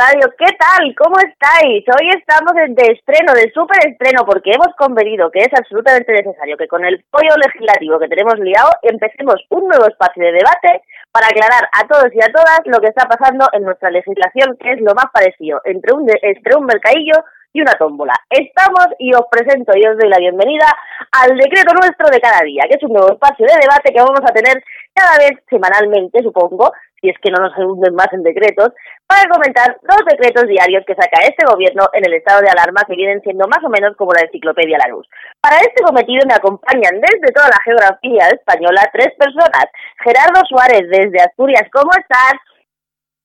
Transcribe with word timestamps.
De 0.00 0.16
¿qué 0.38 0.56
tal? 0.56 0.94
¿Cómo 0.96 1.16
estáis? 1.20 1.84
Hoy 1.92 2.08
estamos 2.16 2.56
de 2.56 2.86
estreno, 2.88 3.34
de 3.34 3.52
súper 3.52 3.84
estreno, 3.84 4.24
porque 4.24 4.52
hemos 4.52 4.74
convenido 4.78 5.30
que 5.30 5.40
es 5.40 5.52
absolutamente 5.52 6.14
necesario 6.14 6.56
que 6.56 6.68
con 6.68 6.86
el 6.86 7.04
pollo 7.10 7.36
legislativo 7.36 7.98
que 7.98 8.08
tenemos 8.08 8.38
liado 8.38 8.70
empecemos 8.80 9.44
un 9.50 9.68
nuevo 9.68 9.84
espacio 9.84 10.24
de 10.24 10.32
debate 10.32 10.80
para 11.12 11.26
aclarar 11.26 11.68
a 11.76 11.86
todos 11.86 12.08
y 12.14 12.22
a 12.24 12.32
todas 12.32 12.60
lo 12.64 12.80
que 12.80 12.88
está 12.88 13.06
pasando 13.06 13.44
en 13.52 13.62
nuestra 13.62 13.90
legislación, 13.90 14.56
que 14.56 14.72
es 14.72 14.80
lo 14.80 14.94
más 14.94 15.12
parecido 15.12 15.60
entre 15.64 15.92
un, 15.92 16.08
entre 16.22 16.56
un 16.56 16.64
mercadillo 16.64 17.20
y 17.52 17.60
una 17.60 17.74
tómbola. 17.74 18.14
Estamos 18.30 18.86
y 18.98 19.12
os 19.12 19.26
presento 19.30 19.76
y 19.76 19.86
os 19.86 19.98
doy 19.98 20.08
la 20.08 20.18
bienvenida 20.18 20.64
al 21.12 21.36
decreto 21.36 21.74
nuestro 21.74 22.08
de 22.08 22.20
cada 22.20 22.40
día, 22.40 22.64
que 22.70 22.76
es 22.76 22.82
un 22.82 22.94
nuevo 22.94 23.12
espacio 23.12 23.44
de 23.44 23.60
debate 23.60 23.92
que 23.92 24.00
vamos 24.00 24.22
a 24.24 24.32
tener 24.32 24.64
cada 24.94 25.18
vez 25.18 25.32
semanalmente, 25.48 26.22
supongo, 26.22 26.72
si 27.00 27.08
es 27.08 27.16
que 27.22 27.30
no 27.30 27.42
nos 27.42 27.56
hunden 27.56 27.94
más 27.94 28.12
en 28.12 28.22
decretos, 28.22 28.70
para 29.06 29.28
comentar 29.28 29.76
los 29.82 30.00
decretos 30.04 30.46
diarios 30.46 30.84
que 30.86 30.94
saca 30.94 31.24
este 31.24 31.46
gobierno 31.48 31.88
en 31.92 32.04
el 32.04 32.14
estado 32.14 32.42
de 32.42 32.50
alarma 32.50 32.84
que 32.86 32.94
vienen 32.94 33.22
siendo 33.22 33.48
más 33.48 33.64
o 33.64 33.70
menos 33.70 33.96
como 33.96 34.12
la 34.12 34.20
enciclopedia 34.20 34.78
La 34.78 34.92
Luz. 34.92 35.08
Para 35.40 35.58
este 35.60 35.82
cometido 35.82 36.22
me 36.28 36.34
acompañan 36.34 37.00
desde 37.00 37.32
toda 37.32 37.48
la 37.48 37.62
geografía 37.64 38.28
española 38.28 38.90
tres 38.92 39.12
personas. 39.16 39.64
Gerardo 40.04 40.40
Suárez 40.48 40.88
desde 40.90 41.24
Asturias, 41.24 41.64
¿cómo 41.72 41.90
estás? 41.96 42.34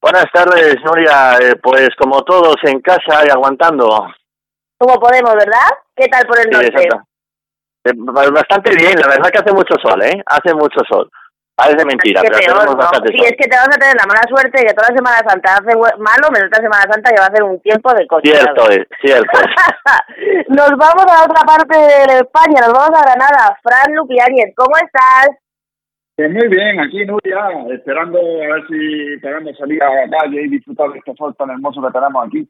Buenas 0.02 0.26
tardes, 0.32 0.76
Nuria. 0.84 1.38
Eh, 1.42 1.56
pues 1.62 1.90
como 1.98 2.24
todos 2.24 2.56
en 2.64 2.80
casa 2.80 3.26
y 3.28 3.32
aguantando. 3.32 3.90
Como 4.78 5.00
podemos, 5.00 5.34
¿verdad? 5.34 5.70
¿Qué 5.96 6.08
tal 6.08 6.26
por 6.28 6.40
el 6.40 6.50
norte? 6.50 6.88
Eh, 7.86 7.94
bastante 8.32 8.76
bien, 8.76 8.96
la 9.00 9.08
verdad 9.08 9.30
que 9.30 9.40
hace 9.40 9.54
mucho 9.54 9.76
sol, 9.84 10.02
¿eh? 10.04 10.22
Hace 10.26 10.54
mucho 10.54 10.82
sol. 10.88 11.10
Parece 11.56 11.86
mentira, 11.86 12.20
es 12.20 12.30
pero 12.30 12.38
peor, 12.38 12.76
¿no? 12.76 12.90
Sí, 13.08 13.16
es 13.24 13.36
que 13.40 13.48
te 13.48 13.56
vas 13.56 13.72
a 13.72 13.80
tener 13.80 13.96
la 13.96 14.06
mala 14.06 14.28
suerte 14.28 14.60
de 14.60 14.68
que 14.68 14.74
toda 14.74 14.92
Semana 14.92 15.24
Santa 15.24 15.56
hace 15.56 15.72
malo, 16.04 16.28
menos 16.28 16.52
esta 16.52 16.62
Semana 16.62 16.84
Santa 16.84 17.12
que 17.12 17.20
va 17.20 17.28
a 17.28 17.32
hacer 17.32 17.44
un 17.44 17.60
tiempo 17.62 17.94
de 17.94 18.06
coche. 18.08 18.36
Cierto 18.36 18.70
es, 18.72 18.84
cierto 19.00 19.32
nos 20.50 20.72
vamos 20.76 21.08
a 21.08 21.24
otra 21.24 21.48
parte 21.48 21.80
de 21.80 22.28
España, 22.28 22.60
nos 22.60 22.74
vamos 22.76 23.00
a 23.00 23.08
Granada. 23.08 23.58
Fran 23.64 23.96
Lupiáñez, 23.96 24.52
¿cómo 24.54 24.76
estás? 24.76 25.32
Pues 26.18 26.30
muy 26.32 26.48
bien, 26.48 26.80
aquí 26.82 27.06
Nuria, 27.06 27.48
esperando 27.72 28.20
a 28.20 28.56
ver 28.56 28.68
si 28.68 29.18
podemos 29.22 29.58
salir 29.58 29.82
a 29.82 29.96
la 29.96 30.10
calle 30.12 30.42
y 30.44 30.50
disfrutar 30.50 30.92
de 30.92 31.00
este 31.00 31.16
sol 31.16 31.34
tan 31.38 31.52
hermoso 31.52 31.82
que 31.82 31.92
tenemos 31.92 32.28
aquí. 32.28 32.50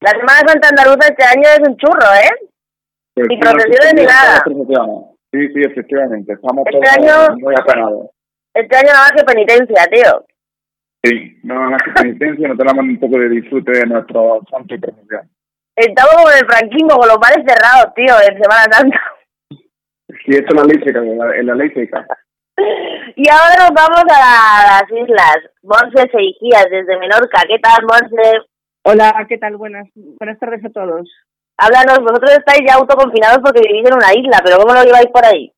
La 0.00 0.10
Semana 0.10 0.42
Santa 0.42 0.68
Andaluza 0.74 1.06
este 1.06 1.24
año 1.24 1.48
es 1.54 1.68
un 1.68 1.76
churro, 1.76 2.10
¿eh? 2.18 2.50
Pues 3.14 3.28
ni 3.28 3.38
procesiones 3.38 3.94
ni 3.94 4.06
nada. 4.06 4.42
Sí, 5.30 5.48
sí, 5.54 5.60
efectivamente, 5.62 6.32
estamos 6.32 6.64
este 6.66 7.06
todos 7.06 7.36
muy 7.38 7.54
apenados. 7.54 8.13
Este 8.54 8.76
año 8.76 8.92
nada 8.92 9.10
más 9.10 9.12
que 9.12 9.24
penitencia, 9.24 9.86
tío. 9.90 10.24
Sí, 11.02 11.38
nada 11.42 11.70
más 11.70 11.82
que 11.82 11.90
penitencia, 11.90 12.48
nos 12.48 12.56
tenemos 12.56 12.84
un 12.84 13.00
poco 13.00 13.18
de 13.18 13.28
disfrute 13.28 13.72
de 13.72 13.86
nuestro 13.86 14.40
santo 14.50 14.74
y 14.74 14.78
promoción. 14.78 15.28
Estamos 15.76 16.14
como 16.14 16.30
en 16.30 16.38
el 16.38 16.46
franquismo, 16.46 16.96
con 16.96 17.08
los 17.08 17.18
bares 17.18 17.44
cerrados, 17.46 17.92
tío, 17.94 18.14
en 18.22 18.40
Semana 18.40 18.64
Santa. 18.70 19.00
Sí, 20.24 20.30
esto 20.30 20.54
es 20.54 20.54
la 20.54 20.64
ley 20.64 20.80
seca, 20.84 21.00
en 21.00 21.46
la 21.46 21.54
ley 21.54 21.70
seca. 21.70 22.06
y 23.16 23.28
ahora 23.28 23.54
nos 23.58 23.74
vamos 23.74 24.04
a 24.08 24.80
las 24.80 24.90
islas. 24.90 25.38
Monse 25.62 26.08
Seijías, 26.12 26.66
desde 26.70 26.98
Menorca. 26.98 27.42
¿Qué 27.48 27.58
tal, 27.58 27.82
Monse? 27.82 28.46
Hola, 28.84 29.26
¿qué 29.28 29.36
tal? 29.38 29.56
Buenas, 29.56 29.88
buenas 29.94 30.38
tardes 30.38 30.64
a 30.64 30.70
todos. 30.70 31.10
Háblanos, 31.58 31.98
vosotros 32.00 32.30
estáis 32.32 32.60
ya 32.66 32.76
autoconfinados 32.76 33.38
porque 33.42 33.66
vivís 33.66 33.86
en 33.86 33.94
una 33.94 34.14
isla, 34.14 34.40
pero 34.44 34.58
¿cómo 34.58 34.74
lo 34.74 34.84
lleváis 34.84 35.08
por 35.12 35.24
ahí? 35.24 35.52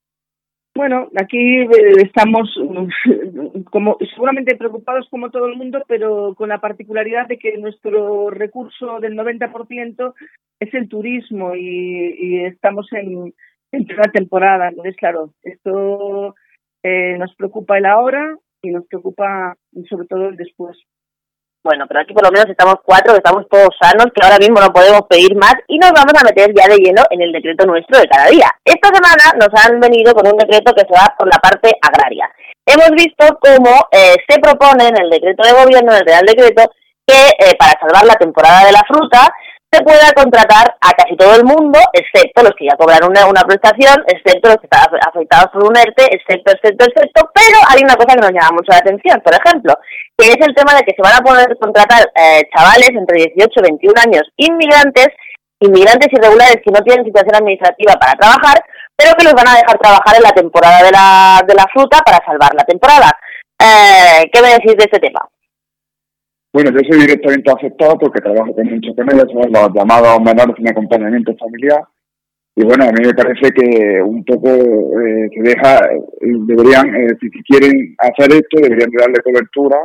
Bueno, 0.76 1.08
aquí 1.18 1.62
eh, 1.62 1.68
estamos 2.04 2.54
como 3.70 3.96
seguramente 4.10 4.56
preocupados 4.56 5.08
como 5.08 5.30
todo 5.30 5.46
el 5.46 5.56
mundo, 5.56 5.82
pero 5.88 6.34
con 6.34 6.50
la 6.50 6.60
particularidad 6.60 7.26
de 7.26 7.38
que 7.38 7.56
nuestro 7.56 8.28
recurso 8.28 9.00
del 9.00 9.16
90% 9.16 10.14
es 10.60 10.74
el 10.74 10.88
turismo 10.88 11.54
y, 11.54 12.44
estamos 12.44 12.92
en, 12.92 13.32
en 13.72 13.86
plena 13.86 14.12
temporada. 14.12 14.68
Entonces, 14.68 14.96
claro, 14.96 15.32
esto 15.42 16.34
eh, 16.82 17.16
nos 17.18 17.34
preocupa 17.36 17.78
el 17.78 17.86
ahora 17.86 18.36
y 18.60 18.70
nos 18.70 18.86
preocupa 18.86 19.56
sobre 19.88 20.06
todo 20.06 20.28
el 20.28 20.36
después. 20.36 20.76
Bueno, 21.66 21.84
pero 21.88 21.98
aquí 21.98 22.14
por 22.14 22.22
lo 22.22 22.30
menos 22.30 22.46
estamos 22.48 22.76
cuatro, 22.84 23.12
que 23.12 23.18
estamos 23.18 23.42
todos 23.50 23.74
sanos, 23.82 24.06
que 24.14 24.22
ahora 24.22 24.38
mismo 24.38 24.60
no 24.60 24.72
podemos 24.72 25.02
pedir 25.10 25.34
más 25.34 25.54
y 25.66 25.78
nos 25.78 25.90
vamos 25.90 26.14
a 26.14 26.22
meter 26.22 26.54
ya 26.54 26.68
de 26.68 26.78
lleno 26.78 27.02
en 27.10 27.22
el 27.22 27.32
decreto 27.32 27.66
nuestro 27.66 27.98
de 27.98 28.06
cada 28.06 28.30
día. 28.30 28.46
Esta 28.64 28.86
semana 28.94 29.34
nos 29.34 29.50
han 29.50 29.80
venido 29.80 30.14
con 30.14 30.28
un 30.28 30.38
decreto 30.38 30.72
que 30.72 30.86
se 30.86 30.94
va 30.94 31.12
por 31.18 31.26
la 31.26 31.40
parte 31.42 31.74
agraria. 31.82 32.30
Hemos 32.64 32.90
visto 32.90 33.26
cómo 33.42 33.88
eh, 33.90 34.14
se 34.28 34.38
propone 34.38 34.86
en 34.86 34.96
el 35.02 35.10
decreto 35.10 35.42
de 35.42 35.58
gobierno, 35.58 35.90
en 35.90 35.98
el 35.98 36.06
Real 36.06 36.24
Decreto, 36.24 36.70
que 37.04 37.34
eh, 37.34 37.56
para 37.58 37.74
salvar 37.80 38.06
la 38.06 38.14
temporada 38.14 38.64
de 38.64 38.70
la 38.70 38.86
fruta 38.86 39.26
se 39.70 39.82
pueda 39.82 40.12
contratar 40.14 40.76
a 40.80 40.90
casi 40.92 41.16
todo 41.16 41.34
el 41.34 41.44
mundo, 41.44 41.78
excepto 41.92 42.42
los 42.42 42.52
que 42.56 42.66
ya 42.66 42.76
cobraron 42.76 43.10
una, 43.10 43.26
una 43.26 43.42
prestación, 43.42 44.04
excepto 44.06 44.48
los 44.48 44.58
que 44.58 44.66
están 44.70 44.86
afectados 44.86 45.50
por 45.52 45.64
un 45.64 45.76
ERTE, 45.76 46.06
excepto, 46.14 46.52
excepto, 46.52 46.86
excepto, 46.86 47.30
pero 47.34 47.58
hay 47.68 47.82
una 47.82 47.96
cosa 47.96 48.14
que 48.14 48.22
nos 48.22 48.32
llama 48.32 48.62
mucho 48.62 48.70
la 48.70 48.78
atención, 48.78 49.20
por 49.20 49.34
ejemplo, 49.34 49.74
que 50.16 50.28
es 50.28 50.38
el 50.40 50.54
tema 50.54 50.74
de 50.74 50.82
que 50.86 50.94
se 50.94 51.02
van 51.02 51.18
a 51.18 51.24
poder 51.24 51.56
contratar 51.58 52.06
eh, 52.14 52.48
chavales 52.54 52.90
entre 52.94 53.34
18 53.34 53.50
y 53.50 53.62
21 53.62 54.00
años 54.06 54.22
inmigrantes, 54.36 55.08
inmigrantes 55.60 56.08
irregulares 56.12 56.62
que 56.64 56.72
no 56.72 56.80
tienen 56.80 57.04
situación 57.04 57.34
administrativa 57.34 57.94
para 57.98 58.14
trabajar, 58.14 58.62
pero 58.94 59.12
que 59.18 59.24
los 59.24 59.34
van 59.34 59.48
a 59.48 59.58
dejar 59.58 59.78
trabajar 59.78 60.16
en 60.16 60.22
la 60.22 60.32
temporada 60.32 60.78
de 60.82 60.92
la, 60.92 61.42
de 61.46 61.54
la 61.54 61.66
fruta 61.72 62.00
para 62.00 62.24
salvar 62.24 62.54
la 62.54 62.64
temporada. 62.64 63.10
Eh, 63.58 64.30
¿Qué 64.32 64.40
me 64.40 64.54
decís 64.54 64.76
de 64.76 64.84
este 64.84 65.00
tema? 65.00 65.20
Bueno, 66.56 66.70
yo 66.70 66.80
soy 66.88 67.00
directamente 67.04 67.50
afectado 67.50 67.98
porque 67.98 68.22
trabajo 68.22 68.54
con 68.54 68.64
muchos 68.64 68.96
con 68.96 69.12
ellos, 69.12 69.30
son 69.30 69.52
los 69.52 69.74
llamados 69.74 70.22
menores 70.24 70.56
sin 70.56 70.66
acompañamiento 70.66 71.36
familiar. 71.36 71.84
Y 72.56 72.64
bueno, 72.64 72.84
a 72.84 72.92
mí 72.92 73.04
me 73.04 73.12
parece 73.12 73.52
que 73.52 74.00
un 74.00 74.24
poco 74.24 74.48
eh, 74.48 75.28
se 75.36 75.42
deja, 75.42 75.84
eh, 75.84 76.32
deberían, 76.48 76.96
eh, 76.96 77.08
si, 77.20 77.28
quieren 77.42 77.94
hacer 77.98 78.32
esto, 78.32 78.56
deberían 78.56 78.88
darle 78.90 79.20
cobertura, 79.22 79.76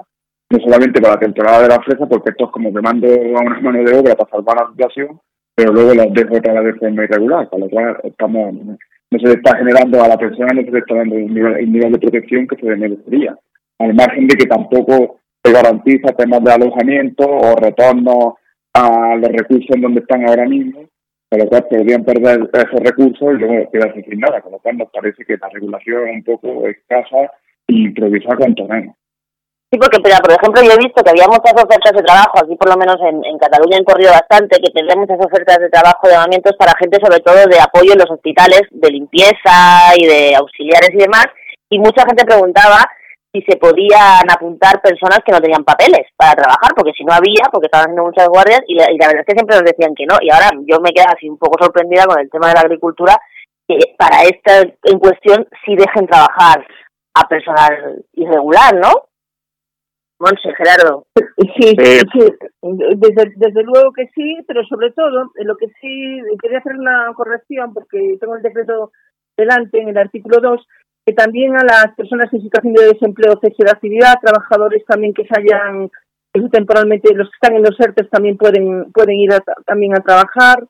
no 0.49 0.59
solamente 0.59 1.01
para 1.01 1.15
la 1.15 1.19
temporada 1.19 1.61
de 1.63 1.67
la 1.67 1.81
fresa, 1.81 2.07
porque 2.07 2.29
esto 2.29 2.45
es 2.45 2.51
como 2.51 2.73
que 2.73 2.79
mando 2.79 3.05
a 3.05 3.41
unas 3.41 3.61
manos 3.61 3.91
de 3.91 3.97
obra 3.97 4.15
para 4.15 4.31
salvar 4.31 4.55
la 4.55 4.71
situación, 4.71 5.19
pero 5.53 5.73
luego 5.73 5.93
las 5.93 6.13
dejo 6.13 6.37
otra 6.37 6.61
vez 6.61 6.73
de 6.75 6.79
forma 6.79 7.03
irregular, 7.03 7.49
con 7.49 7.59
lo 7.59 7.69
cual 7.69 7.99
estamos, 8.05 8.53
no 8.55 9.19
se 9.19 9.27
le 9.27 9.33
está 9.33 9.57
generando 9.57 10.01
a 10.01 10.07
la 10.07 10.17
persona, 10.17 10.53
no 10.55 10.61
se 10.61 10.71
le 10.71 10.79
está 10.79 10.95
dando 10.95 11.15
un 11.15 11.33
nivel, 11.33 11.65
un 11.65 11.73
nivel 11.73 11.91
de 11.91 11.99
protección 11.99 12.47
que 12.47 12.55
se 12.55 12.65
le 12.65 12.77
merecería. 12.77 13.37
Al 13.79 13.93
margen 13.93 14.25
de 14.27 14.37
que 14.37 14.45
tampoco 14.45 15.20
se 15.44 15.52
garantiza 15.52 16.13
temas 16.13 16.44
de 16.44 16.53
alojamiento 16.53 17.25
o 17.25 17.56
retorno 17.56 18.38
a 18.74 19.16
los 19.16 19.29
recursos 19.29 19.76
en 19.76 19.82
donde 19.82 20.02
están 20.02 20.28
ahora 20.28 20.46
mismo, 20.46 20.85
con 21.29 21.40
lo 21.40 21.47
cual 21.47 21.67
podrían 21.70 22.03
perder 22.03 22.49
esos 22.53 22.79
recursos 22.79 23.34
y 23.34 23.40
luego 23.40 23.72
quedarse 23.72 24.03
sin 24.03 24.20
nada, 24.20 24.41
con 24.41 24.53
lo 24.53 24.59
cual 24.59 24.78
nos 24.78 24.90
parece 24.91 25.26
que 25.26 25.38
la 25.38 25.49
regulación 25.49 26.08
es 26.08 26.16
un 26.16 26.23
poco 26.23 26.67
escasa 26.67 27.32
e 27.67 27.73
improvisada 27.73 28.38
cuanto 28.38 28.66
menos. 28.66 28.96
Sí, 29.72 29.79
porque, 29.79 30.02
por 30.02 30.11
ejemplo, 30.11 30.61
yo 30.61 30.72
he 30.76 30.84
visto 30.84 31.02
que 31.02 31.11
había 31.11 31.32
muchas 31.32 31.55
ofertas 31.55 31.94
de 31.96 32.03
trabajo, 32.03 32.44
aquí 32.44 32.55
por 32.58 32.67
lo 32.67 32.76
menos 32.76 32.97
en, 33.08 33.40
Cataluña 33.40 33.78
han 33.78 33.85
corrido 33.85 34.11
bastante, 34.11 34.59
que 34.59 34.70
tendría 34.70 34.99
muchas 34.99 35.17
ofertas 35.17 35.59
de 35.59 35.70
trabajo, 35.70 36.08
de 36.08 36.14
llamamientos 36.14 36.58
para 36.59 36.76
gente 36.76 36.99
sobre 37.02 37.23
todo 37.23 37.47
de 37.47 37.55
apoyo 37.58 37.94
en 37.94 37.99
los 37.99 38.11
hospitales, 38.11 38.64
de 38.70 38.91
limpieza 38.91 39.96
y 39.96 40.05
de 40.05 40.35
auxiliares 40.35 40.91
y 40.91 40.97
demás, 40.97 41.28
y 41.70 41.79
mucha 41.79 42.03
gente 42.03 42.26
preguntaba 42.26 42.84
si 43.33 43.41
se 43.43 43.57
podían 43.57 44.28
apuntar 44.29 44.81
personas 44.81 45.19
que 45.25 45.31
no 45.31 45.39
tenían 45.39 45.63
papeles 45.63 46.07
para 46.17 46.35
trabajar, 46.35 46.72
porque 46.75 46.91
si 46.91 47.03
no 47.05 47.13
había, 47.13 47.47
porque 47.51 47.67
estaban 47.67 47.85
haciendo 47.85 48.03
muchas 48.03 48.28
guardias, 48.28 48.61
y 48.67 48.75
la, 48.75 48.87
verdad 48.87 49.22
es 49.22 49.25
que 49.25 49.33
siempre 49.33 49.55
nos 49.55 49.66
decían 49.66 49.95
que 49.95 50.05
no, 50.05 50.17
y 50.22 50.29
ahora 50.29 50.51
yo 50.67 50.79
me 50.81 50.91
quedo 50.91 51.07
así 51.07 51.29
un 51.29 51.37
poco 51.37 51.63
sorprendida 51.63 52.05
con 52.05 52.19
el 52.19 52.29
tema 52.29 52.49
de 52.49 52.55
la 52.55 52.61
agricultura, 52.61 53.17
que 53.67 53.78
para 53.97 54.23
esta 54.23 54.67
en 54.83 54.99
cuestión 54.99 55.47
sí 55.66 55.75
dejen 55.75 56.07
trabajar 56.07 56.66
a 57.16 57.28
personal 57.28 58.03
irregular, 58.13 58.75
¿no? 58.75 58.91
Monse, 60.19 60.53
Gerardo. 60.55 61.07
Sí, 61.57 61.73
sí, 62.13 62.19
desde, 62.61 63.34
desde 63.37 63.63
luego 63.63 63.91
que 63.91 64.07
sí, 64.13 64.37
pero 64.45 64.63
sobre 64.66 64.91
todo, 64.91 65.31
lo 65.35 65.57
que 65.57 65.67
sí, 65.81 66.22
quería 66.41 66.59
hacer 66.59 66.73
una 66.73 67.11
corrección, 67.16 67.73
porque 67.73 68.17
tengo 68.19 68.35
el 68.35 68.43
decreto 68.43 68.91
delante, 69.35 69.81
en 69.81 69.89
el 69.89 69.97
artículo 69.97 70.39
2, 70.39 70.67
que 71.05 71.13
también 71.13 71.55
a 71.55 71.63
las 71.63 71.95
personas 71.95 72.31
en 72.33 72.41
situación 72.41 72.73
de 72.73 72.93
desempleo 72.93 73.39
cese 73.41 73.63
de 73.63 73.71
actividad, 73.71 74.19
trabajadores 74.21 74.85
también 74.85 75.13
que 75.13 75.25
se 75.25 75.39
hayan 75.39 75.89
temporalmente, 76.51 77.13
los 77.13 77.27
que 77.29 77.35
están 77.41 77.57
en 77.57 77.63
los 77.63 77.79
ERTES 77.79 78.09
también 78.09 78.37
pueden, 78.37 78.91
pueden 78.93 79.15
ir 79.15 79.31
también 79.65 79.93
a 79.93 80.01
trabajar 80.01 80.65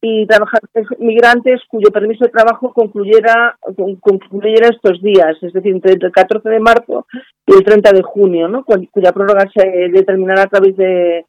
y 0.00 0.26
trabajadores 0.26 0.86
migrantes 0.98 1.60
cuyo 1.68 1.90
permiso 1.90 2.24
de 2.24 2.30
trabajo 2.30 2.72
concluyera, 2.72 3.58
concluyera 4.00 4.68
estos 4.68 5.02
días, 5.02 5.36
es 5.42 5.52
decir, 5.52 5.72
entre 5.72 5.92
el 5.92 6.12
14 6.12 6.48
de 6.48 6.60
marzo 6.60 7.06
y 7.46 7.52
el 7.52 7.64
30 7.64 7.92
de 7.92 8.02
junio, 8.02 8.48
¿no? 8.48 8.64
cuya 8.64 9.12
prórroga 9.12 9.46
se 9.54 9.66
determinará 9.92 10.42
a 10.42 10.48
través 10.48 10.76
de 10.76 11.26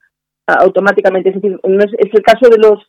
automáticamente, 0.47 1.29
es 1.29 1.35
decir, 1.35 1.59
es 1.97 2.13
el 2.13 2.21
caso 2.21 2.49
de 2.49 2.57
los 2.57 2.79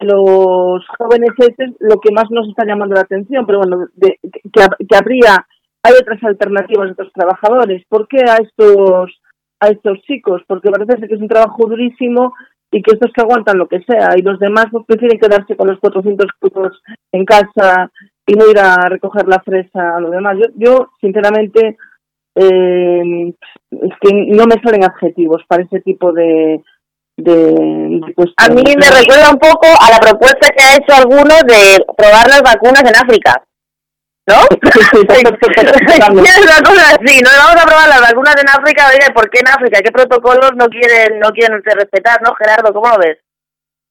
los 0.00 0.86
jóvenes 0.98 1.30
es 1.38 1.70
lo 1.80 1.98
que 2.00 2.12
más 2.12 2.30
nos 2.30 2.48
está 2.48 2.66
llamando 2.66 2.94
la 2.94 3.02
atención, 3.02 3.46
pero 3.46 3.58
bueno, 3.58 3.86
de, 3.94 4.18
que, 4.52 4.96
habría, 4.96 5.46
hay 5.82 5.94
otras 6.00 6.22
alternativas 6.22 6.86
de 6.86 6.92
otros 6.92 7.12
trabajadores. 7.12 7.82
¿Por 7.88 8.06
qué 8.08 8.18
a 8.28 8.36
estos 8.36 9.20
a 9.58 9.68
estos 9.68 10.02
chicos, 10.02 10.42
porque 10.46 10.70
parece 10.70 11.08
que 11.08 11.14
es 11.14 11.20
un 11.20 11.28
trabajo 11.28 11.66
durísimo 11.66 12.34
y 12.70 12.82
que 12.82 12.92
estos 12.92 13.10
que 13.12 13.22
aguantan 13.22 13.56
lo 13.56 13.68
que 13.68 13.80
sea 13.84 14.10
y 14.16 14.22
los 14.22 14.38
demás 14.38 14.66
pues 14.70 14.84
prefieren 14.86 15.18
quedarse 15.18 15.56
con 15.56 15.68
los 15.68 15.78
400 15.78 16.26
euros 16.42 16.82
en 17.12 17.24
casa 17.24 17.90
y 18.26 18.34
no 18.34 18.50
ir 18.50 18.58
a 18.58 18.76
recoger 18.88 19.26
la 19.26 19.40
fresa 19.40 19.96
a 19.96 20.00
lo 20.00 20.10
demás. 20.10 20.36
Yo, 20.36 20.46
yo 20.56 20.90
sinceramente, 21.00 21.78
eh, 22.34 23.32
que 23.70 24.12
no 24.12 24.44
me 24.44 24.60
salen 24.62 24.84
adjetivos 24.84 25.42
para 25.48 25.62
ese 25.62 25.80
tipo 25.80 26.12
de, 26.12 26.62
de, 27.16 28.00
A 28.36 28.48
mí 28.48 28.62
me 28.76 28.90
recuerda 28.90 29.30
un 29.30 29.38
poco 29.38 29.68
a 29.80 29.90
la 29.90 29.98
propuesta 29.98 30.50
que 30.50 30.62
ha 30.62 30.76
hecho 30.76 30.94
alguno 30.94 31.34
de 31.46 31.82
probar 31.96 32.28
las 32.28 32.42
vacunas 32.42 32.84
en 32.84 32.94
África. 32.96 33.42
¿No? 34.28 34.34
es 34.34 34.42
una 36.42 36.58
cosa 36.64 36.96
así, 36.98 37.20
no 37.20 37.30
vamos 37.30 37.62
a 37.62 37.66
probar 37.66 37.88
las 37.88 38.00
vacunas 38.00 38.34
en 38.36 38.48
África, 38.48 38.88
oye, 38.88 39.12
¿por 39.14 39.30
qué 39.30 39.38
en 39.38 39.46
África? 39.48 39.80
¿Qué 39.80 39.92
protocolos 39.92 40.50
no 40.56 40.66
quieren 40.66 41.20
no 41.20 41.30
quieren 41.30 41.62
respetar, 41.62 42.20
no, 42.22 42.34
Gerardo? 42.34 42.72
¿Cómo 42.72 42.90
lo 42.90 42.98
ves? 42.98 43.18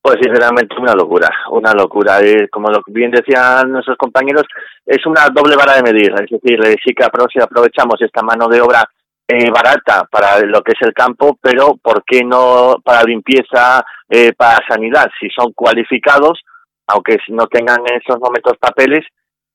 Pues 0.02 0.18
sinceramente 0.22 0.76
una 0.78 0.94
locura, 0.94 1.30
una 1.50 1.72
locura. 1.74 2.20
Como 2.52 2.70
lo 2.70 2.82
bien 2.88 3.12
decían 3.12 3.72
nuestros 3.72 3.98
compañeros, 3.98 4.44
es 4.86 5.06
una 5.06 5.30
doble 5.34 5.56
vara 5.56 5.78
de 5.78 5.84
medir. 5.84 6.14
Es 6.14 6.30
decir, 6.30 6.60
sí 6.86 6.94
que 6.94 7.06
aprovechamos 7.06 8.02
esta 8.02 8.22
mano 8.22 8.48
de 8.48 8.62
obra 8.62 8.88
eh, 9.28 9.50
barata 9.50 10.08
para 10.10 10.40
lo 10.42 10.62
que 10.62 10.74
es 10.74 10.82
el 10.88 10.94
campo, 10.94 11.38
pero 11.42 11.76
¿por 11.82 12.04
qué 12.04 12.24
no 12.24 12.78
para 12.84 13.04
limpieza, 13.04 13.84
eh, 14.10 14.34
para 14.34 14.66
sanidad? 14.68 15.10
Si 15.20 15.30
son 15.30 15.52
cualificados, 15.54 16.42
aunque 16.88 17.18
no 17.30 17.48
tengan 17.48 17.80
en 17.88 17.96
estos 17.96 18.20
momentos 18.20 18.58
papeles, 18.60 19.06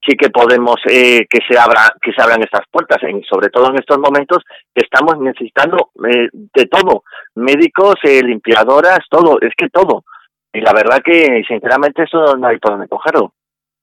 sí 0.07 0.17
que 0.17 0.31
podemos 0.31 0.77
eh, 0.87 1.27
que 1.29 1.39
se 1.49 1.59
abra 1.59 1.95
que 2.01 2.13
se 2.13 2.23
abran 2.23 2.43
estas 2.43 2.67
puertas. 2.71 2.99
Y 3.03 3.23
sobre 3.25 3.51
todo 3.51 3.71
en 3.71 3.79
estos 3.79 3.99
momentos 3.99 4.43
que 4.75 4.83
estamos 4.83 5.19
necesitando 5.19 5.91
eh, 6.09 6.29
de 6.33 6.67
todo. 6.67 7.05
Médicos 7.35 7.95
eh, 8.05 8.23
limpiadoras 8.23 9.01
todo. 9.09 9.39
Es 9.41 9.53
que 9.57 9.69
todo. 9.69 10.05
Y 10.53 10.61
la 10.61 10.73
verdad 10.73 11.01
que 11.05 11.43
sinceramente 11.47 12.03
eso 12.05 12.37
no 12.37 12.49
hay 12.49 12.59
por 12.59 12.73
dónde 12.73 12.89
cogerlo 12.89 13.33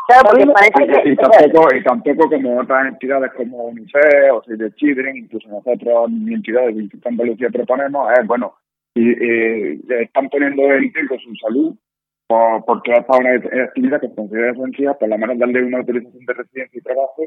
Claro, 0.08 0.30
y, 0.40 1.16
tampoco, 1.18 1.76
y 1.76 1.84
tampoco 1.84 2.30
como 2.30 2.62
otras 2.62 2.88
entidades 2.88 3.30
como 3.34 3.66
UNICEF 3.66 4.32
o 4.32 4.42
Save 4.44 4.58
the 4.58 4.76
Children, 4.76 5.18
incluso 5.18 5.50
nosotros, 5.50 6.10
mi 6.10 6.34
entidad 6.34 6.62
de 6.68 6.90
Andalucía 7.04 7.50
proponemos, 7.50 8.10
es 8.18 8.26
bueno, 8.26 8.54
y, 8.96 9.82
están 10.02 10.30
poniendo 10.30 10.64
en 10.64 10.94
riesgo 10.94 11.18
su 11.20 11.36
salud 11.36 11.76
por, 12.26 12.64
porque 12.64 12.94
es 12.94 13.04
para 13.06 13.20
una 13.20 13.66
actividad 13.66 14.00
que 14.00 14.08
se 14.08 14.16
considera 14.16 14.52
esencial, 14.52 14.96
por 14.98 15.10
lo 15.10 15.18
menos 15.18 15.40
darle 15.40 15.64
una 15.64 15.80
autorización 15.80 16.26
de 16.26 16.34
residencia 16.34 16.80
y 16.80 16.82
trabajo 16.82 17.24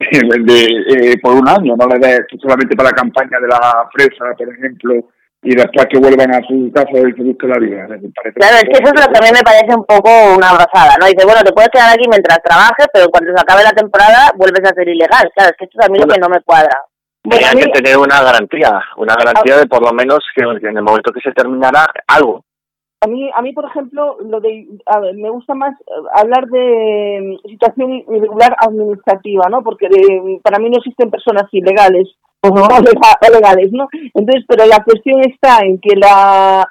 de, 0.00 1.12
eh, 1.12 1.18
por 1.22 1.34
un 1.34 1.48
año, 1.48 1.74
no 1.74 1.86
le 1.86 1.98
des 2.06 2.26
solamente 2.38 2.76
para 2.76 2.90
la 2.90 2.96
campaña 2.96 3.40
de 3.40 3.48
la 3.48 3.88
fresa, 3.92 4.34
por 4.36 4.48
ejemplo, 4.48 5.08
y 5.42 5.56
después 5.56 5.86
que 5.86 5.98
vuelvan 5.98 6.34
a 6.34 6.40
su 6.46 6.70
casa 6.72 6.92
y 6.92 7.12
se 7.16 7.22
busque 7.22 7.46
la 7.48 7.58
vida. 7.58 7.86
Claro, 7.86 8.56
es 8.60 8.64
que 8.64 8.76
eso 8.76 8.92
es 8.92 9.00
lo 9.00 9.08
que 9.08 9.18
a 9.18 9.24
mí 9.24 9.32
me 9.32 9.42
parece 9.42 9.72
un 9.74 9.84
poco 9.84 10.10
una 10.36 10.50
abrazada, 10.50 10.96
¿no? 11.00 11.06
Dice, 11.06 11.24
bueno, 11.24 11.40
te 11.40 11.52
puedes 11.52 11.70
quedar 11.70 11.92
aquí 11.94 12.04
mientras 12.08 12.42
trabajes, 12.42 12.86
pero 12.92 13.08
cuando 13.08 13.32
se 13.32 13.40
acabe 13.40 13.64
la 13.64 13.72
temporada 13.72 14.32
vuelves 14.36 14.60
a 14.68 14.74
ser 14.74 14.88
ilegal. 14.88 15.32
Claro, 15.34 15.50
es 15.50 15.56
que 15.56 15.64
esto 15.64 15.80
es 15.80 15.86
a 15.86 15.90
mí 15.90 15.98
lo 15.98 16.06
que 16.06 16.20
no 16.20 16.28
me 16.28 16.42
cuadra. 16.42 16.76
Bueno, 17.24 17.46
que 17.56 17.82
tener 17.82 17.96
una 17.96 18.22
garantía, 18.22 18.80
una 18.96 19.14
garantía 19.14 19.56
de 19.56 19.66
por 19.66 19.82
lo 19.82 19.92
menos 19.92 20.20
que 20.34 20.42
en 20.42 20.76
el 20.76 20.82
momento 20.82 21.12
que 21.12 21.20
se 21.20 21.32
terminara 21.32 21.86
algo. 22.06 22.44
A 23.02 23.06
mí, 23.06 23.30
a 23.34 23.40
mí 23.40 23.54
por 23.54 23.64
ejemplo, 23.64 24.18
lo 24.20 24.40
de, 24.40 24.66
me 25.14 25.30
gusta 25.30 25.54
más 25.54 25.72
eh, 25.72 25.92
hablar 26.16 26.46
de 26.48 27.38
mm, 27.42 27.48
situación 27.48 27.92
irregular 27.92 28.54
administrativa, 28.60 29.48
¿no? 29.48 29.62
Porque 29.62 29.88
para 30.42 30.58
mí 30.58 30.68
no 30.68 30.78
existen 30.78 31.10
personas 31.10 31.44
ilegales 31.52 32.08
o 32.42 33.30
legales, 33.32 33.72
¿no? 33.72 33.88
Entonces, 34.14 34.44
pero 34.48 34.66
la 34.66 34.82
cuestión 34.82 35.20
está 35.20 35.60
en 35.62 35.78
que 35.78 35.96
la, 35.96 36.66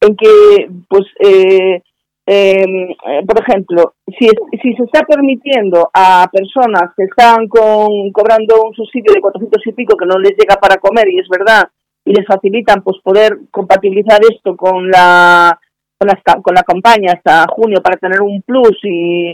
en 0.00 0.16
que, 0.16 0.70
pues, 0.88 1.04
eh, 1.20 1.82
em, 2.26 2.94
por 3.26 3.40
ejemplo, 3.40 3.94
si, 4.18 4.28
si 4.62 4.74
se 4.74 4.84
está 4.84 5.02
permitiendo 5.06 5.90
a 5.92 6.28
personas 6.32 6.90
que 6.96 7.04
están 7.04 7.48
con, 7.48 8.12
cobrando 8.12 8.62
un 8.64 8.74
subsidio 8.74 9.12
de 9.14 9.20
400 9.20 9.66
y 9.66 9.72
pico 9.72 9.96
que 9.96 10.06
no 10.06 10.18
les 10.18 10.32
llega 10.38 10.56
para 10.56 10.76
comer, 10.76 11.08
y 11.08 11.18
es 11.18 11.28
verdad, 11.28 11.68
y 12.04 12.12
les 12.12 12.26
facilitan 12.26 12.82
pues 12.82 12.98
poder 13.02 13.38
compatibilizar 13.50 14.20
esto 14.30 14.56
con 14.56 14.90
la 14.90 15.58
con 15.96 16.08
la, 16.08 16.42
con 16.42 16.54
la 16.54 16.62
campaña 16.62 17.12
hasta 17.12 17.46
junio 17.48 17.80
para 17.82 17.96
tener 17.96 18.20
un 18.20 18.42
plus 18.42 18.76
y, 18.82 19.30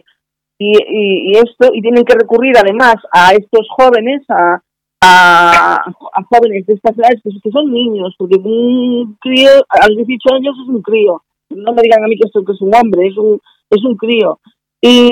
y, 0.59 0.73
y, 0.87 1.33
esto, 1.33 1.71
y 1.73 1.81
tienen 1.81 2.05
que 2.05 2.15
recurrir 2.15 2.55
además 2.57 2.97
a 3.13 3.33
estos 3.33 3.67
jóvenes, 3.77 4.23
a, 4.29 4.61
a, 5.03 5.85
jóvenes 6.29 6.67
de 6.67 6.75
estas 6.75 6.97
edades, 6.99 7.21
pues, 7.23 7.37
que 7.43 7.51
son 7.51 7.73
niños, 7.73 8.15
porque 8.19 8.37
un 8.37 9.17
crío 9.21 9.51
a 9.69 9.89
los 9.89 10.07
18 10.07 10.35
años 10.35 10.55
es 10.63 10.69
un 10.69 10.83
crío. 10.83 11.23
No 11.51 11.73
me 11.73 11.83
digan 11.83 12.05
a 12.05 12.07
mí 12.07 12.17
que 12.17 12.27
esto 12.27 12.45
que 12.45 12.53
es 12.53 12.61
un 12.61 12.75
hombre, 12.75 13.09
es 13.09 13.17
un, 13.17 13.41
es 13.71 13.85
un 13.85 13.97
crío. 13.97 14.39
Y, 14.81 15.11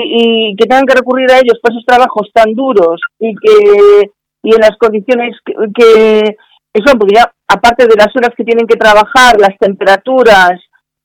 y 0.51 0.55
que 0.55 0.65
tengan 0.65 0.85
que 0.85 0.95
recurrir 0.95 1.29
a 1.31 1.37
ellos 1.37 1.59
para 1.61 1.75
esos 1.75 1.85
trabajos 1.85 2.29
tan 2.33 2.53
duros 2.53 3.01
y 3.19 3.35
que 3.35 4.11
y 4.41 4.55
en 4.55 4.61
las 4.61 4.77
condiciones 4.77 5.35
que, 5.45 5.53
que, 6.73 6.81
son, 6.85 6.97
porque 6.97 7.15
ya 7.15 7.31
aparte 7.47 7.85
de 7.85 7.95
las 7.95 8.15
horas 8.15 8.33
que 8.37 8.45
tienen 8.45 8.65
que 8.65 8.77
trabajar, 8.77 9.39
las 9.39 9.57
temperaturas, 9.59 10.53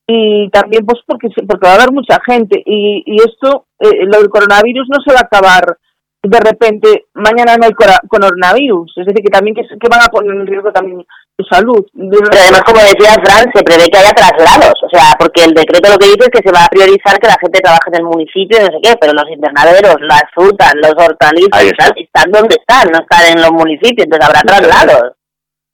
y 0.06 0.48
también 0.50 0.84
pues 0.86 1.00
porque 1.06 1.28
porque 1.46 1.66
va 1.66 1.72
a 1.72 1.76
haber 1.76 1.92
mucha 1.92 2.18
gente 2.24 2.62
y, 2.64 3.02
y 3.06 3.16
esto 3.16 3.66
eh, 3.80 4.04
lo 4.04 4.18
del 4.18 4.28
coronavirus 4.28 4.86
no 4.88 5.02
se 5.02 5.14
va 5.14 5.20
a 5.20 5.22
acabar 5.22 5.78
de 6.24 6.40
repente 6.40 7.06
mañana 7.14 7.56
no 7.56 7.66
hay 7.66 7.74
coronavirus. 8.08 8.92
Es 8.96 9.06
decir 9.06 9.22
que 9.22 9.30
también 9.30 9.54
que, 9.54 9.62
que 9.62 9.88
van 9.90 10.02
a 10.02 10.08
poner 10.08 10.32
en 10.32 10.46
riesgo 10.46 10.72
también 10.72 11.04
su 11.36 11.44
salud. 11.44 11.84
Pero 11.92 12.40
además 12.40 12.64
como 12.64 12.80
decía 12.80 13.20
Fran 13.20 13.44
se 13.52 13.62
prevé 13.62 13.86
que 13.92 13.98
haya 13.98 14.16
traslados. 14.16 14.74
O 14.82 14.88
sea 14.88 15.12
porque 15.18 15.44
el 15.44 15.52
decreto 15.52 15.92
lo 15.92 15.98
que 15.98 16.06
dice 16.06 16.26
es 16.26 16.32
que 16.32 16.46
se 16.48 16.54
va 16.54 16.64
a 16.64 16.72
priorizar 16.72 17.20
que 17.20 17.28
la 17.28 17.40
gente 17.40 17.60
trabaje 17.60 17.92
en 17.92 18.00
el 18.00 18.08
municipio 18.08 18.58
no 18.60 18.72
sé 18.72 18.78
qué 18.82 18.92
pero 19.00 19.12
los 19.12 19.28
invernaderos 19.28 19.96
las 20.00 20.24
frutas 20.34 20.72
los 20.80 20.96
hortalizas 20.96 21.92
están 21.96 22.32
donde 22.32 22.56
están 22.56 22.88
no 22.90 23.04
están 23.04 23.36
en 23.36 23.42
los 23.42 23.52
municipios 23.52 24.08
entonces 24.08 24.24
habrá 24.24 24.40
traslados. 24.42 25.12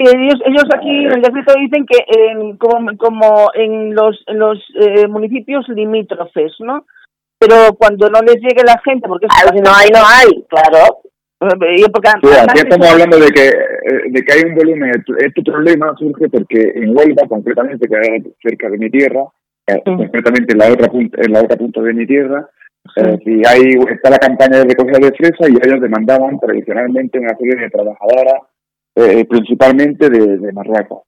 Ellos, 0.00 0.40
ellos 0.46 0.64
aquí 0.74 0.88
en 0.88 1.12
el 1.12 1.20
decreto 1.20 1.52
dicen 1.60 1.84
que 1.84 1.98
en, 2.08 2.56
como, 2.56 2.96
como 2.96 3.50
en 3.52 3.94
los, 3.94 4.16
en 4.28 4.38
los 4.38 4.58
eh, 4.80 5.06
municipios 5.06 5.68
limítrofes, 5.68 6.54
¿no? 6.60 6.86
Pero 7.40 7.74
cuando 7.78 8.08
no 8.10 8.20
les 8.20 8.36
llegue 8.36 8.62
la 8.64 8.78
gente, 8.84 9.08
porque 9.08 9.26
ah, 9.30 9.50
si 9.52 9.60
no 9.60 9.70
hay, 9.74 9.88
no 9.90 10.00
hay, 10.04 10.44
claro. 10.48 11.00
Eh, 11.40 11.86
porque 11.90 12.10
aquí 12.10 12.58
estamos 12.58 12.86
hablando 12.86 13.18
de 13.18 13.30
que, 13.30 13.48
eh, 13.48 14.02
de 14.10 14.22
que 14.22 14.32
hay 14.32 14.42
un 14.44 14.54
volumen. 14.54 14.92
Este 15.18 15.42
problema 15.42 15.94
surge 15.98 16.28
porque 16.28 16.72
en 16.74 16.94
Huelva, 16.94 17.26
concretamente, 17.26 17.88
que 17.88 17.96
es 17.96 18.24
cerca 18.42 18.68
de 18.68 18.76
mi 18.76 18.90
tierra, 18.90 19.24
concretamente 19.84 20.52
en 20.52 20.58
la 20.58 20.70
otra 20.70 20.88
punta, 20.88 21.18
en 21.22 21.32
la 21.32 21.40
otra 21.40 21.56
punta 21.56 21.80
de 21.80 21.94
mi 21.94 22.06
tierra, 22.06 22.46
si 23.24 23.42
hay, 23.46 23.74
está 23.90 24.10
la 24.10 24.18
campaña 24.18 24.58
de 24.58 24.64
recogida 24.64 24.98
de 24.98 25.12
fresa 25.12 25.48
y 25.48 25.56
ellos 25.66 25.80
demandaban 25.80 26.38
tradicionalmente 26.38 27.18
una 27.18 27.36
serie 27.36 27.56
de 27.56 27.70
trabajadoras 27.70 28.42
eh, 28.96 29.24
principalmente 29.24 30.10
de, 30.10 30.52
Marruecos. 30.52 31.02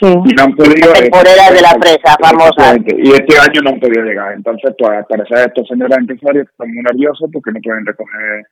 Sí. 0.00 0.06
Y 0.06 0.34
no 0.34 0.42
han 0.44 0.54
podido. 0.54 0.92
La 0.92 1.00
temporera 1.00 1.50
de 1.52 1.62
la 1.62 1.74
presa, 1.80 2.16
famosa. 2.20 2.76
Y 2.96 3.10
este 3.10 3.38
año 3.38 3.60
no 3.62 3.70
han 3.70 3.80
podido 3.80 4.04
llegar. 4.04 4.32
Entonces, 4.32 4.74
pues, 4.78 4.90
al 4.90 5.06
parecer, 5.06 5.48
estos 5.48 5.66
señores 5.68 5.98
empresarios 5.98 6.48
están 6.48 6.68
muy 6.68 6.82
nerviosos 6.82 7.30
porque 7.32 7.50
no 7.52 7.60
pueden 7.60 7.86
recoger 7.86 8.46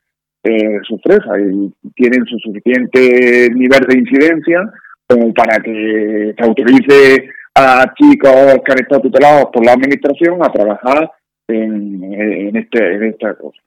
eh, 0.44 0.78
sus 0.82 1.00
fresas 1.02 1.38
y 1.40 1.72
tienen 1.94 2.24
su 2.26 2.38
suficiente 2.38 3.50
nivel 3.54 3.80
de 3.88 3.98
incidencia 3.98 4.60
como 5.08 5.32
para 5.34 5.58
que 5.58 6.34
se 6.36 6.44
autorice 6.44 7.30
a 7.54 7.92
chicos 7.94 8.60
que 8.64 8.72
han 8.72 8.80
estado 8.80 9.02
tutelados 9.02 9.46
por 9.52 9.64
la 9.64 9.72
administración 9.72 10.42
a 10.42 10.52
trabajar 10.52 11.10
en, 11.48 12.02
en, 12.12 12.56
este, 12.56 12.94
en 12.94 13.04
esta 13.04 13.34
cosa. 13.34 13.58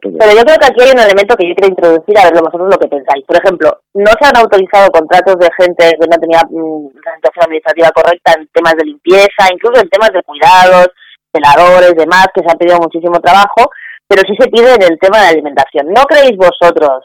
Pero 0.00 0.32
yo 0.32 0.42
creo 0.42 0.58
que 0.58 0.66
aquí 0.66 0.80
hay 0.82 0.92
un 0.92 1.00
elemento 1.00 1.36
que 1.36 1.48
yo 1.48 1.54
quiero 1.54 1.72
introducir, 1.72 2.18
a 2.18 2.30
ver 2.30 2.42
vosotros 2.42 2.68
lo 2.70 2.78
que 2.78 2.88
pensáis. 2.88 3.24
Por 3.26 3.36
ejemplo, 3.36 3.80
no 3.94 4.12
se 4.18 4.26
han 4.26 4.36
autorizado 4.36 4.90
contratos 4.90 5.36
de 5.38 5.48
gente 5.58 5.96
que 5.98 6.06
no 6.06 6.16
tenía 6.18 6.42
mm, 6.48 7.00
la 7.04 7.14
situación 7.16 7.44
administrativa 7.44 7.90
correcta 7.90 8.34
en 8.36 8.48
temas 8.52 8.74
de 8.74 8.84
limpieza, 8.84 9.52
incluso 9.52 9.80
en 9.80 9.88
temas 9.88 10.10
de 10.12 10.22
cuidados, 10.22 10.88
celadores, 11.32 11.94
demás, 11.96 12.28
que 12.34 12.42
se 12.42 12.50
ha 12.50 12.58
pedido 12.58 12.78
muchísimo 12.78 13.20
trabajo, 13.20 13.70
pero 14.08 14.22
sí 14.26 14.34
se 14.38 14.48
pide 14.48 14.74
en 14.74 14.82
el 14.82 14.98
tema 14.98 15.20
de 15.20 15.28
alimentación. 15.28 15.92
¿No 15.92 16.04
creéis 16.04 16.36
vosotros 16.36 17.04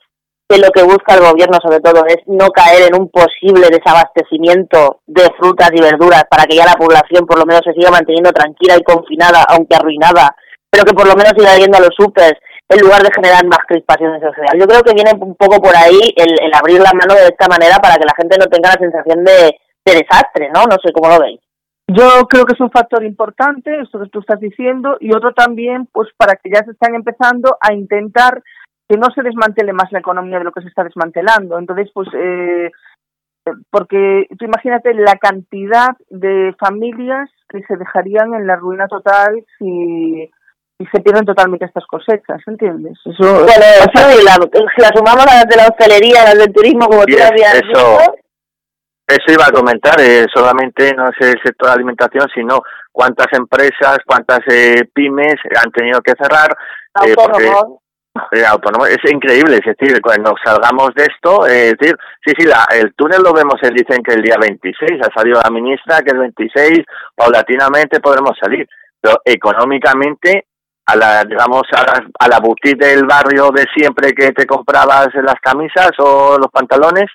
que 0.51 0.59
lo 0.59 0.69
que 0.69 0.83
busca 0.83 1.15
el 1.15 1.21
gobierno 1.21 1.57
sobre 1.63 1.79
todo 1.79 2.05
es 2.05 2.17
no 2.27 2.49
caer 2.49 2.91
en 2.91 2.99
un 2.99 3.09
posible 3.09 3.69
desabastecimiento 3.71 4.99
de 5.07 5.23
frutas 5.39 5.69
y 5.71 5.81
verduras 5.81 6.25
para 6.29 6.43
que 6.43 6.57
ya 6.57 6.65
la 6.65 6.75
población 6.75 7.25
por 7.25 7.39
lo 7.39 7.45
menos 7.45 7.61
se 7.63 7.71
siga 7.73 7.89
manteniendo 7.89 8.31
tranquila 8.31 8.75
y 8.75 8.83
confinada, 8.83 9.45
aunque 9.47 9.75
arruinada, 9.75 10.35
pero 10.69 10.83
que 10.83 10.93
por 10.93 11.07
lo 11.07 11.15
menos 11.15 11.33
siga 11.37 11.55
yendo 11.55 11.77
a 11.77 11.81
los 11.81 11.95
supers 11.95 12.37
en 12.71 12.79
lugar 12.79 13.03
de 13.03 13.13
generar 13.13 13.45
más 13.45 13.59
crispaciones 13.67 14.21
social. 14.21 14.57
Yo 14.57 14.65
creo 14.65 14.81
que 14.81 14.93
viene 14.93 15.11
un 15.19 15.35
poco 15.35 15.61
por 15.61 15.75
ahí 15.75 15.99
el, 16.15 16.31
el 16.41 16.53
abrir 16.53 16.79
la 16.79 16.93
mano 16.93 17.13
de 17.13 17.27
esta 17.27 17.47
manera 17.47 17.77
para 17.77 17.95
que 17.95 18.05
la 18.05 18.15
gente 18.15 18.37
no 18.39 18.45
tenga 18.45 18.69
la 18.69 18.79
sensación 18.79 19.23
de, 19.23 19.59
desastre, 19.83 20.49
¿no? 20.53 20.63
No 20.63 20.77
sé 20.81 20.93
cómo 20.93 21.09
lo 21.09 21.19
veis. 21.19 21.41
Yo 21.87 22.23
creo 22.29 22.45
que 22.45 22.53
es 22.53 22.61
un 22.61 22.71
factor 22.71 23.03
importante, 23.03 23.81
esto 23.81 23.99
que 23.99 24.07
tú 24.07 24.19
estás 24.19 24.39
diciendo, 24.39 24.95
y 25.01 25.13
otro 25.13 25.33
también, 25.33 25.87
pues 25.91 26.07
para 26.15 26.35
que 26.37 26.49
ya 26.49 26.63
se 26.63 26.71
están 26.71 26.95
empezando 26.95 27.57
a 27.59 27.73
intentar 27.73 28.41
que 28.87 28.95
no 28.95 29.07
se 29.13 29.21
desmantele 29.21 29.73
más 29.73 29.91
la 29.91 29.99
economía 29.99 30.37
de 30.37 30.45
lo 30.45 30.53
que 30.53 30.61
se 30.61 30.69
está 30.69 30.85
desmantelando. 30.85 31.59
Entonces, 31.59 31.89
pues 31.93 32.07
eh, 32.13 32.71
porque 33.69 34.27
tú 34.37 34.45
imagínate 34.45 34.93
la 34.93 35.15
cantidad 35.15 35.97
de 36.09 36.55
familias 36.59 37.29
que 37.49 37.61
se 37.63 37.75
dejarían 37.75 38.33
en 38.33 38.47
la 38.47 38.55
ruina 38.55 38.87
total 38.87 39.43
si, 39.57 40.29
se 40.91 41.01
pierden 41.01 41.25
totalmente 41.25 41.65
estas 41.65 41.85
cosechas, 41.85 42.41
¿entiendes? 42.47 42.97
Eso, 43.05 43.33
bueno, 43.33 43.49
eso 43.49 44.23
la, 44.23 44.37
la 44.77 44.89
sumamos 44.95 45.27
a 45.27 45.35
las 45.35 45.47
de 45.47 45.55
la 45.57 45.67
hostelería, 45.67 46.23
las 46.23 46.37
del 46.37 46.53
turismo, 46.53 46.87
como 46.87 47.05
tú 47.05 47.15
habías 47.21 47.55
eso, 47.55 47.97
Eso 49.07 49.31
iba 49.33 49.45
a 49.45 49.51
comentar, 49.51 49.99
eh, 49.99 50.25
solamente 50.33 50.93
no 50.93 51.09
es 51.09 51.15
el 51.19 51.39
sector 51.43 51.67
de 51.67 51.73
alimentación, 51.73 52.27
sino 52.33 52.61
cuántas 52.91 53.27
empresas, 53.33 53.99
cuántas 54.05 54.39
eh, 54.51 54.83
pymes 54.93 55.35
han 55.63 55.71
tenido 55.71 56.01
que 56.01 56.13
cerrar. 56.19 56.55
Eh, 57.05 57.15
eh, 58.33 58.45
autónomo 58.45 58.85
es 58.85 58.99
increíble, 59.09 59.59
es 59.63 59.77
decir, 59.77 60.01
cuando 60.01 60.33
salgamos 60.43 60.89
de 60.95 61.03
esto, 61.03 61.47
eh, 61.47 61.69
es 61.69 61.77
decir, 61.77 61.95
sí, 62.25 62.33
sí, 62.37 62.45
la, 62.45 62.67
el 62.73 62.93
túnel 62.93 63.21
lo 63.23 63.31
vemos, 63.31 63.55
dicen 63.61 64.03
que 64.03 64.13
el 64.13 64.21
día 64.21 64.35
26, 64.39 65.01
ha 65.01 65.17
salido 65.17 65.39
la 65.41 65.49
ministra 65.49 66.01
que 66.01 66.11
el 66.11 66.19
26, 66.19 66.79
paulatinamente 67.15 68.01
podremos 68.01 68.37
salir, 68.39 68.67
pero 68.99 69.15
económicamente, 69.23 70.47
a 70.91 70.95
la, 70.95 71.23
digamos, 71.23 71.63
a 71.73 71.83
la, 71.83 72.07
a 72.19 72.27
la 72.27 72.39
boutique 72.39 72.85
del 72.85 73.05
barrio 73.05 73.49
de 73.51 73.65
siempre 73.75 74.13
que 74.13 74.31
te 74.31 74.45
comprabas 74.45 75.07
las 75.15 75.39
camisas 75.41 75.91
o 75.99 76.37
los 76.37 76.51
pantalones, 76.51 77.05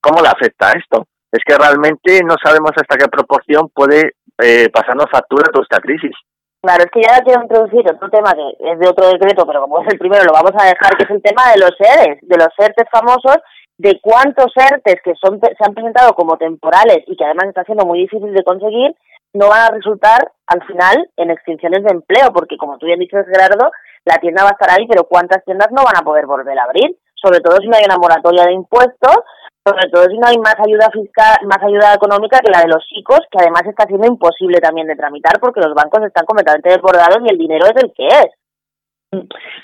¿cómo 0.00 0.22
le 0.22 0.28
afecta 0.28 0.72
esto? 0.72 1.06
Es 1.30 1.40
que 1.44 1.56
realmente 1.56 2.20
no 2.24 2.34
sabemos 2.42 2.72
hasta 2.74 2.96
qué 2.96 3.08
proporción 3.08 3.68
puede 3.74 4.14
eh, 4.42 4.68
pasarnos 4.70 5.06
factura 5.10 5.50
toda 5.52 5.62
esta 5.62 5.80
crisis. 5.80 6.16
Claro, 6.62 6.84
es 6.84 6.90
que 6.90 7.00
ya 7.00 7.20
quiero 7.24 7.42
introducir 7.42 7.80
otro 7.90 8.10
tema 8.10 8.32
que 8.32 8.72
es 8.72 8.78
de 8.78 8.88
otro 8.88 9.08
decreto, 9.08 9.46
pero 9.46 9.62
como 9.62 9.80
es 9.80 9.88
el 9.92 9.98
primero 9.98 10.24
lo 10.24 10.32
vamos 10.32 10.52
a 10.58 10.66
dejar, 10.66 10.96
que 10.96 11.04
es 11.04 11.10
el 11.10 11.22
tema 11.22 11.52
de 11.52 11.60
los 11.60 11.72
ERES, 11.78 12.18
de 12.20 12.36
los 12.36 12.52
ERTES 12.58 12.86
famosos, 12.92 13.38
de 13.78 13.98
cuántos 14.02 14.52
ERTES 14.54 15.00
que 15.02 15.14
son 15.14 15.40
se 15.40 15.64
han 15.64 15.72
presentado 15.72 16.12
como 16.14 16.36
temporales 16.36 17.00
y 17.06 17.16
que 17.16 17.24
además 17.24 17.46
está 17.48 17.64
siendo 17.64 17.86
muy 17.86 18.00
difícil 18.00 18.34
de 18.34 18.44
conseguir, 18.44 18.94
no 19.32 19.48
van 19.48 19.72
a 19.72 19.74
resultar 19.74 20.32
al 20.50 20.62
final 20.66 21.08
en 21.16 21.30
extinciones 21.30 21.82
de 21.82 21.90
empleo, 21.90 22.32
porque 22.34 22.56
como 22.58 22.76
tú 22.78 22.86
bien 22.86 22.98
dices, 22.98 23.26
Gerardo, 23.26 23.70
la 24.04 24.18
tienda 24.18 24.44
va 24.44 24.50
a 24.50 24.58
estar 24.58 24.70
ahí, 24.70 24.86
pero 24.86 25.04
¿cuántas 25.04 25.44
tiendas 25.44 25.70
no 25.70 25.82
van 25.84 25.96
a 25.96 26.04
poder 26.04 26.26
volver 26.26 26.58
a 26.58 26.64
abrir? 26.64 26.96
Sobre 27.14 27.40
todo 27.40 27.56
si 27.58 27.68
no 27.68 27.76
hay 27.76 27.84
una 27.84 27.98
moratoria 27.98 28.44
de 28.44 28.52
impuestos 28.52 29.24
sobre 29.64 29.90
todo 29.90 30.04
si 30.08 30.16
no 30.16 30.26
hay 30.26 30.38
más 30.38 30.56
ayuda 30.58 30.90
fiscal, 30.90 31.36
más 31.44 31.62
ayuda 31.62 31.94
económica 31.94 32.40
que 32.40 32.50
la 32.50 32.62
de 32.62 32.68
los 32.68 32.84
chicos, 32.86 33.20
que 33.30 33.38
además 33.38 33.62
está 33.66 33.86
siendo 33.86 34.06
imposible 34.06 34.58
también 34.58 34.86
de 34.86 34.96
tramitar 34.96 35.38
porque 35.38 35.60
los 35.60 35.74
bancos 35.74 36.02
están 36.04 36.24
completamente 36.24 36.70
desbordados 36.70 37.18
y 37.24 37.30
el 37.30 37.38
dinero 37.38 37.66
es 37.66 37.82
el 37.82 37.92
que 37.92 38.06
es. 38.06 38.30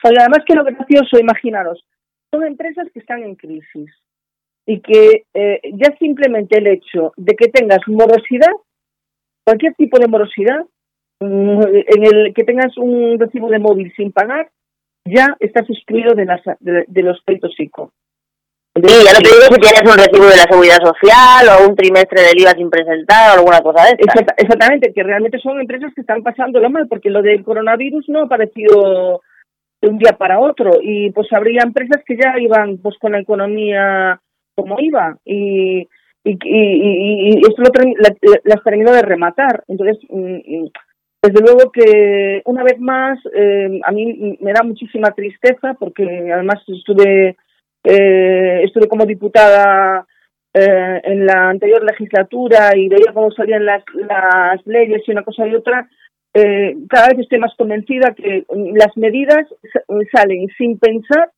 Porque 0.02 0.20
además 0.20 0.40
que 0.46 0.54
lo 0.54 0.64
gracioso, 0.64 1.18
imaginaros, 1.18 1.82
son 2.30 2.44
empresas 2.44 2.88
que 2.92 3.00
están 3.00 3.22
en 3.22 3.36
crisis 3.36 3.90
y 4.66 4.80
que 4.80 5.24
eh, 5.32 5.60
ya 5.72 5.96
simplemente 5.98 6.58
el 6.58 6.66
hecho 6.66 7.12
de 7.16 7.34
que 7.34 7.48
tengas 7.48 7.80
morosidad, 7.86 8.52
cualquier 9.44 9.74
tipo 9.74 9.98
de 9.98 10.08
morosidad, 10.08 10.66
en 11.20 12.04
el 12.04 12.34
que 12.34 12.44
tengas 12.44 12.76
un 12.76 13.18
recibo 13.18 13.48
de 13.48 13.58
móvil 13.58 13.92
sin 13.96 14.12
pagar, 14.12 14.50
ya 15.04 15.36
estás 15.40 15.68
excluido 15.68 16.14
de, 16.14 16.24
las, 16.24 16.40
de, 16.60 17.02
los 17.02 17.20
créditos 17.24 17.54
ICO. 17.58 17.92
Sí, 18.74 18.82
ya 18.82 19.12
no 19.14 19.20
te 19.20 19.28
digo 19.28 19.54
si 19.54 19.60
tienes 19.60 19.82
un 19.82 19.98
recibo 19.98 20.26
de 20.26 20.36
la 20.36 20.50
seguridad 20.50 20.78
social 20.84 21.48
o 21.48 21.68
un 21.68 21.76
trimestre 21.76 22.20
del 22.22 22.40
IVA 22.40 22.50
sin 22.52 22.68
presentar 22.68 23.30
o 23.30 23.40
alguna 23.40 23.60
cosa 23.60 23.84
de 23.84 23.96
esta. 23.98 24.34
exactamente, 24.36 24.92
que 24.92 25.02
realmente 25.02 25.38
son 25.38 25.58
empresas 25.60 25.92
que 25.94 26.02
están 26.02 26.22
pasándolo 26.22 26.68
mal, 26.68 26.86
porque 26.86 27.08
lo 27.08 27.22
del 27.22 27.42
coronavirus 27.42 28.08
no 28.08 28.20
ha 28.20 28.24
aparecido 28.24 29.22
de 29.80 29.88
un 29.88 29.96
día 29.96 30.12
para 30.18 30.40
otro 30.40 30.72
y 30.82 31.10
pues 31.12 31.32
habría 31.32 31.62
empresas 31.62 32.02
que 32.04 32.16
ya 32.16 32.38
iban 32.38 32.78
pues 32.78 32.98
con 32.98 33.12
la 33.12 33.20
economía 33.20 34.20
como 34.54 34.76
iba 34.80 35.16
y 35.24 35.88
y, 36.26 36.38
y, 36.42 37.28
y 37.28 37.38
esto 37.38 37.62
lo 37.62 37.70
las 38.44 38.64
terminó 38.64 38.90
de 38.90 39.02
rematar. 39.02 39.62
Entonces, 39.68 39.98
mm, 40.10 40.34
mm, 40.34 40.70
desde 41.26 41.40
luego 41.40 41.70
que 41.72 42.42
una 42.44 42.62
vez 42.62 42.78
más 42.78 43.18
eh, 43.34 43.80
a 43.82 43.92
mí 43.92 44.38
me 44.40 44.52
da 44.52 44.62
muchísima 44.62 45.10
tristeza 45.10 45.74
porque 45.78 46.30
además 46.32 46.62
estuve 46.68 47.36
eh, 47.88 48.62
estuve 48.64 48.88
como 48.88 49.06
diputada 49.06 50.06
eh, 50.52 51.00
en 51.04 51.24
la 51.24 51.50
anterior 51.50 51.84
legislatura 51.84 52.76
y 52.76 52.88
veía 52.88 53.12
cómo 53.14 53.30
salían 53.30 53.64
las, 53.64 53.84
las 53.94 54.66
leyes 54.66 55.02
y 55.06 55.12
una 55.12 55.22
cosa 55.22 55.46
y 55.46 55.54
otra, 55.54 55.88
eh, 56.34 56.74
cada 56.88 57.08
vez 57.08 57.20
estoy 57.20 57.38
más 57.38 57.54
convencida 57.56 58.12
que 58.14 58.44
las 58.74 58.96
medidas 58.96 59.46
salen 60.12 60.48
sin 60.58 60.78
pensar, 60.78 61.30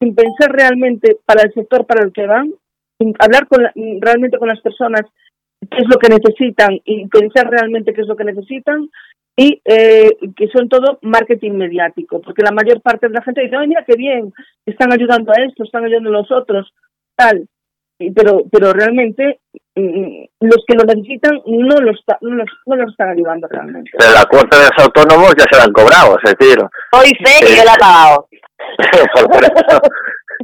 sin 0.00 0.14
pensar 0.14 0.50
realmente 0.50 1.18
para 1.26 1.42
el 1.42 1.52
sector 1.52 1.86
para 1.86 2.04
el 2.04 2.12
que 2.12 2.26
van, 2.26 2.54
sin 2.98 3.14
hablar 3.18 3.46
con 3.46 3.66
realmente 4.00 4.38
con 4.38 4.48
las 4.48 4.60
personas 4.62 5.02
qué 5.60 5.78
es 5.78 5.88
lo 5.88 5.98
que 5.98 6.08
necesitan 6.08 6.78
y 6.84 7.06
pensar 7.08 7.48
realmente 7.50 7.92
qué 7.92 8.02
es 8.02 8.06
lo 8.06 8.16
que 8.16 8.24
necesitan 8.24 8.88
y 9.36 9.60
eh, 9.64 10.16
que 10.34 10.48
son 10.48 10.68
todo 10.68 10.98
marketing 11.02 11.52
mediático, 11.52 12.22
porque 12.22 12.42
la 12.42 12.52
mayor 12.52 12.80
parte 12.80 13.08
de 13.08 13.14
la 13.14 13.22
gente 13.22 13.42
dice, 13.42 13.56
ay, 13.56 13.68
mira 13.68 13.84
qué 13.86 13.94
bien, 13.96 14.32
están 14.64 14.92
ayudando 14.92 15.32
a 15.32 15.42
esto, 15.42 15.64
están 15.64 15.84
ayudando 15.84 16.08
a 16.08 16.12
los 16.14 16.32
otros, 16.32 16.72
tal, 17.14 17.46
pero 18.14 18.44
pero 18.50 18.72
realmente 18.72 19.40
mm, 19.74 20.24
los 20.40 20.64
que 20.66 20.76
lo 20.76 20.84
necesitan 20.84 21.40
no 21.46 21.76
lo, 21.80 21.92
no, 22.22 22.44
no 22.66 22.76
lo 22.76 22.88
están 22.88 23.10
ayudando 23.10 23.46
realmente. 23.48 23.90
Pero 23.98 24.12
la 24.12 24.24
cuota 24.24 24.58
de 24.58 24.68
los 24.74 24.84
autónomos 24.84 25.34
ya 25.36 25.44
se 25.50 25.58
la 25.58 25.64
han 25.64 25.72
cobrado, 25.72 26.18
es 26.22 26.36
decir... 26.36 26.58
Hoy 26.92 27.12
sé 27.22 27.46
que 27.46 27.56
yo 27.56 27.64
la 27.64 27.74
he 27.74 27.78
pagado. 27.78 28.28
por, 29.28 29.44
eso. 29.44 29.80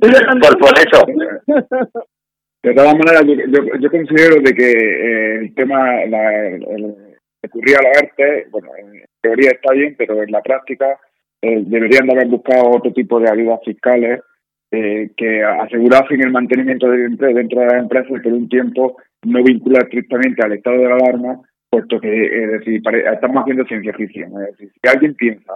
por, 0.61 0.79
eso. 0.79 1.07
De 2.63 2.75
todas 2.75 2.95
maneras, 2.95 3.25
yo, 3.27 3.79
yo, 3.81 3.91
considero 3.91 4.41
de 4.41 4.55
que 4.55 4.71
eh, 4.71 5.35
el 5.41 5.55
tema, 5.55 6.05
la, 6.07 6.47
el, 6.47 6.95
recurrir 7.43 7.77
a 7.77 7.83
la 7.83 7.91
ERTE, 7.91 8.47
bueno, 8.51 8.69
en 8.79 9.03
teoría 9.21 9.51
está 9.51 9.73
bien, 9.73 9.97
pero 9.99 10.23
en 10.23 10.31
la 10.31 10.41
práctica 10.43 10.97
eh, 11.41 11.65
deberían 11.67 12.07
de 12.07 12.13
haber 12.13 12.29
buscado 12.29 12.71
otro 12.71 12.93
tipo 12.93 13.19
de 13.19 13.29
ayudas 13.29 13.59
fiscales 13.65 14.21
eh, 14.71 15.11
que 15.17 15.43
asegurasen 15.43 16.23
el 16.23 16.31
mantenimiento 16.31 16.93
empleo 16.93 17.35
dentro 17.35 17.61
de 17.61 17.67
las 17.67 17.83
empresas 17.83 18.23
por 18.23 18.33
un 18.33 18.49
tiempo 18.49 18.97
no 19.25 19.43
vincular 19.43 19.83
estrictamente 19.83 20.45
al 20.45 20.53
estado 20.53 20.79
de 20.79 20.87
alarma, 20.87 21.41
puesto 21.69 22.01
que 22.01 22.45
es 22.45 22.53
decir, 22.53 22.81
estamos 23.13 23.43
haciendo 23.43 23.65
ciencia 23.65 23.93
ficción. 23.93 24.33
Es 24.41 24.53
decir, 24.53 24.71
si 24.73 24.89
alguien 24.89 25.15
piensa 25.17 25.53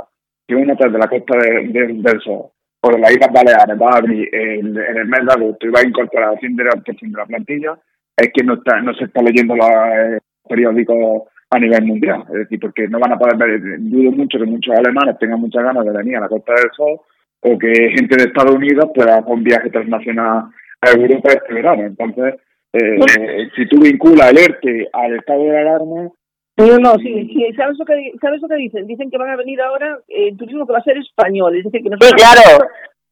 que 0.47 0.57
una 0.57 0.75
hotel 0.75 0.93
de 0.93 0.99
la 0.99 1.09
costa 1.09 1.39
del 1.39 2.21
Sol 2.21 2.51
de 2.83 2.99
las 2.99 3.13
Islas 3.13 3.33
Baleares 3.33 3.81
va 3.81 3.91
a 3.91 3.99
abrir 3.99 4.29
en, 4.33 4.77
el 4.77 5.07
mes 5.07 5.21
de 5.27 5.33
agosto 5.33 5.67
y 5.67 5.71
va 5.71 5.81
a 5.81 5.89
incorporar 5.89 6.31
al 6.31 6.39
100% 6.39 7.01
de 7.01 7.19
la 7.19 7.27
plantilla, 7.27 7.79
es 8.17 8.31
que 8.33 8.45
no 8.45 8.55
está 8.55 8.81
no 8.81 8.95
se 8.95 9.05
está 9.05 9.23
leyendo 9.23 9.57
los 9.57 9.67
eh, 9.67 10.19
periódicos 10.49 11.25
a 11.51 11.59
nivel 11.59 11.85
mundial. 11.85 12.25
Es 12.29 12.39
decir, 12.41 12.61
porque 12.61 12.89
no 12.89 12.99
van 12.99 13.13
a 13.13 13.19
poder 13.19 13.37
ver, 13.37 13.61
dudo 13.81 14.13
mucho 14.13 14.39
que 14.39 14.47
muchos 14.47 14.75
alemanes 14.75 15.19
tengan 15.19 15.41
muchas 15.41 15.65
ganas 15.65 15.85
de 15.85 15.93
venir 15.93 16.17
a 16.17 16.21
la 16.21 16.29
Costa 16.29 16.53
del 16.55 16.71
Sol 16.77 17.01
o 17.41 17.59
que 17.59 17.91
gente 17.95 18.17
de 18.17 18.25
Estados 18.25 18.55
Unidos 18.55 18.91
pueda 18.95 19.19
hacer 19.19 19.33
un 19.33 19.45
viaje 19.45 19.71
transnacional 19.71 20.45
a 20.81 20.91
Europa 20.91 21.31
este 21.33 21.55
verano. 21.55 21.83
Entonces, 21.83 22.35
eh, 22.73 23.49
si 23.55 23.67
tú 23.69 23.81
vinculas 23.81 24.31
el 24.31 24.39
ERTE 24.39 24.89
al 24.93 25.17
estado 25.17 25.45
de 25.45 25.59
alarma... 25.59 26.11
No, 26.57 26.79
no, 26.79 26.95
sí, 26.97 27.29
sí, 27.33 27.53
¿sabes 27.57 27.77
lo 27.79 27.85
que, 27.85 28.13
¿sabes 28.21 28.41
lo 28.41 28.49
que 28.49 28.57
dicen? 28.57 28.87
Dicen 28.87 29.11
que 29.11 29.19
van 29.19 29.31
a 29.31 29.37
venir 29.37 29.61
ahora 29.61 29.99
el 30.09 30.37
turismo 30.37 30.67
que 30.67 30.73
va 30.73 30.79
a 30.79 30.85
ser 30.85 30.97
español, 30.97 31.57
es 31.57 31.65
decir, 31.65 31.83
que 31.83 31.91
no 31.91 31.97
Sí, 32.01 32.13
claro, 32.13 32.41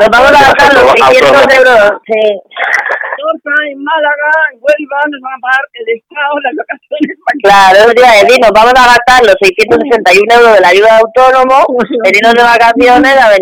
nos 0.01 0.09
vamos 0.09 0.31
a 0.31 0.45
gastar 0.49 0.73
los 0.73 0.93
600 0.93 1.59
euros, 1.59 2.01
sí 2.07 2.41
en 3.45 3.83
Málaga, 3.83 4.31
en 4.53 4.61
Huelva, 4.61 4.99
nos 5.09 5.21
van 5.21 5.35
a 5.35 5.41
pagar 5.41 5.65
el 5.73 5.87
Estado, 5.97 6.35
las 6.45 6.55
vacaciones. 6.61 7.17
Claro, 7.43 7.79
decir, 7.89 8.41
nos 8.41 8.53
vamos 8.53 8.75
a 8.77 8.87
gastar 8.93 9.21
los 9.25 9.37
661 9.41 10.35
euros 10.35 10.55
de 10.55 10.61
la 10.61 10.69
ayuda 10.69 10.89
de 10.93 11.03
autónomo, 11.05 11.57
venirnos 12.05 12.35
de 12.35 12.43
vacaciones 12.43 13.17
a 13.17 13.33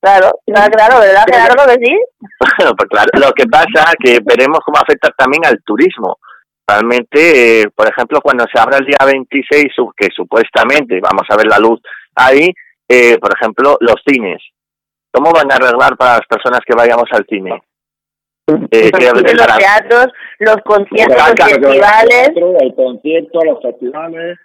claro, 0.00 0.30
claro, 0.44 1.00
¿verdad, 1.00 1.24
Gerardo, 1.30 1.64
que 1.66 1.78
sí? 1.84 1.94
Bueno, 2.58 2.74
pues 2.76 2.88
claro, 2.90 3.10
lo 3.14 3.32
que 3.32 3.46
pasa 3.46 3.94
es 3.94 3.96
que 4.02 4.18
veremos 4.24 4.60
cómo 4.64 4.78
afecta 4.78 5.08
también 5.16 5.46
al 5.46 5.62
turismo. 5.64 6.18
Realmente, 6.72 7.60
eh, 7.60 7.70
por 7.74 7.86
ejemplo, 7.86 8.20
cuando 8.22 8.44
se 8.52 8.58
abra 8.58 8.78
el 8.78 8.86
día 8.86 8.98
26, 9.04 9.74
que 9.94 10.08
supuestamente 10.14 11.00
vamos 11.00 11.24
a 11.28 11.36
ver 11.36 11.46
la 11.46 11.58
luz 11.58 11.80
ahí, 12.14 12.48
eh, 12.88 13.18
por 13.18 13.30
ejemplo, 13.34 13.76
los 13.80 13.96
cines. 14.06 14.42
¿Cómo 15.12 15.32
van 15.32 15.52
a 15.52 15.56
arreglar 15.56 15.96
para 15.98 16.12
las 16.14 16.26
personas 16.26 16.60
que 16.66 16.74
vayamos 16.74 17.04
al 17.12 17.26
cine? 17.28 17.62
Eh, 18.70 18.90
los 18.90 19.22
teatros, 19.22 20.06
los 20.38 20.56
conciertos, 20.64 21.16
los 21.16 21.50
festivales. 21.50 22.30
El 22.60 22.74
concierto, 22.74 23.40
los 23.44 23.62
festivales. 23.62 24.38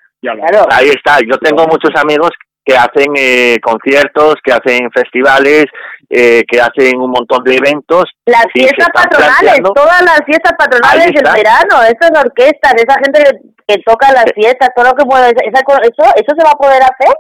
Ahí 0.69 0.89
está. 0.89 1.19
Yo 1.25 1.38
tengo 1.38 1.65
muchos 1.67 1.91
amigos 1.96 2.31
que 2.67 2.75
hacen 2.75 3.13
eh, 3.15 3.57
conciertos, 3.63 4.36
que 4.43 4.51
hacen 4.51 4.91
festivales, 4.91 5.67
eh, 6.09 6.43
que 6.45 6.59
hacen 6.59 7.00
un 7.00 7.12
montón 7.12 7.41
de 7.45 7.55
eventos. 7.55 8.03
Las 8.25 8.45
fiestas 8.51 8.89
patronales, 8.93 9.62
todas 9.74 10.01
las 10.01 10.19
fiestas 10.25 10.51
patronales 10.57 11.13
del 11.13 11.31
verano, 11.31 11.81
esas 11.88 12.12
orquestas, 12.12 12.74
esa 12.75 12.95
gente 13.00 13.24
que, 13.65 13.77
toca 13.86 14.12
las 14.12 14.25
fiestas, 14.36 14.69
todo 14.75 14.86
lo 14.86 14.95
que 14.95 15.05
puede, 15.05 15.29
eso, 15.29 16.03
eso 16.15 16.36
se 16.38 16.43
va 16.43 16.51
a 16.51 16.59
poder 16.59 16.83
hacer. 16.83 17.15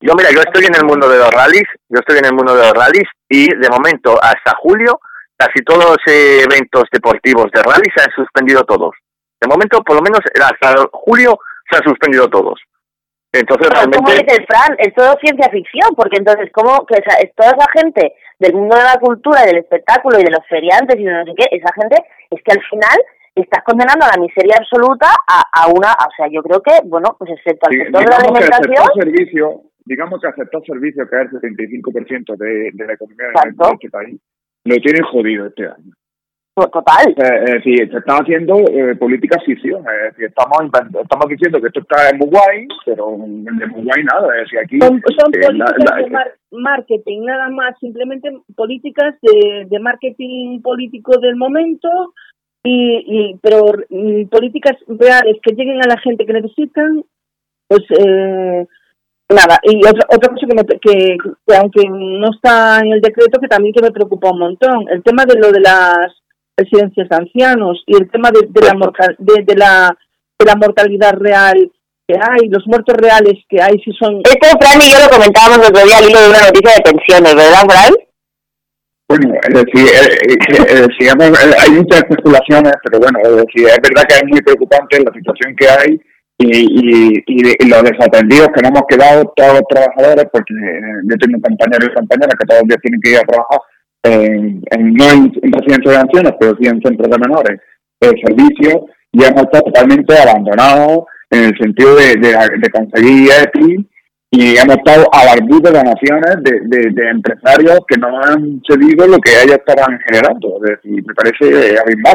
Yo 0.00 0.12
mira, 0.14 0.30
yo 0.32 0.40
estoy 0.40 0.66
en 0.66 0.76
el 0.76 0.84
mundo 0.84 1.08
de 1.08 1.18
los 1.18 1.30
rallies, 1.30 1.66
yo 1.88 2.00
estoy 2.00 2.18
en 2.18 2.26
el 2.26 2.34
mundo 2.34 2.54
de 2.54 2.62
los 2.62 2.72
rallies 2.72 3.08
y 3.28 3.48
de 3.48 3.68
momento 3.70 4.18
hasta 4.22 4.54
julio 4.60 5.00
casi 5.36 5.64
todos 5.64 5.84
los 5.84 5.98
eventos 6.06 6.84
deportivos 6.92 7.46
de 7.54 7.62
rally 7.62 7.88
se 7.96 8.02
han 8.02 8.10
suspendido 8.14 8.64
todos. 8.64 8.90
De 9.40 9.48
momento, 9.48 9.82
por 9.82 9.96
lo 9.96 10.02
menos 10.02 10.20
hasta 10.34 10.74
julio, 10.92 11.38
se 11.70 11.78
han 11.78 11.84
suspendido 11.84 12.28
todos. 12.28 12.60
Entonces, 13.32 13.68
realmente... 13.68 13.98
¿Cómo 13.98 14.10
dices, 14.10 14.40
Fran? 14.48 14.76
Es 14.78 14.94
todo 14.94 15.14
ciencia 15.20 15.50
ficción, 15.50 15.90
porque 15.96 16.16
entonces, 16.16 16.50
¿cómo 16.52 16.86
que 16.86 16.96
es 16.96 17.34
toda 17.34 17.50
esa 17.50 17.66
gente 17.80 18.14
del 18.38 18.54
mundo 18.54 18.76
de 18.76 18.84
la 18.84 18.98
cultura, 19.00 19.44
y 19.44 19.48
del 19.48 19.58
espectáculo 19.58 20.18
y 20.18 20.24
de 20.24 20.30
los 20.30 20.46
feriantes 20.48 20.98
y 20.98 21.04
de 21.04 21.12
no 21.12 21.24
sé 21.24 21.32
qué, 21.36 21.46
esa 21.56 21.72
gente 21.74 21.96
es 22.30 22.42
que 22.42 22.52
al 22.52 22.62
final 22.70 22.98
estás 23.34 23.62
condenando 23.64 24.06
a 24.06 24.16
la 24.16 24.22
miseria 24.22 24.56
absoluta 24.58 25.06
a, 25.26 25.42
a 25.52 25.68
una, 25.68 25.92
o 25.92 26.10
sea, 26.16 26.26
yo 26.30 26.42
creo 26.42 26.62
que, 26.62 26.72
bueno, 26.86 27.16
pues 27.18 27.30
excepto 27.32 27.68
al 27.68 27.76
sector 27.76 28.00
de 28.02 28.10
la 28.10 28.16
alimentación... 28.16 28.86
servicio, 28.94 29.62
digamos 29.84 30.20
que 30.20 30.28
aceptar 30.28 30.62
servicio, 30.64 31.08
que 31.08 31.16
es 31.16 31.32
el 31.32 31.56
75% 31.56 32.36
de, 32.36 32.70
de 32.72 32.86
la 32.86 32.92
economía 32.94 33.26
de 33.28 33.74
este 33.74 33.90
país, 33.90 34.20
lo 34.64 34.76
tienen 34.76 35.02
jodido 35.04 35.46
este 35.46 35.66
año. 35.66 35.92
Total. 36.66 37.08
Eh, 37.08 37.44
es 37.44 37.52
decir, 37.52 37.90
se 37.90 37.98
están 37.98 38.22
haciendo 38.22 38.58
eh, 38.70 38.94
políticas 38.96 39.42
ficción. 39.44 39.84
Decir, 39.84 40.26
estamos, 40.26 40.58
estamos 40.64 41.28
diciendo 41.28 41.60
que 41.60 41.68
esto 41.68 41.80
está 41.80 42.16
muy 42.16 42.28
guay, 42.28 42.66
pero 42.84 43.16
de 43.18 43.66
muy 43.66 43.84
guay 43.84 44.04
nada. 44.04 44.28
Es 44.36 44.42
decir, 44.42 44.58
aquí, 44.58 44.78
son, 44.80 44.96
eh, 44.96 45.46
políticas 45.46 45.96
de 45.96 46.58
marketing, 46.58 47.24
nada 47.24 47.48
más. 47.50 47.78
Simplemente 47.78 48.30
políticas 48.56 49.14
de, 49.22 49.66
de 49.68 49.78
marketing 49.78 50.60
político 50.62 51.18
del 51.18 51.36
momento, 51.36 51.88
y, 52.64 53.04
y 53.06 53.38
pero 53.42 53.72
mm, 53.88 54.26
políticas 54.28 54.76
reales 54.86 55.36
que 55.42 55.54
lleguen 55.54 55.80
a 55.82 55.88
la 55.88 55.98
gente 55.98 56.26
que 56.26 56.32
necesitan, 56.32 57.04
pues 57.68 57.82
eh, 57.98 58.66
nada. 59.30 59.58
Y 59.62 59.78
otra, 59.86 60.06
otra 60.10 60.30
cosa 60.30 60.46
que, 60.46 60.54
me, 60.54 60.64
que, 60.64 61.16
que 61.46 61.56
aunque 61.56 61.82
no 61.88 62.30
está 62.30 62.80
en 62.80 62.92
el 62.92 63.00
decreto, 63.00 63.40
que 63.40 63.48
también 63.48 63.74
que 63.74 63.82
me 63.82 63.90
preocupa 63.90 64.32
un 64.32 64.40
montón, 64.40 64.88
el 64.90 65.02
tema 65.02 65.24
de 65.24 65.38
lo 65.38 65.52
de 65.52 65.60
las 65.60 66.14
residencias 66.58 67.08
de 67.08 67.16
ancianos 67.16 67.82
y 67.86 67.96
el 67.96 68.10
tema 68.10 68.30
de, 68.30 68.40
de 68.48 68.60
la, 68.66 68.74
de, 69.18 69.44
de, 69.44 69.54
la, 69.56 69.96
de 70.38 70.46
la 70.46 70.56
mortalidad 70.56 71.14
real 71.14 71.70
que 72.06 72.16
hay, 72.16 72.48
los 72.48 72.66
muertos 72.66 72.96
reales 72.96 73.34
que 73.48 73.60
hay, 73.60 73.78
si 73.84 73.92
son... 73.92 74.20
Esto, 74.24 74.46
Fran 74.58 74.80
y 74.80 74.90
yo 74.90 74.98
lo 74.98 75.12
comentábamos 75.12 75.58
el 75.60 75.72
otro 75.72 75.84
día 75.84 75.98
al 75.98 76.08
hilo 76.08 76.20
de 76.20 76.30
una 76.30 76.46
noticia 76.48 76.72
de 76.72 76.82
pensiones, 76.88 77.34
¿verdad, 77.36 77.64
Fran? 77.68 77.92
Bueno, 79.08 79.34
es 79.40 79.54
decir, 79.54 79.84
eh, 79.88 80.18
eh, 80.20 80.86
eh, 81.00 81.56
hay 81.60 81.70
muchas 81.70 82.00
especulaciones, 82.00 82.72
pero 82.84 82.98
bueno, 82.98 83.18
es 83.24 83.36
decir, 83.36 83.68
es 83.68 83.80
verdad 83.80 84.04
que 84.08 84.14
es 84.16 84.24
muy 84.24 84.40
preocupante 84.40 85.00
la 85.00 85.12
situación 85.12 85.56
que 85.56 85.68
hay 85.68 86.00
y, 86.38 86.48
y, 86.48 87.24
y, 87.26 87.68
los 87.68 87.82
desatendidos 87.84 88.48
que 88.54 88.62
no 88.62 88.68
hemos 88.68 88.84
quedado 88.88 89.32
todos 89.34 89.54
los 89.54 89.68
trabajadores, 89.68 90.24
porque 90.32 90.54
yo 91.08 91.16
tengo 91.16 91.40
compañeros 91.40 91.88
y 91.90 91.94
compañeras 91.94 92.36
que 92.38 92.46
todos 92.46 92.60
los 92.60 92.68
días 92.68 92.80
tienen 92.82 93.00
que 93.02 93.10
ir 93.10 93.16
a 93.16 93.28
trabajar 93.28 93.60
en, 94.02 94.62
no 94.94 95.10
en, 95.10 95.32
residencias 95.32 95.94
de 95.94 95.96
ancianos, 95.96 96.32
pero 96.38 96.56
sí 96.60 96.68
en 96.68 96.80
centros 96.80 97.10
de 97.10 97.18
menores, 97.18 97.60
de 98.00 98.08
servicio, 98.24 98.86
y 99.12 99.24
hemos 99.24 99.42
estado 99.42 99.64
totalmente 99.64 100.14
abandonados 100.18 101.04
en 101.30 101.44
el 101.44 101.58
sentido 101.58 101.94
de, 101.96 102.16
de, 102.16 102.70
conseguir 102.70 103.30
EPI 103.42 103.88
y 104.30 104.56
hemos 104.56 104.76
estado 104.76 105.06
a 105.12 105.26
barbud 105.26 105.62
de 105.62 105.70
donaciones 105.70 106.36
de, 106.42 106.60
de, 106.64 106.90
de, 106.90 107.08
empresarios 107.10 107.80
que 107.88 107.98
no 107.98 108.08
han 108.22 108.60
cedido 108.68 109.06
lo 109.06 109.18
que 109.18 109.32
ellos 109.42 109.56
estaban 109.56 109.98
generando. 110.06 110.60
Es 110.66 110.78
me 110.84 111.14
parece 111.14 111.78
abismal. 111.78 112.14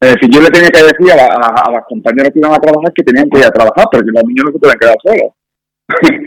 Es 0.00 0.14
decir, 0.14 0.30
yo 0.30 0.40
le 0.40 0.48
tenía 0.50 0.70
que 0.70 0.82
decir 0.82 1.12
a, 1.12 1.26
a, 1.26 1.70
las 1.70 1.84
compañeras 1.88 2.30
que 2.32 2.38
iban 2.38 2.54
a 2.54 2.58
trabajar 2.58 2.92
que 2.92 3.04
tenían 3.04 3.28
que 3.30 3.38
ir 3.38 3.44
a 3.44 3.50
trabajar, 3.50 3.86
porque 3.90 4.10
los 4.10 4.24
niños 4.24 4.46
no 4.46 4.52
se 4.52 4.58
pueden 4.58 4.78
quedar 4.78 4.96
solos. 5.02 5.34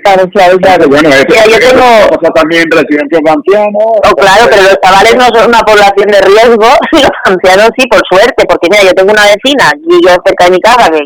Claro, 0.04 0.30
claro, 0.30 0.58
claro. 0.58 0.88
Bueno, 0.88 1.10
eso, 1.10 1.50
yo 1.50 1.60
tengo... 1.60 2.32
también 2.34 2.63
residencias 2.70 3.22
de 3.24 3.32
ancianos. 3.32 3.89
Oh, 4.06 4.15
claro, 4.15 4.46
pero 4.50 4.63
los 4.63 4.78
chavales 4.82 5.15
no 5.15 5.26
son 5.34 5.50
una 5.50 5.62
población 5.62 6.08
de 6.08 6.22
riesgo, 6.22 6.70
y 6.91 7.02
los 7.02 7.18
ancianos 7.26 7.70
sí, 7.78 7.88
por 7.88 8.02
suerte, 8.10 8.46
porque 8.48 8.68
mira, 8.70 8.84
yo 8.84 8.94
tengo 8.94 9.12
una 9.12 9.26
vecina, 9.26 9.72
y 9.76 10.06
yo 10.06 10.13
cerca 10.26 10.46
de 10.46 10.52
mi 10.52 10.60
casa, 10.60 10.91
que 10.91 11.02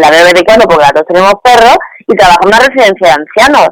la 0.00 0.10
veo 0.10 0.24
de 0.26 0.44
cuando, 0.44 0.66
porque 0.66 0.86
las 0.86 0.94
dos 0.94 1.04
tenemos 1.08 1.34
perros, 1.42 1.76
y 2.06 2.14
trabaja 2.14 2.40
en 2.42 2.48
una 2.48 2.60
residencia 2.60 3.08
de 3.08 3.18
ancianos. 3.18 3.68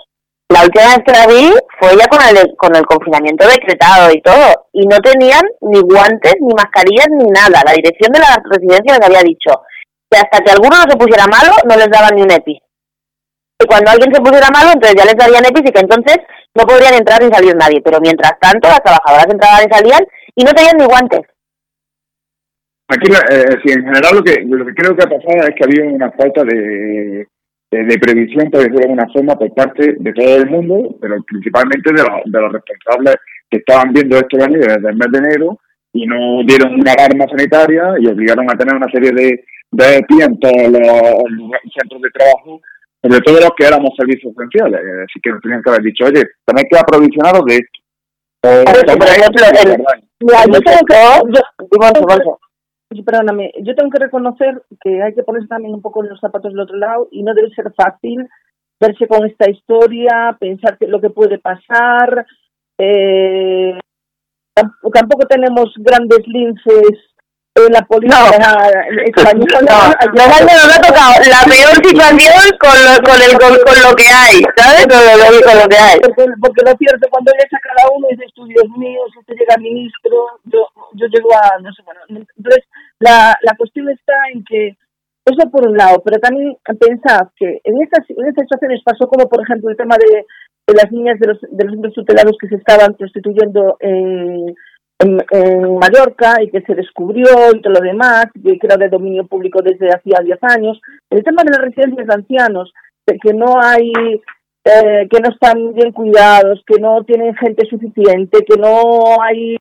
La 0.48 0.64
última 0.64 0.84
vez 0.84 1.00
que 1.06 1.12
la 1.12 1.26
vi 1.26 1.48
fue 1.80 1.96
ya 1.96 2.06
con 2.08 2.20
el, 2.20 2.36
con 2.58 2.76
el 2.76 2.84
confinamiento 2.84 3.46
decretado 3.46 4.10
y 4.12 4.20
todo, 4.20 4.68
y 4.72 4.86
no 4.86 4.98
tenían 4.98 5.42
ni 5.62 5.80
guantes, 5.80 6.34
ni 6.40 6.52
mascarillas, 6.54 7.08
ni 7.08 7.24
nada. 7.30 7.62
La 7.64 7.72
dirección 7.72 8.12
de 8.12 8.20
la 8.20 8.36
residencia 8.50 8.98
les 8.98 9.06
había 9.06 9.22
dicho 9.22 9.62
que 10.10 10.18
hasta 10.18 10.44
que 10.44 10.52
alguno 10.52 10.76
no 10.76 10.90
se 10.90 10.98
pusiera 10.98 11.24
malo, 11.26 11.56
no 11.64 11.76
les 11.76 11.88
daban 11.88 12.16
ni 12.16 12.22
un 12.22 12.30
EPI 12.30 12.60
y 13.62 13.66
cuando 13.66 13.90
alguien 13.90 14.12
se 14.12 14.20
pusiera 14.20 14.50
malo, 14.50 14.70
entonces 14.74 14.96
ya 14.98 15.06
les 15.06 15.16
darían 15.16 15.44
EPIs 15.44 15.70
y 15.70 15.72
que 15.72 15.80
entonces 15.80 16.18
no 16.54 16.64
podrían 16.64 16.94
entrar 16.94 17.22
ni 17.22 17.30
salir 17.32 17.54
nadie. 17.56 17.80
Pero 17.82 18.00
mientras 18.00 18.38
tanto, 18.40 18.68
las 18.68 18.82
trabajadoras 18.82 19.26
entraban 19.30 19.64
y 19.64 19.72
salían 19.72 20.02
y 20.34 20.44
no 20.44 20.52
tenían 20.52 20.76
ni 20.78 20.86
guantes. 20.86 21.22
Aquí, 22.88 23.08
eh, 23.08 23.56
sí, 23.64 23.72
en 23.72 23.84
general, 23.84 24.16
lo 24.16 24.22
que, 24.22 24.42
lo 24.44 24.66
que 24.66 24.74
creo 24.74 24.96
que 24.96 25.04
ha 25.04 25.08
pasado 25.08 25.48
es 25.48 25.54
que 25.56 25.64
había 25.64 25.84
una 25.84 26.10
falta 26.12 26.44
de, 26.44 27.26
de, 27.70 27.98
previsión, 27.98 28.50
por 28.50 28.60
decirlo 28.60 28.78
de 28.80 28.84
alguna 28.84 29.08
forma, 29.12 29.38
por 29.38 29.54
parte 29.54 29.96
de 29.98 30.12
todo 30.12 30.36
el 30.36 30.50
mundo, 30.50 30.96
pero 31.00 31.16
principalmente 31.26 31.90
de, 31.90 32.02
de 32.02 32.40
los 32.40 32.52
responsables 32.52 33.16
que 33.48 33.58
estaban 33.58 33.92
viendo 33.92 34.16
esto 34.16 34.36
venir 34.36 34.60
desde 34.60 34.90
el 34.90 34.96
mes 34.96 35.08
de 35.10 35.18
enero 35.18 35.58
y 35.94 36.06
no 36.06 36.42
dieron 36.44 36.74
una 36.74 36.92
alarma 36.92 37.26
sanitaria 37.28 37.94
y 37.98 38.06
obligaron 38.08 38.50
a 38.50 38.56
tener 38.56 38.74
una 38.74 38.90
serie 38.90 39.12
de, 39.12 39.44
de 39.70 39.96
EPI 39.96 40.22
en 40.22 40.40
todos 40.40 40.68
los 40.68 41.60
centros 41.72 42.02
de 42.02 42.10
trabajo 42.10 42.60
sobre 43.02 43.20
todo 43.20 43.40
los 43.40 43.50
que 43.56 43.66
éramos 43.66 43.90
servicios 43.96 44.32
esenciales, 44.32 44.80
así 45.04 45.20
que 45.20 45.30
nos 45.30 45.40
tenían 45.40 45.62
que 45.62 45.70
haber 45.70 45.82
dicho, 45.82 46.04
oye, 46.04 46.22
tenéis 46.46 46.68
que 46.70 46.78
aprovisionaros 46.78 47.44
de 47.46 47.54
esto. 47.56 47.80
yo 50.46 50.60
tengo 50.60 50.86
que, 52.94 53.02
perdóname, 53.04 53.52
yo 53.62 53.74
tengo 53.74 53.90
que 53.90 54.04
reconocer 54.04 54.62
que 54.80 55.02
hay 55.02 55.14
que 55.14 55.24
ponerse 55.24 55.48
también 55.48 55.74
un 55.74 55.82
poco 55.82 56.04
en 56.04 56.10
los 56.10 56.20
zapatos 56.20 56.52
del 56.52 56.60
otro 56.60 56.76
lado 56.76 57.08
y 57.10 57.22
no 57.22 57.34
debe 57.34 57.50
ser 57.54 57.72
fácil 57.74 58.28
verse 58.80 59.06
con 59.06 59.26
esta 59.26 59.50
historia, 59.50 60.36
pensar 60.38 60.76
que 60.76 60.86
lo 60.86 61.00
que 61.00 61.10
puede 61.10 61.38
pasar. 61.38 62.26
Eh, 62.78 63.78
tampoco 64.54 65.26
tenemos 65.28 65.72
grandes 65.78 66.26
linces 66.26 67.11
la 67.54 67.82
política 67.84 68.32
española. 69.04 69.60
No, 69.60 70.24
no, 70.24 70.24
nos 70.24 70.72
ha 70.72 70.80
tocado 70.80 71.12
la 71.28 71.44
peor 71.44 71.76
situación 71.84 72.48
con 72.56 72.76
lo, 72.80 72.92
con, 73.04 73.18
el, 73.20 73.32
con, 73.36 73.52
con 73.60 73.76
lo 73.84 73.92
que 73.92 74.08
hay, 74.08 74.40
¿sabes? 74.56 74.88
Con 74.88 75.00
lo, 75.04 75.28
con 75.44 75.56
lo 75.60 75.66
que 75.68 75.76
hay. 75.76 76.00
Porque, 76.00 76.24
porque 76.40 76.64
lo 76.64 76.72
cierto, 76.80 77.08
cuando 77.10 77.32
lees 77.36 77.52
a 77.52 77.60
cada 77.60 77.92
uno 77.92 78.08
y 78.08 78.16
dices, 78.16 78.32
tú, 78.34 78.46
Dios 78.46 78.64
mío, 78.78 79.00
si 79.12 79.20
te 79.28 79.36
llega 79.36 79.60
ministro, 79.60 80.40
yo, 80.44 80.64
yo 80.94 81.06
llego 81.12 81.28
a, 81.36 81.60
no 81.60 81.72
sé, 81.72 81.82
bueno. 81.84 82.00
Entonces, 82.08 82.64
la, 82.98 83.36
la 83.42 83.54
cuestión 83.56 83.88
está 83.90 84.14
en 84.32 84.44
que 84.44 84.76
eso 85.24 85.50
por 85.50 85.68
un 85.68 85.76
lado, 85.76 86.02
pero 86.02 86.18
también 86.18 86.56
pensad 86.80 87.28
que 87.36 87.60
en 87.62 87.82
estas, 87.82 88.08
en 88.08 88.26
estas 88.26 88.48
situaciones 88.48 88.82
pasó 88.82 89.06
como, 89.06 89.28
por 89.28 89.42
ejemplo, 89.42 89.70
el 89.70 89.76
tema 89.76 89.96
de, 90.00 90.24
de 90.66 90.74
las 90.74 90.90
niñas 90.90 91.20
de 91.20 91.28
los, 91.28 91.38
de 91.42 91.64
los 91.64 91.94
tutelados 91.94 92.36
que 92.40 92.48
se 92.48 92.56
estaban 92.56 92.94
prostituyendo 92.94 93.76
en 95.02 95.18
en, 95.30 95.78
Mallorca 95.78 96.42
y 96.42 96.50
que 96.50 96.62
se 96.62 96.74
descubrió 96.74 97.24
y 97.54 97.60
todo 97.60 97.74
lo 97.74 97.80
demás, 97.80 98.26
que 98.42 98.58
era 98.62 98.76
de 98.76 98.88
dominio 98.88 99.26
público 99.26 99.60
desde 99.62 99.88
hacía 99.88 100.20
10 100.22 100.38
años. 100.42 100.80
El 101.10 101.24
tema 101.24 101.42
de 101.44 101.50
las 101.50 101.60
residencias 101.60 102.06
de 102.06 102.14
ancianos, 102.14 102.72
de 103.06 103.18
que 103.18 103.32
no 103.34 103.60
hay, 103.60 103.92
eh, 104.64 105.08
que 105.10 105.20
no 105.20 105.30
están 105.30 105.74
bien 105.74 105.92
cuidados, 105.92 106.62
que 106.66 106.80
no 106.80 107.02
tienen 107.04 107.34
gente 107.36 107.66
suficiente, 107.68 108.44
que 108.44 108.56
no 108.56 109.20
hay 109.22 109.56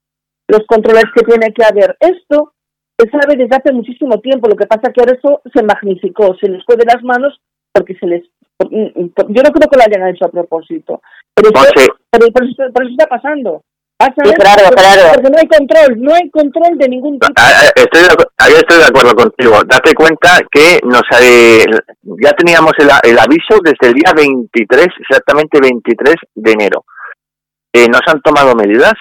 los 0.47 0.65
controles 0.67 1.05
que 1.15 1.23
tiene 1.23 1.53
que 1.53 1.63
haber. 1.63 1.95
Esto 1.99 2.53
se 2.97 3.09
sabe 3.09 3.35
desde 3.35 3.55
hace 3.55 3.73
muchísimo 3.73 4.19
tiempo, 4.19 4.47
lo 4.47 4.55
que 4.55 4.67
pasa 4.67 4.87
es 4.87 4.93
que 4.93 5.01
ahora 5.01 5.17
eso 5.17 5.41
se 5.53 5.63
magnificó, 5.63 6.35
se 6.39 6.49
les 6.49 6.63
fue 6.65 6.75
de 6.75 6.85
las 6.85 7.01
manos 7.03 7.39
porque 7.73 7.95
se 7.95 8.05
les... 8.05 8.23
Yo 8.69 9.41
no 9.43 9.49
creo 9.49 9.69
que 9.69 9.77
lo 9.77 9.83
hayan 9.83 10.07
hecho 10.09 10.25
a 10.25 10.29
propósito, 10.31 11.01
pero, 11.33 11.49
eso, 11.49 11.95
pero 12.11 12.27
por 12.31 12.43
eso 12.43 12.91
está 12.91 13.07
pasando 13.07 13.63
claro, 14.09 14.75
claro. 14.75 15.01
Porque 15.13 15.29
no 15.29 15.37
hay 15.37 15.47
control, 15.47 16.01
no 16.01 16.13
hay 16.13 16.29
control 16.29 16.77
de 16.77 16.89
ningún 16.89 17.19
tipo. 17.19 17.33
Ah, 17.37 17.51
ah, 17.55 17.71
estoy, 17.75 18.01
ahí 18.37 18.53
estoy 18.53 18.77
de 18.77 18.85
acuerdo 18.85 19.13
contigo. 19.15 19.63
Date 19.65 19.93
cuenta 19.93 20.39
que 20.51 20.79
nos 20.83 21.03
ya 22.21 22.31
teníamos 22.33 22.73
el, 22.79 22.89
el, 23.09 23.19
aviso 23.19 23.59
desde 23.63 23.87
el 23.87 23.93
día 23.93 24.13
23, 24.15 24.87
exactamente 24.99 25.59
23 25.61 26.15
de 26.35 26.51
enero. 26.51 26.85
Eh, 27.73 27.87
¿No 27.87 27.99
se 28.05 28.11
han 28.11 28.21
tomado 28.21 28.55
medidas? 28.55 28.93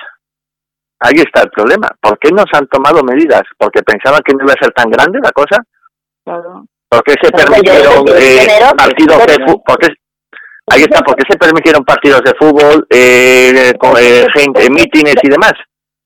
Ahí 1.01 1.17
está 1.17 1.43
el 1.43 1.51
problema. 1.51 1.89
¿Por 2.01 2.19
qué 2.19 2.31
no 2.31 2.45
se 2.51 2.57
han 2.57 2.67
tomado 2.69 3.03
medidas? 3.03 3.43
¿Porque 3.59 3.83
pensaban 3.83 4.21
que 4.25 4.35
no 4.35 4.45
iba 4.45 4.53
a 4.53 4.63
ser 4.63 4.73
tan 4.73 4.91
grande 4.91 5.19
la 5.23 5.33
cosa? 5.33 5.63
Claro. 6.25 6.67
¿Por 6.89 7.03
qué 7.05 7.15
se 7.23 7.31
permitieron 7.31 8.05
eh, 8.09 8.47
partidos 8.77 9.27
de 9.27 9.45
fútbol? 9.47 9.97
Ahí 10.73 10.83
está, 10.83 11.03
¿por 11.03 11.17
qué 11.17 11.25
se 11.29 11.37
permitieron 11.37 11.85
partidos 11.85 12.23
de 12.23 12.33
fútbol, 12.39 12.87
eh, 12.91 13.73
eh, 13.75 14.27
gente, 14.33 14.71
mítines 14.71 15.17
y 15.21 15.29
demás? 15.29 15.55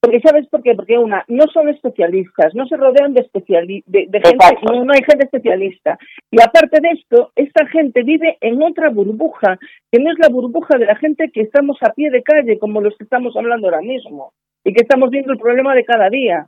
Porque 0.00 0.20
sabes 0.20 0.46
por 0.48 0.62
qué, 0.62 0.74
porque 0.74 0.98
una, 0.98 1.24
no 1.29 1.44
son 1.53 1.68
especialistas, 1.68 2.55
no 2.55 2.66
se 2.66 2.77
rodean 2.77 3.12
de, 3.12 3.20
especiali 3.20 3.83
de, 3.87 4.09
gente, 4.12 4.37
no, 4.62 4.92
hay 4.92 5.03
gente 5.05 5.24
especialista. 5.24 5.98
Y 6.31 6.40
aparte 6.42 6.81
de 6.81 6.90
esto, 6.90 7.31
esta 7.37 7.66
gente 7.66 8.03
vive 8.03 8.38
en 8.40 8.62
otra 8.62 8.88
burbuja, 8.88 9.59
que 9.90 9.98
no 9.98 10.11
es 10.11 10.18
la 10.18 10.29
burbuja 10.29 10.79
de 10.79 10.87
la 10.87 10.96
gente 10.96 11.31
que 11.33 11.42
estamos 11.42 11.79
a 11.83 11.92
pie 11.92 12.11
de 12.11 12.22
calle, 12.22 12.59
como 12.59 12.81
los 12.81 12.96
que 12.96 13.05
estamos 13.05 13.37
hablando 13.37 13.66
ahora 13.66 13.81
mismo. 13.81 14.33
y 14.66 14.72
que 14.72 14.83
estamos 14.83 15.11
viendo 15.11 15.33
el 15.33 15.38
problema 15.38 15.74
de 15.74 15.85
cada 15.85 16.09
día. 16.09 16.46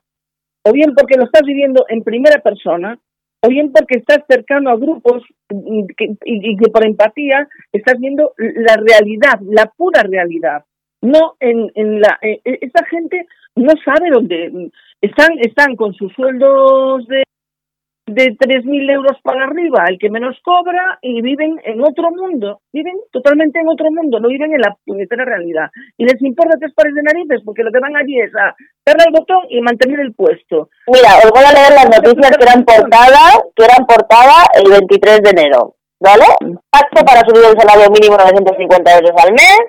O 0.65 0.73
bien 0.73 0.95
porque 0.95 1.19
lo 1.19 1.25
estás 1.25 1.43
viviendo 1.43 1.85
en 1.89 2.03
primera 2.03 2.41
persona, 2.41 2.99
o 3.43 3.49
bien 3.49 3.73
porque 3.73 3.99
estás 3.99 4.21
cercano 4.29 4.71
a 4.71 4.77
grupos 4.77 5.23
y 5.51 5.87
que, 5.97 6.71
por 6.73 6.87
empatía 6.87 7.49
estás 7.73 7.99
viendo 7.99 8.33
la 8.39 8.77
realidad, 8.77 9.41
la 9.43 9.67
pura 9.77 10.03
realidad. 10.03 10.65
No 11.03 11.37
en, 11.41 11.71
en 11.75 12.01
la. 12.01 12.19
Eh, 12.23 12.41
gente 12.91 13.27
no 13.55 13.73
sabe 13.85 14.11
dónde. 14.11 14.71
Están, 15.01 15.39
están 15.41 15.77
con 15.77 15.93
sus 15.95 16.13
sueldos 16.15 17.07
de 17.07 17.23
de 18.07 18.39
3.000 18.39 18.91
euros 18.93 19.19
para 19.23 19.45
arriba, 19.45 19.85
el 19.89 19.99
que 19.99 20.11
menos 20.11 20.39
cobra, 20.45 20.99
y 21.03 21.21
viven 21.23 21.61
en 21.65 21.83
otro 21.83 22.11
mundo, 22.11 22.61
viven 22.73 22.95
totalmente 23.11 23.59
en 23.59 23.69
otro 23.69 23.91
mundo, 23.91 24.21
no 24.21 24.29
viven 24.29 24.55
en 24.55 24.61
la 24.61 24.77
puñetera 24.87 25.25
realidad. 25.25 25.71
Y 25.99 26.05
les 26.05 26.23
importa 26.23 26.57
tres 26.59 26.73
pares 26.75 26.95
de 26.95 27.03
narices 27.03 27.43
porque 27.45 27.65
lo 27.65 27.73
que 27.73 27.81
van 27.81 27.97
allí 27.97 28.21
es 28.21 28.31
a 28.37 28.55
darle 28.87 29.05
el 29.09 29.13
botón 29.13 29.43
y 29.51 29.61
mantener 29.61 30.01
el 30.01 30.15
puesto. 30.15 30.71
Mira, 30.87 31.19
os 31.19 31.31
voy 31.35 31.43
a 31.43 31.53
leer 31.53 31.73
las 31.75 31.91
noticias 31.91 32.37
que 32.39 32.45
eran 32.47 32.65
portada, 32.65 33.43
que 33.55 33.65
eran 33.65 33.87
portada 33.87 34.47
el 34.55 34.71
23 34.71 35.23
de 35.23 35.31
enero, 35.31 35.75
¿vale? 35.99 36.27
Pacto 36.71 37.05
para 37.05 37.27
subir 37.27 37.43
el 37.43 37.59
salario 37.59 37.91
mínimo 37.91 38.17
950 38.17 38.95
euros 39.03 39.13
al 39.19 39.33
mes, 39.33 39.61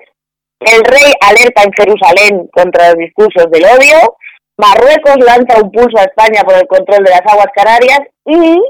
el 0.60 0.82
rey 0.86 1.10
alerta 1.26 1.62
en 1.66 1.72
Jerusalén 1.72 2.48
contra 2.54 2.90
los 2.90 2.98
discursos 2.98 3.50
del 3.50 3.64
odio, 3.66 4.14
Marruecos 4.58 5.16
lanza 5.24 5.62
un 5.62 5.70
pulso 5.70 5.98
a 5.98 6.04
España 6.04 6.42
por 6.42 6.54
el 6.54 6.66
control 6.66 7.04
de 7.04 7.10
las 7.10 7.22
aguas 7.26 7.46
canarias 7.54 8.00
y, 8.26 8.60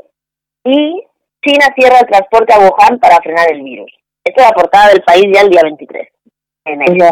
y 0.65 1.07
China 1.43 1.67
cierra 1.75 2.01
el 2.01 2.07
transporte 2.07 2.53
a 2.53 2.59
Wuhan 2.59 2.99
para 3.01 3.17
frenar 3.23 3.51
el 3.51 3.63
virus. 3.63 3.91
Esta 4.23 4.43
es 4.43 4.49
la 4.49 4.55
portada 4.55 4.89
del 4.89 5.03
país 5.03 5.25
ya 5.33 5.41
el 5.41 5.49
día 5.49 5.63
23. 5.63 6.09
En 6.67 6.99
ya, 6.99 7.11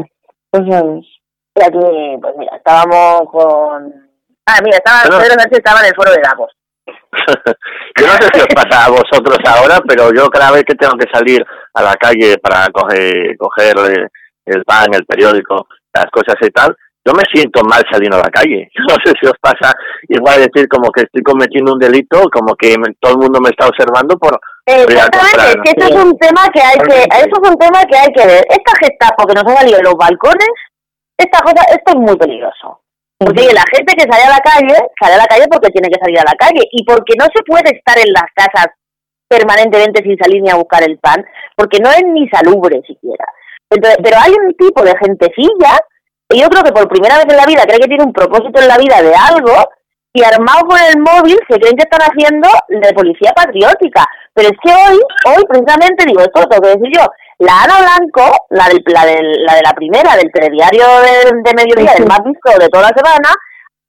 pues 0.51 0.65
Y 0.67 1.63
aquí, 1.63 2.19
pues 2.21 2.35
mira, 2.37 2.57
estábamos 2.57 3.31
con... 3.31 4.11
Ah, 4.45 4.61
mira, 4.63 4.77
estaba, 4.77 5.03
Pedro 5.05 5.41
Sánchez 5.41 5.59
estaba 5.59 5.81
en 5.81 5.87
el 5.87 5.95
foro 5.95 6.11
de 6.13 6.21
Davos. 6.23 6.53
yo 7.99 8.07
no 8.07 8.13
sé 8.13 8.29
si 8.35 8.41
os 8.41 8.55
pasa 8.55 8.85
a 8.85 8.91
vosotros 8.91 9.39
ahora, 9.47 9.81
pero 9.89 10.13
yo 10.15 10.29
cada 10.29 10.53
vez 10.53 10.65
que 10.65 10.75
tengo 10.75 10.95
que 10.99 11.11
salir 11.11 11.43
a 11.73 11.83
la 11.83 11.95
calle 11.95 12.37
para 12.39 12.67
coger, 12.69 13.37
coger 13.39 14.11
el 14.45 14.65
pan, 14.65 14.93
el 14.93 15.07
periódico, 15.07 15.67
las 15.95 16.07
cosas 16.13 16.37
y 16.43 16.51
tal, 16.51 16.77
yo 17.07 17.13
me 17.15 17.23
siento 17.33 17.63
mal 17.63 17.83
saliendo 17.91 18.19
a 18.19 18.27
la 18.27 18.31
calle. 18.31 18.69
No 18.87 18.95
sé 19.05 19.13
si 19.21 19.27
os 19.27 19.39
pasa 19.41 19.75
igual 20.09 20.41
decir 20.41 20.69
como 20.69 20.91
que 20.91 21.03
estoy 21.03 21.23
cometiendo 21.23 21.73
un 21.73 21.79
delito, 21.79 22.23
como 22.33 22.55
que 22.55 22.75
todo 23.01 23.13
el 23.13 23.19
mundo 23.19 23.41
me 23.41 23.51
está 23.51 23.67
observando 23.67 24.17
por... 24.19 24.39
Exactamente, 24.67 25.71
es 25.71 25.75
que 25.75 25.87
eso 25.87 25.99
es 25.99 26.05
un 26.05 26.19
tema 26.19 26.43
que 26.53 26.61
hay 26.61 26.79
que, 26.79 27.03
eso 27.03 27.35
es 27.43 27.51
un 27.51 27.57
tema 27.57 27.85
que 27.87 27.97
hay 27.97 28.11
que 28.13 28.27
ver. 28.27 28.43
Esta 28.51 28.73
gestapo 28.83 29.27
que 29.27 29.35
nos 29.35 29.45
ha 29.47 29.59
salido 29.59 29.79
en 29.79 29.85
los 29.85 29.95
balcones, 29.95 30.55
esta 31.19 31.39
cosa, 31.41 31.63
esto 31.71 31.93
es 31.95 31.97
muy 31.97 32.17
peligroso. 32.17 32.81
Porque 33.19 33.55
la 33.55 33.65
gente 33.73 33.95
que 33.95 34.11
sale 34.11 34.25
a 34.25 34.37
la 34.37 34.43
calle, 34.43 34.77
sale 35.01 35.15
a 35.15 35.23
la 35.23 35.27
calle 35.27 35.47
porque 35.51 35.71
tiene 35.71 35.89
que 35.89 36.01
salir 36.01 36.19
a 36.19 36.31
la 36.31 36.37
calle 36.39 36.63
y 36.71 36.85
porque 36.85 37.15
no 37.19 37.27
se 37.27 37.43
puede 37.47 37.75
estar 37.75 37.97
en 37.99 38.13
las 38.13 38.29
casas 38.35 38.67
permanentemente 39.29 40.03
sin 40.03 40.19
salir 40.19 40.43
ni 40.43 40.51
a 40.51 40.57
buscar 40.57 40.83
el 40.83 40.99
pan, 40.99 41.25
porque 41.57 41.79
no 41.79 41.91
es 41.91 42.03
ni 42.05 42.29
salubre 42.29 42.83
siquiera. 42.87 43.25
pero 43.69 44.17
hay 44.23 44.33
un 44.33 44.55
tipo 44.55 44.83
de 44.83 44.95
gentecilla 44.99 45.79
y 46.29 46.41
yo 46.41 46.49
creo 46.49 46.63
que 46.63 46.73
por 46.73 46.89
primera 46.89 47.17
vez 47.17 47.27
en 47.29 47.37
la 47.37 47.47
vida 47.47 47.63
cree 47.67 47.79
que 47.79 47.89
tiene 47.89 48.05
un 48.05 48.13
propósito 48.13 48.61
en 48.61 48.69
la 48.69 48.79
vida 48.79 49.03
de 49.03 49.15
algo 49.15 49.55
y 50.13 50.25
armado 50.25 50.67
con 50.67 50.79
el 50.81 50.99
móvil 50.99 51.39
se 51.49 51.59
creen 51.61 51.77
que 51.77 51.85
están 51.85 52.01
haciendo 52.01 52.49
de 52.69 52.93
policía 52.95 53.33
patriótica. 53.37 54.05
Pero 54.33 54.49
es 54.49 54.57
que 54.65 54.73
hoy, 54.73 54.99
hoy 55.29 55.45
precisamente, 55.47 56.05
digo, 56.07 56.21
esto 56.21 56.41
lo 56.41 56.49
tengo 56.49 56.63
que 56.63 56.79
decir 56.79 56.91
yo, 56.97 57.05
la 57.39 57.65
Ana 57.65 57.77
Blanco, 57.85 58.47
la, 58.49 58.69
del, 58.69 58.83
la, 58.87 59.05
del, 59.05 59.45
la 59.45 59.55
de 59.57 59.63
la 59.63 59.75
primera, 59.75 60.17
del 60.17 60.33
telediario 60.33 60.87
de, 61.05 61.37
de 61.45 61.55
mediodía, 61.55 61.93
del 61.93 62.09
más 62.09 62.25
visto 62.25 62.59
de 62.59 62.69
toda 62.69 62.89
la 62.89 62.97
semana, 62.97 63.29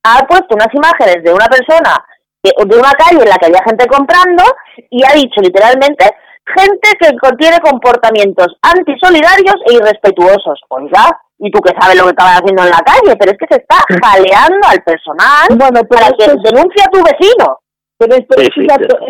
ha 0.03 0.27
puesto 0.27 0.55
unas 0.55 0.73
imágenes 0.73 1.23
de 1.23 1.31
una 1.31 1.47
persona, 1.47 1.95
de, 2.43 2.51
de 2.51 2.75
una 2.77 2.91
calle 2.91 3.23
en 3.23 3.29
la 3.29 3.37
que 3.37 3.45
había 3.47 3.63
gente 3.63 3.87
comprando, 3.87 4.43
y 4.89 5.03
ha 5.05 5.13
dicho 5.15 5.39
literalmente, 5.39 6.11
gente 6.43 6.89
que 6.99 7.17
contiene 7.17 7.59
comportamientos 7.59 8.47
antisolidarios 8.61 9.55
e 9.65 9.75
irrespetuosos. 9.75 10.59
Oiga, 10.69 11.07
y 11.39 11.51
tú 11.51 11.59
que 11.61 11.73
sabes 11.79 11.97
lo 11.97 12.05
que 12.05 12.15
estaban 12.17 12.33
haciendo 12.33 12.63
en 12.63 12.69
la 12.69 12.81
calle, 12.81 13.15
pero 13.17 13.31
es 13.31 13.37
que 13.37 13.47
se 13.49 13.61
está 13.61 13.77
jaleando 14.01 14.65
al 14.67 14.81
personal 14.83 15.47
bueno, 15.53 15.81
para 15.87 16.09
que 16.17 16.25
denuncie 16.25 16.81
a 16.81 16.91
tu 16.91 16.99
vecino. 17.03 17.59
Pero 17.99 18.13
es, 18.13 18.25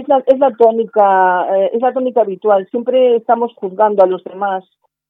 la, 0.08 0.24
es, 0.26 0.40
la, 0.40 0.52
tónica, 0.52 1.46
eh, 1.58 1.72
es 1.74 1.82
la 1.82 1.92
tónica 1.92 2.22
habitual. 2.22 2.66
Siempre 2.72 3.18
estamos 3.18 3.52
juzgando 3.56 4.02
a 4.02 4.08
los 4.08 4.24
demás. 4.24 4.64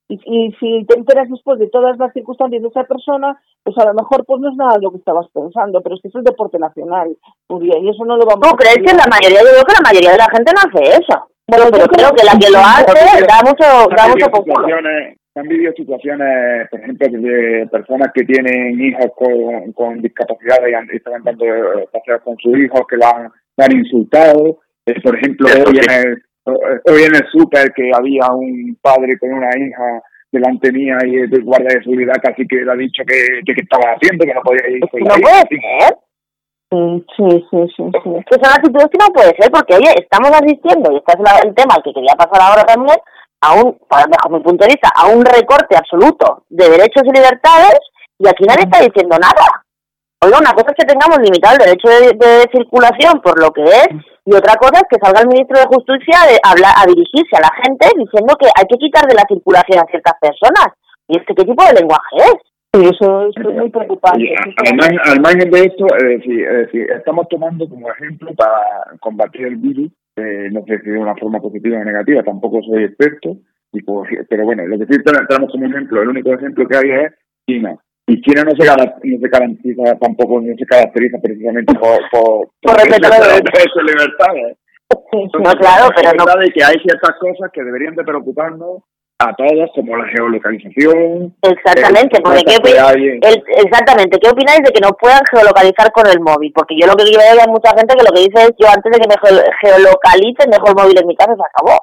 Y, 0.10 0.16
y, 0.26 0.52
si 0.54 0.84
te 0.86 0.98
enteras 0.98 1.30
después 1.30 1.60
de 1.60 1.68
todas 1.70 1.96
las 2.00 2.12
circunstancias 2.14 2.64
de 2.64 2.70
esa 2.70 2.86
persona, 2.86 3.40
pues 3.64 3.78
a 3.78 3.86
lo 3.86 3.94
mejor 3.94 4.26
pues 4.26 4.42
no 4.42 4.50
es 4.50 4.56
nada 4.56 4.80
lo 4.82 4.90
que 4.92 4.98
estabas 4.98 5.28
pensando, 5.32 5.82
pero 5.82 5.96
es 5.96 6.02
que 6.02 6.08
es 6.08 6.16
el 6.16 6.24
deporte 6.24 6.58
nacional, 6.58 7.10
y 7.50 7.90
eso 7.90 8.06
no 8.06 8.16
lo 8.16 8.26
vamos 8.26 8.48
¿Tú 8.50 8.56
crees 8.56 8.78
que 8.78 8.96
la 8.96 9.06
mayoría, 9.06 9.44
yo 9.44 9.52
creo 9.52 9.66
que 9.68 9.76
la 9.76 9.84
mayoría 9.84 10.12
de 10.12 10.18
la 10.18 10.30
gente 10.32 10.54
no 10.56 10.62
hace 10.64 11.04
eso? 11.04 11.28
Bueno, 11.46 11.66
pero 11.70 11.88
creo 11.88 12.12
que 12.12 12.24
la 12.24 12.40
que 12.40 12.50
lo 12.50 12.60
hace 12.60 13.26
da 13.28 13.44
mucho, 13.44 13.90
da 13.96 14.08
mucho 14.08 14.32
han 15.40 15.48
vivido 15.48 15.74
situaciones, 15.74 16.70
por 16.70 16.80
ejemplo, 16.80 17.08
de 17.10 17.68
personas 17.72 18.12
que 18.14 18.24
tienen 18.24 18.80
hijos 18.82 19.08
con, 19.16 19.72
con 19.74 20.02
discapacidades 20.02 20.74
y 20.92 20.96
están 20.96 21.24
dando 21.24 21.46
pasear 21.92 22.22
con 22.22 22.38
sus 22.38 22.58
hijos, 22.58 22.82
que 22.90 22.98
la 22.98 23.10
han, 23.10 23.32
han 23.58 23.78
insultado. 23.78 24.60
Eh, 24.86 25.00
por 25.02 25.16
ejemplo, 25.18 25.48
hoy 25.48 25.78
en, 25.78 25.92
el, 25.92 26.24
hoy 26.46 27.04
en 27.04 27.16
el 27.16 27.28
súper 27.32 27.72
que 27.74 27.92
había 27.94 28.32
un 28.32 28.78
padre 28.82 29.18
con 29.20 29.34
una 29.34 29.50
hija 29.58 30.02
delante 30.32 30.72
mía 30.72 30.98
y 31.06 31.16
el 31.16 31.44
guardia 31.44 31.78
de 31.78 31.84
seguridad 31.84 32.16
casi 32.22 32.46
que 32.48 32.58
le 32.58 32.72
ha 32.72 32.76
dicho 32.76 33.04
que, 33.08 33.42
que, 33.46 33.62
estaba 33.62 33.94
haciendo, 33.94 34.26
que 34.26 34.34
no 34.34 34.42
podía 34.42 34.70
ir. 34.70 34.80
no 34.80 34.88
puede 34.88 35.42
ser. 35.50 35.98
Sí, 36.70 37.04
sí, 37.16 37.46
sí, 37.50 37.58
sí. 37.78 37.84
Que 37.94 38.36
son 38.44 38.54
actitudes 38.54 38.90
que 38.92 38.98
no 39.00 39.14
puede 39.14 39.34
ser, 39.40 39.50
porque 39.52 39.76
oye, 39.76 39.94
estamos 39.96 40.32
asistiendo, 40.32 40.92
y 40.92 40.98
este 40.98 41.14
es 41.14 41.46
el 41.46 41.56
tema 41.56 41.76
que 41.82 41.94
quería 41.94 42.14
pasar 42.18 42.42
ahora 42.42 42.64
también, 42.66 42.98
a 43.42 43.54
un, 43.54 43.78
bajo 43.90 44.30
mi 44.30 44.40
punto 44.42 44.66
de 44.66 44.72
vista, 44.72 44.90
a 44.96 45.08
un 45.08 45.24
recorte 45.24 45.76
absoluto 45.76 46.44
de 46.50 46.70
derechos 46.70 47.04
y 47.06 47.12
libertades 47.12 47.80
y 48.20 48.28
aquí 48.28 48.44
nadie 48.46 48.64
está 48.64 48.82
diciendo 48.82 49.18
nada. 49.20 49.64
Oiga, 50.24 50.40
una 50.40 50.54
cosa 50.54 50.74
es 50.74 50.78
que 50.82 50.90
tengamos 50.90 51.20
limitado 51.20 51.58
el 51.58 51.66
derecho 51.66 51.90
de, 52.18 52.50
circulación 52.52 53.22
por 53.22 53.40
lo 53.40 53.52
que 53.52 53.62
es 53.62 53.88
y 54.26 54.34
otra 54.34 54.56
cosa 54.56 54.82
es 54.82 54.90
que 54.90 54.98
salga 55.00 55.22
el 55.22 55.28
ministro 55.28 55.60
de 55.60 55.68
Justicia 55.68 56.18
a, 56.44 56.52
hablar, 56.52 56.74
a 56.76 56.86
dirigirse 56.88 57.38
a 57.38 57.42
la 57.42 57.54
gente 57.64 57.88
diciendo 57.96 58.36
que 58.40 58.50
hay 58.56 58.66
que 58.66 58.78
quitar 58.78 59.06
de 59.06 59.14
la 59.14 59.26
circulación 59.28 59.80
a 59.80 59.90
ciertas 59.92 60.16
personas. 60.20 60.74
¿Y 61.08 61.20
este 61.20 61.36
qué 61.36 61.46
tipo 61.46 61.64
de 61.64 61.80
lenguaje 61.80 62.18
es? 62.18 62.36
Y 62.74 62.90
eso, 62.90 63.28
es 63.30 63.56
muy 63.56 63.70
preocupante. 63.70 64.36
al, 65.06 65.22
margen, 65.22 65.50
de 65.50 65.64
esto, 65.64 65.86
es 65.98 66.20
decir, 66.20 66.92
estamos 66.92 67.28
tomando 67.30 67.70
como 67.70 67.90
ejemplo 67.92 68.34
para 68.34 68.98
combatir 69.00 69.46
el 69.46 69.56
virus 69.56 69.92
eh, 70.18 70.50
no 70.52 70.64
sé 70.66 70.80
si 70.82 70.90
de 70.90 70.98
una 70.98 71.16
forma 71.16 71.40
positiva 71.40 71.80
o 71.80 71.84
negativa, 71.84 72.24
tampoco 72.24 72.62
soy 72.64 72.84
experto, 72.84 73.38
y 73.72 73.82
pero 74.30 74.46
bueno, 74.46 74.66
lo 74.66 74.80
que 74.80 74.86
sí 74.86 75.04
tenemos 75.04 75.52
como 75.52 75.66
ejemplo, 75.66 76.02
el 76.02 76.10
único 76.10 76.34
ejemplo 76.34 76.68
que 76.68 76.78
hay 76.78 76.90
es 76.92 77.14
China. 77.48 77.78
Y 78.10 78.22
China 78.22 78.44
no 78.44 78.52
se, 78.52 78.66
no 78.66 79.20
se 79.20 79.30
garantiza 79.30 79.96
tampoco, 80.00 80.40
no 80.40 80.56
se 80.58 80.66
caracteriza 80.66 81.18
precisamente 81.22 81.74
por, 81.74 82.00
por, 82.10 82.50
por, 82.62 82.76
respetar 82.76 83.12
sus 83.12 83.84
libertades. 83.84 84.58
No, 85.12 85.54
claro, 85.60 85.90
pero 85.96 86.12
no. 86.14 86.42
de 86.42 86.50
que 86.52 86.64
hay 86.64 86.76
ciertas 86.80 87.16
cosas 87.20 87.52
que 87.52 87.64
deberían 87.64 87.96
de 87.96 88.04
preocuparnos 88.04 88.84
a 89.20 89.34
todos, 89.34 89.70
como 89.74 89.98
la 89.98 90.08
geolocalización. 90.10 91.34
Exactamente, 91.42 92.22
porque 92.22 92.44
¿qué 92.46 92.58
exactamente, 93.66 94.20
¿qué 94.20 94.30
opináis 94.30 94.62
de 94.62 94.72
que 94.72 94.82
no 94.82 94.92
puedan 94.94 95.22
geolocalizar 95.32 95.92
con 95.92 96.06
el 96.08 96.20
móvil? 96.20 96.52
Porque 96.54 96.76
yo 96.80 96.86
lo 96.86 96.94
que 96.94 97.06
ver 97.18 97.40
hay 97.40 97.48
mucha 97.48 97.74
gente 97.76 97.96
que 97.98 98.06
lo 98.06 98.14
que 98.14 98.30
dice 98.30 98.46
es 98.46 98.52
yo 98.60 98.70
antes 98.70 98.92
de 98.92 99.00
que 99.00 99.10
me 99.10 99.18
geolocalicen 99.62 100.52
dejo 100.52 100.68
el 100.68 100.76
móvil 100.76 101.00
en 101.00 101.08
mi 101.08 101.16
casa 101.16 101.34
y 101.34 101.36
se 101.36 101.50
acabó. 101.50 101.82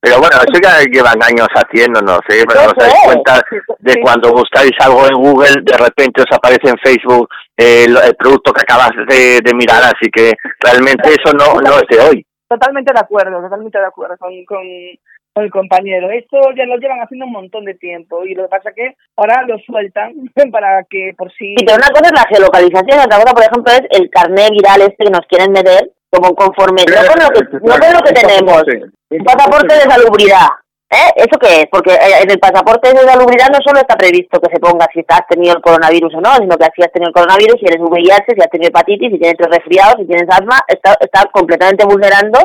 Pero 0.00 0.20
bueno, 0.20 0.36
eso 0.36 0.60
ya 0.62 0.84
llevan 0.84 1.18
años 1.22 1.48
haciendo, 1.56 2.00
no 2.02 2.20
sé, 2.28 2.44
pero 2.46 2.62
no 2.62 2.68
os 2.68 2.76
dais 2.76 2.94
cuenta 3.04 3.42
de 3.78 4.00
cuando 4.02 4.32
buscáis 4.32 4.72
algo 4.80 5.06
en 5.08 5.16
Google, 5.16 5.62
de 5.64 5.76
repente 5.78 6.20
os 6.20 6.36
aparece 6.36 6.68
en 6.68 6.76
Facebook 6.84 7.26
el, 7.56 7.96
producto 8.18 8.52
que 8.52 8.60
acabas 8.60 8.92
de, 9.08 9.40
mirar, 9.54 9.82
así 9.82 10.10
que 10.12 10.34
realmente 10.60 11.08
eso 11.08 11.32
no, 11.32 11.58
no 11.60 11.80
es 11.80 11.88
de 11.88 11.98
hoy. 11.98 12.26
Totalmente 12.46 12.92
de 12.92 13.00
acuerdo, 13.00 13.40
totalmente 13.40 13.78
de 13.78 13.86
acuerdo 13.86 14.16
con, 14.18 14.30
con, 14.44 14.62
el 15.44 15.50
compañero. 15.50 16.10
Esto 16.10 16.38
ya 16.56 16.64
lo 16.66 16.76
llevan 16.76 17.00
haciendo 17.00 17.26
un 17.26 17.32
montón 17.32 17.64
de 17.64 17.74
tiempo 17.74 18.24
y 18.24 18.34
lo 18.34 18.44
que 18.44 18.48
pasa 18.48 18.70
es 18.70 18.74
que 18.74 18.94
ahora 19.16 19.42
lo 19.46 19.58
sueltan 19.58 20.12
para 20.52 20.84
que 20.88 21.12
por 21.16 21.30
si... 21.32 21.54
Sí. 21.56 21.64
pero 21.64 21.76
una 21.76 21.88
cosa 21.88 22.06
es 22.06 22.12
la 22.12 22.28
geolocalización 22.28 23.00
y 23.00 23.04
otra 23.04 23.20
cosa, 23.20 23.34
por 23.34 23.44
ejemplo, 23.44 23.72
es 23.72 23.82
el 23.98 24.10
carnet 24.10 24.50
viral 24.50 24.80
este 24.82 25.04
que 25.04 25.10
nos 25.10 25.26
quieren 25.28 25.52
meter 25.52 25.90
como 26.10 26.34
conforme, 26.34 26.82
no 26.86 27.02
con 27.08 27.18
lo 27.20 27.28
que, 27.30 27.40
no 27.60 27.74
con 27.76 27.92
lo 27.92 28.00
que 28.00 28.12
tenemos. 28.12 28.62
Un 29.10 29.24
pasaporte 29.24 29.74
de 29.74 29.80
salubridad. 29.80 30.48
¿Eh? 30.88 31.10
¿Eso 31.16 31.36
qué 31.40 31.62
es? 31.62 31.66
Porque 31.66 31.92
eh, 31.92 32.22
en 32.22 32.30
el 32.30 32.38
pasaporte 32.38 32.92
de 32.92 33.00
salubridad 33.00 33.50
no 33.50 33.58
solo 33.66 33.80
está 33.80 33.96
previsto 33.96 34.40
que 34.40 34.54
se 34.54 34.60
ponga 34.60 34.86
si 34.94 35.04
has 35.08 35.26
tenido 35.26 35.56
el 35.56 35.62
coronavirus 35.62 36.14
o 36.14 36.20
no, 36.20 36.36
sino 36.36 36.56
que 36.56 36.66
si 36.76 36.82
has 36.82 36.92
tenido 36.92 37.08
el 37.08 37.14
coronavirus, 37.14 37.58
si 37.58 37.66
eres 37.66 37.82
VIH, 37.82 38.34
si 38.34 38.40
has 38.40 38.50
tenido 38.50 38.68
hepatitis, 38.68 39.10
si 39.10 39.18
tienes 39.18 39.36
resfriados, 39.36 39.96
si 39.98 40.06
tienes 40.06 40.30
asma, 40.30 40.60
está, 40.68 40.94
está 41.00 41.26
completamente 41.32 41.84
vulnerando 41.84 42.38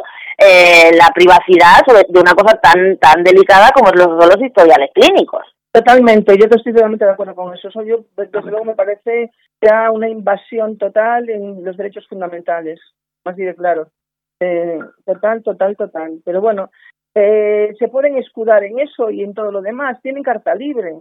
eh, 0.44 0.92
la 0.98 1.10
privacidad 1.14 1.86
sobre, 1.86 2.06
de 2.10 2.20
una 2.20 2.34
cosa 2.34 2.58
tan 2.58 2.98
tan 2.98 3.24
delicada 3.24 3.72
como 3.72 3.92
los, 3.92 4.08
los 4.08 4.42
historiales 4.42 4.90
clínicos. 4.94 5.46
Totalmente, 5.72 6.38
yo 6.38 6.46
estoy 6.50 6.74
totalmente 6.74 7.06
de 7.06 7.12
acuerdo 7.12 7.34
con 7.34 7.54
eso. 7.54 7.70
eso 7.70 7.82
yo, 7.84 8.00
desde 8.18 8.42
luego, 8.50 8.66
me 8.66 8.76
parece 8.76 9.32
ya 9.62 9.90
una 9.92 10.10
invasión 10.10 10.78
total 10.78 11.30
en 11.30 11.64
los 11.64 11.78
derechos 11.78 12.06
fundamentales, 12.10 12.80
así 13.24 13.44
de 13.44 13.56
claro. 13.56 13.88
Eh, 14.42 14.80
total, 15.06 15.44
total, 15.44 15.78
total. 15.78 16.22
Pero 16.26 16.42
bueno, 16.42 16.72
eh, 17.16 17.74
se 17.80 17.88
pueden 17.88 18.18
escudar 18.18 18.64
en 18.64 18.80
eso 18.80 19.12
y 19.12 19.24
en 19.24 19.34
todo 19.34 19.52
lo 19.52 19.62
demás. 19.62 20.02
Tienen 20.02 20.24
carta 20.24 20.56
libre. 20.56 20.94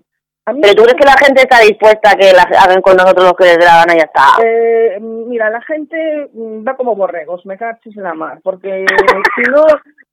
¿Pero 0.45 0.75
tú 0.75 0.83
crees 0.83 0.97
que 0.99 1.07
la 1.07 1.19
gente 1.25 1.43
está 1.43 1.61
dispuesta 1.61 2.11
a 2.11 2.17
que 2.17 2.33
la 2.33 2.43
hagan 2.43 2.83
con 2.83 2.97
nosotros 2.97 3.27
lo 3.27 3.35
que 3.35 3.45
les 3.45 3.59
dé 3.59 3.65
la 3.65 3.85
gana 3.85 3.95
y 3.95 3.99
ya 3.99 4.05
está? 4.05 4.27
Eh, 4.45 4.99
mira, 5.01 5.51
la 5.51 5.61
gente 5.63 6.29
mm, 6.33 6.67
va 6.67 6.77
como 6.77 6.97
borregos, 6.97 7.45
me 7.47 7.57
cachis 7.57 7.97
en 7.97 8.03
la 8.03 8.15
mar, 8.15 8.41
porque 8.43 8.85
si 9.37 9.51
no, 9.51 9.65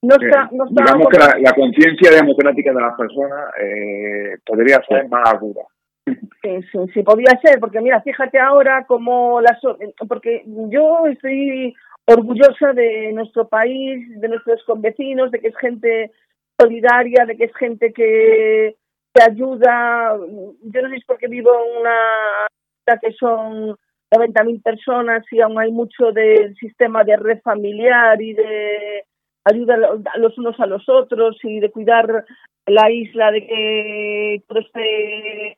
no 0.04 0.16
está... 0.16 0.50
No 0.52 0.66
está 0.66 0.84
Digamos 0.84 1.08
que 1.08 1.20
la, 1.20 1.54
conciencia 1.54 2.12
democrática 2.12 2.74
de 2.74 2.82
las 2.82 2.96
personas 2.98 3.52
eh, 3.62 4.38
podría 4.46 4.82
ser 4.88 5.08
más 5.10 5.34
aguda. 5.34 5.64
Sí, 6.06 6.62
sí, 6.72 6.80
sí, 6.94 7.04
podría 7.04 7.38
ser, 7.42 7.60
porque 7.60 7.82
mira, 7.82 8.02
fíjate 8.02 8.40
ahora 8.40 8.86
como 8.86 9.42
las... 9.42 9.60
Porque 10.08 10.44
yo 10.46 11.08
estoy 11.08 11.74
orgullosa 12.06 12.74
de 12.74 13.12
nuestro 13.14 13.48
país, 13.48 14.20
de 14.20 14.28
nuestros 14.30 14.64
convecinos, 14.66 15.32
de 15.32 15.40
que 15.40 15.50
es 15.50 15.58
gente 15.58 16.12
solidaria, 16.60 17.26
de 17.26 17.36
que 17.36 17.46
es 17.46 17.56
gente 17.56 17.92
que 17.92 18.76
ayuda. 19.24 20.18
Yo 20.62 20.82
no 20.82 20.88
sé 20.88 20.96
si 20.96 21.00
es 21.00 21.06
porque 21.06 21.28
vivo 21.28 21.52
en 21.54 21.82
una 21.82 22.98
que 23.02 23.12
son 23.14 23.76
90.000 24.12 24.64
personas 24.64 25.26
y 25.32 25.42
aún 25.42 25.60
hay 25.60 25.72
mucho 25.72 26.12
del 26.14 26.56
sistema 26.56 27.04
de 27.04 27.18
red 27.18 27.42
familiar 27.42 28.22
y 28.22 28.34
de 28.34 29.04
ayuda 29.44 29.76
a 29.76 30.18
los 30.18 30.38
unos 30.38 30.60
a 30.60 30.66
los 30.66 30.88
otros 30.88 31.38
y 31.44 31.60
de 31.60 31.72
cuidar 31.72 32.26
la 32.66 32.92
isla, 32.92 33.32
de 33.32 33.46
que 33.46 34.44
todo 34.48 34.60
esté 34.60 35.58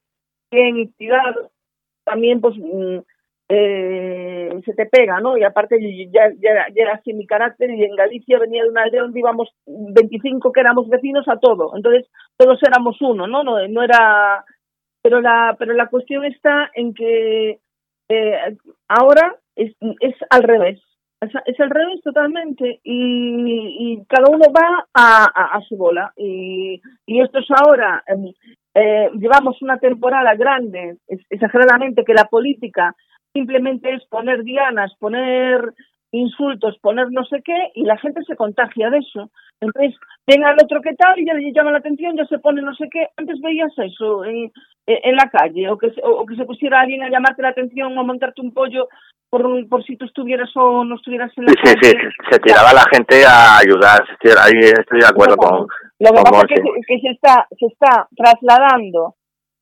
bien 0.52 0.78
y 0.78 0.92
cuidado. 0.94 1.52
También, 2.04 2.42
pues, 2.42 2.56
mm, 2.58 3.00
eh, 3.50 4.62
se 4.64 4.74
te 4.74 4.86
pega, 4.86 5.20
¿no? 5.20 5.36
Y 5.36 5.44
aparte 5.44 5.80
ya, 6.12 6.30
ya, 6.40 6.68
ya, 6.70 6.84
era 6.84 6.94
así 6.94 7.14
mi 7.14 7.26
carácter 7.26 7.72
y 7.72 7.84
en 7.84 7.96
Galicia 7.96 8.38
venía 8.38 8.64
de 8.64 8.70
una 8.70 8.84
aldea 8.84 9.02
donde 9.02 9.20
íbamos 9.20 9.50
25 9.66 10.52
que 10.52 10.60
éramos 10.60 10.88
vecinos 10.88 11.28
a 11.28 11.40
todo, 11.40 11.76
entonces 11.76 12.08
todos 12.38 12.62
éramos 12.64 13.02
uno, 13.02 13.28
¿no? 13.28 13.44
No, 13.44 13.68
no 13.68 13.84
era... 13.84 14.46
Pero 15.02 15.22
la, 15.22 15.56
pero 15.58 15.74
la 15.74 15.88
cuestión 15.88 16.26
está 16.26 16.70
en 16.76 16.94
que 16.94 17.60
eh, 18.10 18.58
ahora 18.90 19.38
es, 19.56 19.74
es 20.02 20.16
al 20.30 20.44
revés, 20.44 20.82
es, 21.22 21.60
al 21.60 21.70
revés 21.70 22.02
totalmente 22.04 22.82
y, 22.84 23.94
y 23.94 24.06
cada 24.08 24.30
uno 24.30 24.46
va 24.52 24.86
a, 24.94 25.56
a, 25.56 25.62
su 25.62 25.78
bola 25.78 26.12
y, 26.18 26.82
y 27.06 27.22
esto 27.22 27.40
es 27.40 27.48
ahora, 27.50 28.04
em, 28.08 28.34
eh, 28.74 29.10
llevamos 29.16 29.62
una 29.62 29.78
temporada 29.78 30.36
grande, 30.36 30.98
exageradamente, 31.30 32.04
que 32.04 32.14
la 32.14 32.26
política 32.26 32.96
simplemente 33.34 33.94
es 33.94 34.06
poner 34.06 34.44
dianas, 34.44 34.94
poner 35.00 35.74
insultos, 36.12 36.78
poner 36.82 37.12
no 37.12 37.24
sé 37.26 37.42
qué, 37.44 37.72
y 37.76 37.84
la 37.84 37.98
gente 37.98 38.24
se 38.24 38.36
contagia 38.36 38.90
de 38.90 39.00
eso. 39.00 39.30
Entonces, 39.62 39.96
venga 40.26 40.52
el 40.52 40.58
otro 40.64 40.82
que 40.82 40.96
tal 40.96 41.20
y 41.20 41.26
ya 41.26 41.34
le 41.34 41.52
llama 41.52 41.72
la 41.72 41.80
atención, 41.80 42.16
ya 42.18 42.26
se 42.26 42.40
pone 42.40 42.62
no 42.62 42.74
sé 42.76 42.88
qué. 42.92 43.08
Antes 43.18 43.40
veías 43.42 43.72
eso 43.78 44.24
en, 44.26 44.52
en 44.88 45.16
la 45.16 45.30
calle, 45.30 45.70
o 45.70 45.78
que, 45.78 45.92
o, 46.04 46.26
que 46.26 46.36
se 46.36 46.46
pusiera 46.46 46.82
alguien 46.82 47.04
a 47.04 47.10
llamarte 47.10 47.42
la 47.42 47.50
atención 47.50 47.96
o 47.98 48.02
a 48.02 48.04
montarte 48.04 48.42
un 48.42 48.54
pollo 48.54 48.88
por, 49.30 49.68
por 49.70 49.84
si 49.84 49.96
tú 49.98 50.06
estuvieras 50.06 50.50
o 50.56 50.84
no 50.84 50.96
estuvieras 50.96 51.32
en 51.38 51.46
la 51.46 51.52
sí, 51.52 51.58
calle. 51.64 51.78
Sí, 51.82 51.92
sí, 51.92 52.28
se 52.32 52.40
tiraba 52.40 52.74
la 52.74 52.86
gente 52.92 53.24
a 53.26 53.60
ayudar, 53.60 54.02
ahí 54.44 54.60
estoy 54.60 55.00
de 55.02 55.08
acuerdo 55.08 55.36
con... 55.38 55.68
Lo 56.00 56.12
que 56.12 56.24
pasa 56.24 56.46
es 56.50 56.62
que, 56.62 56.72
que 56.88 57.00
se, 57.00 57.10
está, 57.10 57.48
se 57.60 57.66
está 57.68 58.08
trasladando 58.16 59.16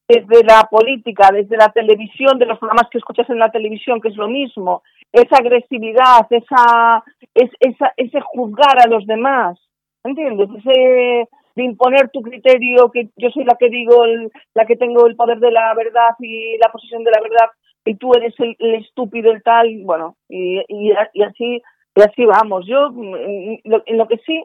desde 0.08 0.44
la 0.44 0.68
política, 0.70 1.30
desde 1.34 1.58
la 1.58 1.70
televisión, 1.70 2.40
de 2.40 2.46
los 2.46 2.58
programas 2.60 2.90
que 2.90 2.98
escuchas 2.98 3.30
en 3.30 3.40
la 3.40 3.52
televisión, 3.52 4.00
que 4.00 4.10
es 4.10 4.16
lo 4.16 4.28
mismo, 4.28 4.84
esa 5.12 5.38
agresividad, 5.38 6.26
esa, 6.30 7.04
es, 7.34 7.52
esa 7.60 7.94
ese 7.98 8.22
juzgar 8.22 8.80
a 8.80 8.88
los 8.88 9.06
demás, 9.06 9.60
¿entiendes? 10.04 10.50
Ese 10.58 11.28
de 11.56 11.64
imponer 11.64 12.10
tu 12.12 12.22
criterio, 12.22 12.92
que 12.92 13.10
yo 13.18 13.30
soy 13.32 13.44
la 13.44 13.56
que 13.56 13.70
digo, 13.70 14.06
la 14.54 14.66
que 14.66 14.76
tengo 14.76 15.08
el 15.08 15.16
poder 15.16 15.40
de 15.40 15.52
la 15.52 15.74
verdad 15.74 16.12
y 16.20 16.56
la 16.60 16.72
posición 16.72 17.04
de 17.04 17.12
la 17.12 17.20
verdad, 17.20 17.50
y 17.84 17.96
tú 17.96 18.12
eres 18.14 18.36
el, 18.38 18.76
estúpido, 18.76 19.32
el 19.32 19.42
tal, 19.42 19.68
bueno, 19.84 20.16
y, 20.30 20.62
y, 20.68 20.92
así 20.92 21.62
y 21.96 22.02
así 22.02 22.26
vamos. 22.26 22.66
Yo, 22.68 22.90
en 22.90 23.60
en 23.64 23.98
lo 23.98 24.08
que 24.08 24.18
sí, 24.20 24.44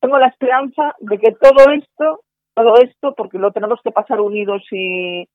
tengo 0.00 0.18
la 0.18 0.28
esperanza 0.28 0.94
de 1.00 1.18
que 1.18 1.32
todo 1.32 1.70
esto 1.72 2.20
todo 2.56 2.76
esto 2.78 3.14
porque 3.14 3.38
lo 3.38 3.52
tenemos 3.52 3.80
que 3.84 3.92
pasar 3.92 4.20
unidos 4.20 4.62
y, 4.72 5.28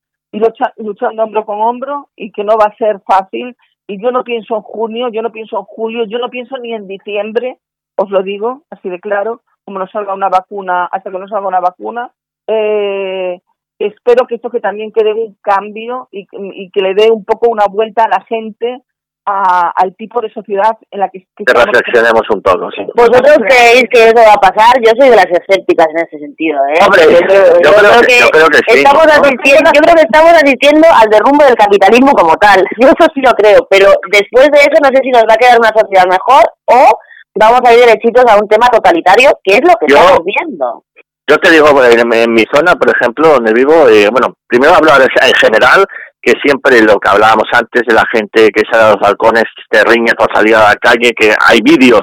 luchando 0.78 1.24
hombro 1.24 1.46
con 1.46 1.62
hombro 1.62 2.10
y 2.16 2.32
que 2.32 2.44
no 2.44 2.58
va 2.58 2.66
a 2.66 2.78
ser 2.78 3.00
fácil. 3.02 3.56
Y 3.88 4.02
yo 4.02 4.12
no 4.12 4.24
pienso 4.24 4.56
en 4.56 4.62
junio, 4.64 5.10
yo 5.10 5.22
no 5.22 5.32
pienso 5.32 5.60
en 5.60 5.66
julio, 5.66 6.06
yo 6.06 6.18
no 6.18 6.30
pienso 6.30 6.58
ni 6.58 6.74
en 6.74 6.88
diciembre, 6.88 7.60
os 7.96 8.10
lo 8.10 8.24
digo 8.24 8.64
así 8.70 8.90
de 8.90 9.00
claro, 9.00 9.42
como 9.66 9.78
nos 9.78 9.92
salga 9.92 10.14
una 10.14 10.30
vacuna, 10.30 10.86
hasta 10.86 11.12
que 11.12 11.20
nos 11.20 11.30
salga 11.30 11.48
una 11.48 11.60
vacuna. 11.60 12.12
Eh, 12.48 13.40
espero 13.78 14.26
que 14.26 14.36
esto 14.36 14.50
que 14.50 14.60
también 14.60 14.92
quede 14.92 15.14
un 15.14 15.38
cambio 15.42 16.08
y 16.12 16.26
que 16.72 16.82
le 16.82 16.96
dé 16.96 17.12
un 17.12 17.24
poco 17.24 17.52
una 17.52 17.66
vuelta 17.70 18.06
a 18.06 18.10
la 18.10 18.26
gente 18.26 18.82
a, 19.26 19.72
al 19.76 19.96
tipo 19.96 20.22
de 20.22 20.32
sociedad 20.34 20.72
en 20.90 21.00
la 21.00 21.10
que, 21.10 21.28
que, 21.36 21.46
reflexionemos 21.46 22.24
un 22.34 22.42
poco. 22.42 22.70
Sí. 22.72 22.82
¿Vosotros 22.96 23.38
creéis 23.48 23.86
que 23.92 24.10
eso 24.10 24.18
va 24.18 24.34
a 24.34 24.42
pasar? 24.42 24.76
Yo 24.82 24.92
soy 24.98 25.10
de 25.10 25.16
las 25.16 25.30
escépticas 25.30 25.88
en 25.90 25.98
ese 25.98 26.18
sentido. 26.20 26.58
¿eh? 26.74 26.80
Hombre, 26.86 27.04
yo, 27.10 27.20
creo, 27.20 28.02
que, 28.02 28.20
yo 28.20 28.30
creo 28.30 28.48
que 28.50 28.58
sí. 28.68 28.80
Estamos 28.82 29.06
asistiendo, 29.06 29.70
yo 29.74 29.82
creo 29.82 29.96
que 29.96 30.08
estamos 30.10 30.34
asistiendo 30.34 30.88
al 30.90 31.10
derrumbe 31.10 31.46
del 31.46 31.56
capitalismo 31.56 32.12
como 32.14 32.36
tal. 32.38 32.64
Yo 32.82 32.88
eso 32.88 33.08
sí 33.14 33.22
lo 33.22 33.32
creo, 33.34 33.68
pero 33.70 33.94
después 34.12 34.50
de 34.52 34.60
eso 34.60 34.78
no 34.82 34.90
sé 34.90 35.00
si 35.04 35.12
nos 35.12 35.24
va 35.24 35.34
a 35.34 35.38
quedar 35.38 35.60
una 35.60 35.72
sociedad 35.76 36.06
mejor 36.10 36.44
o 36.66 37.00
vamos 37.36 37.62
a 37.66 37.74
ir 37.74 37.80
derechitos 37.80 38.26
a 38.28 38.38
un 38.38 38.48
tema 38.48 38.68
totalitario, 38.68 39.40
que 39.44 39.56
es 39.56 39.62
lo 39.62 39.76
que 39.80 39.86
estamos 39.88 40.20
viendo. 40.26 40.84
Yo 41.28 41.38
te 41.38 41.52
digo, 41.52 41.68
en, 41.84 42.34
mi 42.34 42.44
zona, 42.54 42.76
por 42.76 42.90
ejemplo, 42.90 43.30
donde 43.30 43.54
vivo, 43.54 43.88
eh, 43.88 44.10
bueno, 44.12 44.36
primero 44.48 44.74
hablo 44.74 44.92
en 44.96 45.34
general, 45.36 45.86
que 46.22 46.34
siempre 46.44 46.82
lo 46.82 47.00
que 47.00 47.10
hablábamos 47.10 47.46
antes 47.54 47.84
de 47.88 47.94
la 47.94 48.04
gente 48.12 48.50
que 48.50 48.64
sale 48.72 48.84
a 48.84 48.92
los 48.92 49.00
balcones, 49.02 49.44
te 49.70 49.84
riña 49.84 50.14
por 50.14 50.34
salir 50.34 50.56
a 50.56 50.70
la 50.70 50.76
calle, 50.76 51.12
que 51.18 51.34
hay 51.40 51.60
vídeos 51.64 52.02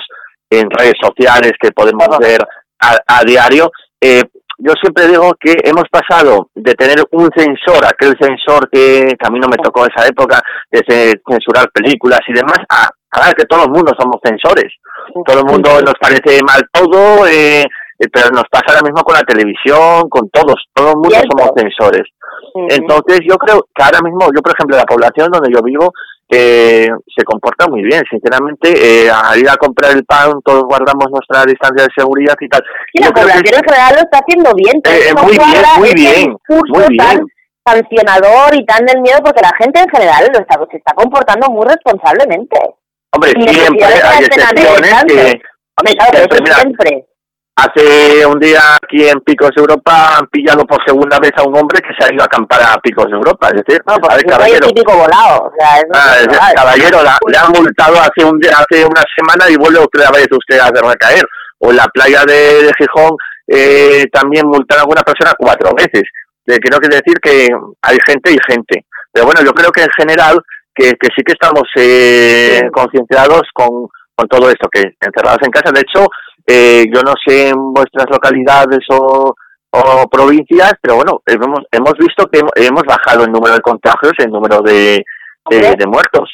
en 0.50 0.68
redes 0.70 0.94
sociales 1.00 1.52
que 1.60 1.70
podemos 1.72 2.08
ver 2.18 2.40
a, 2.80 3.24
diario. 3.24 3.70
Eh, 4.00 4.22
yo 4.58 4.72
siempre 4.80 5.06
digo 5.06 5.34
que 5.38 5.56
hemos 5.62 5.84
pasado 5.88 6.50
de 6.54 6.74
tener 6.74 6.96
un 7.12 7.30
censor, 7.36 7.84
aquel 7.86 8.16
censor 8.20 8.68
que, 8.70 9.14
a 9.20 9.30
mí 9.30 9.38
no 9.38 9.48
me 9.48 9.56
tocó 9.56 9.84
en 9.84 9.92
esa 9.94 10.08
época, 10.08 10.42
de 10.70 10.82
censurar 11.26 11.70
películas 11.72 12.20
y 12.26 12.32
demás, 12.32 12.58
a, 12.68 12.88
a 13.12 13.32
que 13.32 13.44
todo 13.44 13.64
el 13.64 13.70
mundo 13.70 13.92
somos 13.98 14.16
censores. 14.24 14.72
Todo 15.24 15.38
el 15.38 15.44
mundo 15.46 15.80
nos 15.80 15.94
parece 16.00 16.40
mal 16.42 16.60
todo, 16.72 17.26
eh, 17.26 17.64
pero 18.06 18.30
nos 18.30 18.44
pasa 18.50 18.66
ahora 18.68 18.82
mismo 18.82 19.02
con 19.02 19.14
la 19.14 19.22
televisión, 19.22 20.08
con 20.08 20.30
todos, 20.30 20.54
todo 20.72 20.90
el 20.90 20.96
mundo 20.96 21.16
somos 21.30 21.50
censores. 21.56 22.06
Entonces 22.68 23.20
yo 23.28 23.36
creo 23.36 23.66
que 23.74 23.82
ahora 23.82 24.00
mismo, 24.02 24.30
yo 24.34 24.40
por 24.40 24.54
ejemplo, 24.54 24.76
la 24.76 24.84
población 24.84 25.30
donde 25.30 25.50
yo 25.52 25.60
vivo 25.62 25.92
eh, 26.30 26.88
se 27.16 27.24
comporta 27.24 27.66
muy 27.68 27.82
bien, 27.82 28.02
sinceramente, 28.08 28.70
eh, 28.70 29.10
al 29.10 29.38
ir 29.38 29.48
a 29.48 29.56
comprar 29.56 29.92
el 29.92 30.04
pan 30.04 30.40
todos 30.44 30.64
guardamos 30.64 31.06
nuestra 31.10 31.44
distancia 31.44 31.84
de 31.84 31.94
seguridad 31.96 32.34
y 32.38 32.48
tal. 32.48 32.62
Y 32.92 33.02
la 33.02 33.10
población 33.10 33.54
en 33.54 33.64
general 33.64 33.94
lo 33.94 34.00
está 34.00 34.18
haciendo 34.18 34.52
bien. 34.54 34.80
Eh, 34.84 35.14
muy 35.20 35.32
bien, 35.32 35.64
muy 35.78 35.94
bien, 35.94 36.36
muy 36.68 36.86
bien. 36.90 37.26
sancionador 37.66 38.54
y 38.54 38.64
tan 38.64 38.84
del 38.86 39.00
miedo 39.00 39.18
porque 39.24 39.42
la 39.42 39.52
gente 39.58 39.80
en 39.80 39.88
general 39.88 40.28
lo 40.32 40.38
está, 40.38 40.58
se 40.70 40.76
está 40.76 40.94
comportando 40.94 41.48
muy 41.48 41.66
responsablemente. 41.66 42.58
Hombre, 43.12 43.30
siempre 43.30 43.84
hay 43.84 44.24
excepciones 44.24 45.04
que... 45.08 45.40
Hombre, 45.78 45.96
siempre. 46.54 47.07
Hace 47.58 48.24
un 48.24 48.38
día 48.38 48.60
aquí 48.80 49.08
en 49.08 49.18
Picos 49.22 49.50
de 49.56 49.60
Europa 49.60 50.16
han 50.16 50.28
pillado 50.28 50.64
por 50.64 50.78
segunda 50.86 51.18
vez 51.18 51.32
a 51.36 51.42
un 51.42 51.56
hombre 51.56 51.80
que 51.80 51.92
se 51.98 52.06
ha 52.06 52.14
ido 52.14 52.22
a 52.22 52.26
acampar 52.26 52.62
a 52.62 52.78
Picos 52.78 53.06
de 53.06 53.16
Europa. 53.16 53.48
Es 53.48 53.64
decir, 53.66 53.82
no, 53.84 53.96
pues 53.96 54.22
caballero. 54.22 54.68
típico 54.68 54.96
volado. 54.96 55.42
O 55.42 55.52
sea, 55.58 55.82
ah, 55.92 56.52
caballero, 56.54 57.02
la, 57.02 57.18
le 57.26 57.36
han 57.36 57.50
multado 57.50 57.96
hace 57.98 58.24
un 58.24 58.40
hace 58.46 58.84
una 58.84 59.02
semana 59.16 59.50
y 59.50 59.56
vuelve 59.56 59.80
otra 59.80 60.08
vez 60.12 60.28
usted 60.30 60.60
a 60.60 60.70
recaer. 60.70 61.26
O 61.58 61.70
en 61.70 61.78
la 61.78 61.88
playa 61.88 62.22
de, 62.24 62.62
de 62.62 62.72
Gijón 62.78 63.16
eh, 63.48 64.06
también 64.12 64.46
multaron 64.46 64.82
a 64.82 64.82
alguna 64.82 65.02
persona 65.02 65.34
cuatro 65.36 65.72
veces. 65.74 66.04
Eh, 66.46 66.58
quiero 66.60 66.78
decir 66.78 67.18
que 67.20 67.48
hay 67.82 67.98
gente 68.06 68.30
y 68.30 68.38
gente. 68.48 68.84
Pero 69.12 69.26
bueno, 69.26 69.40
yo 69.44 69.50
creo 69.50 69.72
que 69.72 69.82
en 69.82 69.90
general 69.96 70.38
que, 70.72 70.92
que 70.92 71.08
sí 71.08 71.24
que 71.26 71.32
estamos 71.32 71.64
eh, 71.74 72.70
concienciados 72.72 73.42
con, 73.52 73.88
con 74.14 74.28
todo 74.28 74.48
esto, 74.48 74.68
que 74.72 74.94
encerrados 75.00 75.42
en 75.42 75.50
casa. 75.50 75.72
De 75.72 75.80
hecho, 75.80 76.06
eh, 76.50 76.86
yo 76.90 77.02
no 77.02 77.12
sé 77.26 77.50
en 77.50 77.74
vuestras 77.74 78.06
localidades 78.10 78.80
o, 78.90 79.34
o 79.70 80.08
provincias, 80.08 80.72
pero 80.80 80.96
bueno, 80.96 81.20
hemos, 81.26 81.60
hemos 81.70 81.92
visto 81.98 82.26
que 82.26 82.40
hemos 82.56 82.82
bajado 82.84 83.24
el 83.24 83.32
número 83.32 83.54
de 83.54 83.60
contagios 83.60 84.12
y 84.18 84.22
el 84.22 84.30
número 84.30 84.62
de, 84.62 85.04
de, 85.50 85.86
muertos. 85.86 86.30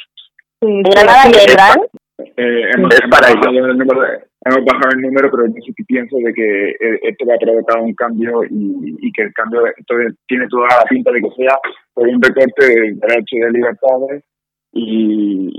¿En 0.60 0.82
Granada 0.82 1.24
y 1.28 2.22
eh, 2.36 2.70
hemos, 2.76 2.94
es 2.94 3.00
para 3.10 3.28
ello. 3.28 3.66
El 3.66 3.76
número, 3.76 4.02
de, 4.02 4.08
hemos 4.44 4.64
bajado 4.64 4.90
el 4.94 5.00
número, 5.00 5.30
pero 5.32 5.46
yo 5.46 5.62
sí 5.66 5.74
que 5.76 5.84
pienso 5.84 6.16
de 6.16 6.32
que 6.32 6.70
eh, 6.70 7.00
esto 7.02 7.26
va 7.26 7.34
a 7.34 7.38
provocar 7.38 7.80
un 7.80 7.94
cambio 7.94 8.44
y, 8.48 9.10
que 9.12 9.22
el 9.22 9.32
cambio 9.32 9.62
entonces, 9.76 10.14
tiene 10.28 10.46
toda 10.48 10.68
la 10.68 10.84
pinta 10.88 11.10
de 11.10 11.22
que 11.22 11.30
sea 11.36 11.58
por 11.92 12.06
un 12.06 12.22
recorte 12.22 12.66
de 12.66 12.94
derechos 12.94 13.40
de 13.40 13.50
libertades 13.50 14.24
y, 14.72 15.50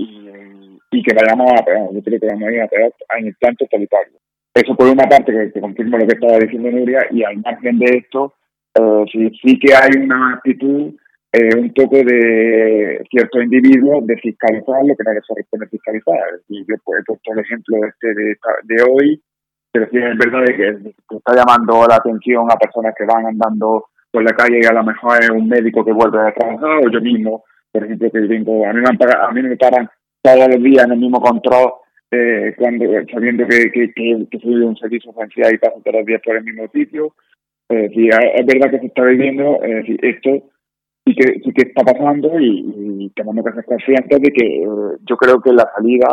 y, 0.92 1.02
que 1.02 1.14
vayamos 1.14 1.52
a 1.52 1.62
pegar, 1.62 1.88
yo 1.92 2.02
creo 2.02 2.20
que 2.20 2.26
vamos 2.26 2.48
a 2.48 2.52
ir 2.52 2.62
a 2.62 2.68
pegar 2.68 2.90
en 3.18 3.26
instantes 3.26 3.68
totalitarios. 3.68 4.25
Eso 4.56 4.74
por 4.74 4.88
una 4.88 5.04
parte 5.04 5.32
que, 5.32 5.52
que 5.52 5.60
confirma 5.60 5.98
lo 5.98 6.06
que 6.06 6.14
estaba 6.14 6.38
diciendo 6.38 6.70
Nuria 6.70 7.06
y 7.10 7.22
al 7.22 7.36
margen 7.44 7.78
de 7.78 7.98
esto, 7.98 8.32
eh, 8.74 9.04
sí, 9.12 9.30
sí 9.42 9.58
que 9.58 9.74
hay 9.74 10.02
una 10.02 10.32
actitud 10.32 10.94
eh, 11.32 11.54
un 11.58 11.74
poco 11.74 11.96
de 11.96 13.04
ciertos 13.10 13.42
individuos 13.42 14.06
de 14.06 14.16
fiscalizar 14.16 14.80
lo 14.82 14.96
que 14.96 15.04
no 15.04 15.12
les 15.12 15.26
corresponde 15.28 15.66
fiscalizar. 15.68 16.40
Y 16.48 16.60
yo 16.60 16.74
pues, 16.82 17.00
he 17.00 17.04
puesto 17.04 17.32
el 17.34 17.40
ejemplo 17.40 17.76
este 17.84 18.14
de, 18.14 18.36
de 18.64 18.82
hoy, 18.82 19.22
pero 19.70 19.88
sí 19.90 19.98
es 19.98 20.16
verdad 20.16 20.44
que 20.46 21.16
está 21.16 21.34
llamando 21.34 21.86
la 21.86 21.96
atención 21.96 22.50
a 22.50 22.56
personas 22.56 22.94
que 22.96 23.04
van 23.04 23.26
andando 23.26 23.84
por 24.10 24.24
la 24.24 24.32
calle 24.32 24.60
y 24.62 24.66
a 24.66 24.72
lo 24.72 24.84
mejor 24.84 25.22
es 25.22 25.28
un 25.28 25.48
médico 25.48 25.84
que 25.84 25.92
vuelve 25.92 26.18
a 26.18 26.32
trabajar 26.32 26.80
o 26.82 26.90
yo 26.90 27.02
mismo, 27.02 27.44
por 27.70 27.84
ejemplo, 27.84 28.10
que 28.10 28.20
vengo, 28.20 28.64
a 28.64 28.70
a 28.70 29.32
mí 29.32 29.42
me 29.42 29.56
paran 29.58 29.86
todos 30.22 30.48
los 30.48 30.62
días 30.62 30.86
en 30.86 30.92
el 30.92 30.98
mismo 30.98 31.20
control 31.20 31.74
eh, 32.10 32.54
cuando 32.56 32.84
sabiendo 33.12 33.46
que, 33.46 33.70
que, 33.70 33.92
que, 34.30 34.38
soy 34.38 34.54
un 34.54 34.76
servicio 34.76 35.10
esencial 35.10 35.54
y 35.54 35.58
paso 35.58 35.80
todos 35.84 35.98
los 35.98 36.06
días 36.06 36.22
por 36.24 36.36
el 36.36 36.44
mismo 36.44 36.68
sitio. 36.68 37.14
Eh, 37.68 37.90
sí, 37.94 38.08
es 38.08 38.46
verdad 38.46 38.70
que 38.70 38.78
se 38.78 38.86
está 38.86 39.02
viviendo 39.02 39.60
eh, 39.64 39.84
esto 40.02 40.50
sí 41.06 41.14
que, 41.14 41.40
sí 41.40 41.52
que 41.52 41.68
está 41.68 41.82
pasando 41.84 42.38
y, 42.38 43.10
tenemos 43.14 43.44
que 43.44 43.52
ser 43.52 43.64
conscientes 43.64 44.20
de 44.20 44.30
que 44.30 44.44
eh, 44.44 44.96
yo 45.08 45.16
creo 45.16 45.40
que 45.40 45.52
la 45.52 45.70
salida 45.74 46.08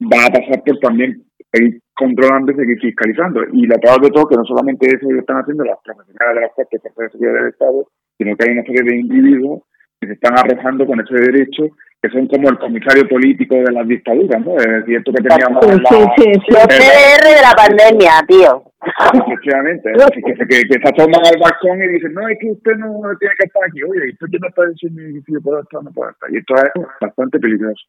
va 0.00 0.26
a 0.26 0.30
pasar 0.30 0.62
por 0.64 0.78
también 0.78 1.24
ir 1.54 1.80
controlando 1.94 2.52
y 2.52 2.76
fiscalizando. 2.76 3.40
Y 3.52 3.66
lo 3.66 3.76
peor 3.76 4.00
de 4.02 4.10
todo, 4.10 4.28
que 4.28 4.36
no 4.36 4.44
solamente 4.44 4.86
eso 4.86 5.10
lo 5.10 5.20
están 5.20 5.38
haciendo 5.38 5.64
las 5.64 5.78
profesionales 5.82 6.34
de 6.34 6.40
las 6.42 6.52
Cortes 6.54 6.82
de 6.82 7.08
Seguridad 7.10 7.34
del 7.34 7.48
Estado, 7.48 7.88
sino 8.18 8.36
que 8.36 8.44
hay 8.44 8.52
una 8.52 8.64
serie 8.64 8.82
de 8.82 8.96
individuos 9.00 9.62
que 10.00 10.06
se 10.08 10.12
están 10.14 10.38
arrojando 10.38 10.86
con 10.86 11.00
ese 11.00 11.14
derecho 11.14 11.64
que 12.02 12.10
son 12.10 12.26
como 12.28 12.48
el 12.50 12.58
comisario 12.58 13.08
político 13.08 13.56
de 13.56 13.72
las 13.72 13.88
dictaduras, 13.88 14.44
¿no? 14.44 14.56
Es 14.56 14.66
decir, 14.66 14.98
esto 14.98 15.12
que 15.12 15.22
teníamos 15.22 15.64
sí, 15.64 15.96
sí, 16.18 16.32
sí. 16.34 16.52
Los 16.52 16.68
CDR 16.68 17.24
de 17.24 17.42
la 17.42 17.54
pandemia, 17.56 18.12
tío. 18.28 18.62
Efectivamente, 18.86 19.92
que, 19.92 20.22
que, 20.22 20.62
que, 20.68 20.78
se 20.78 20.88
asoman 20.88 21.24
al 21.24 21.40
balcón 21.40 21.82
y 21.82 21.88
dicen, 21.88 22.12
no, 22.12 22.28
es 22.28 22.38
que 22.38 22.50
usted 22.50 22.76
no 22.76 23.00
tiene 23.18 23.34
que 23.38 23.46
estar 23.46 23.62
aquí, 23.64 23.82
oye, 23.82 24.12
usted 24.12 24.38
no 24.38 24.48
está 24.48 24.62
diciendo 24.66 25.02
si 25.24 25.32
yo 25.32 25.40
puedo 25.40 25.60
estar 25.60 25.82
no 25.82 25.90
puedo 25.90 26.10
estar. 26.10 26.30
Y 26.30 26.36
esto 26.36 26.54
es 26.54 26.86
bastante 27.00 27.38
peligroso. 27.40 27.82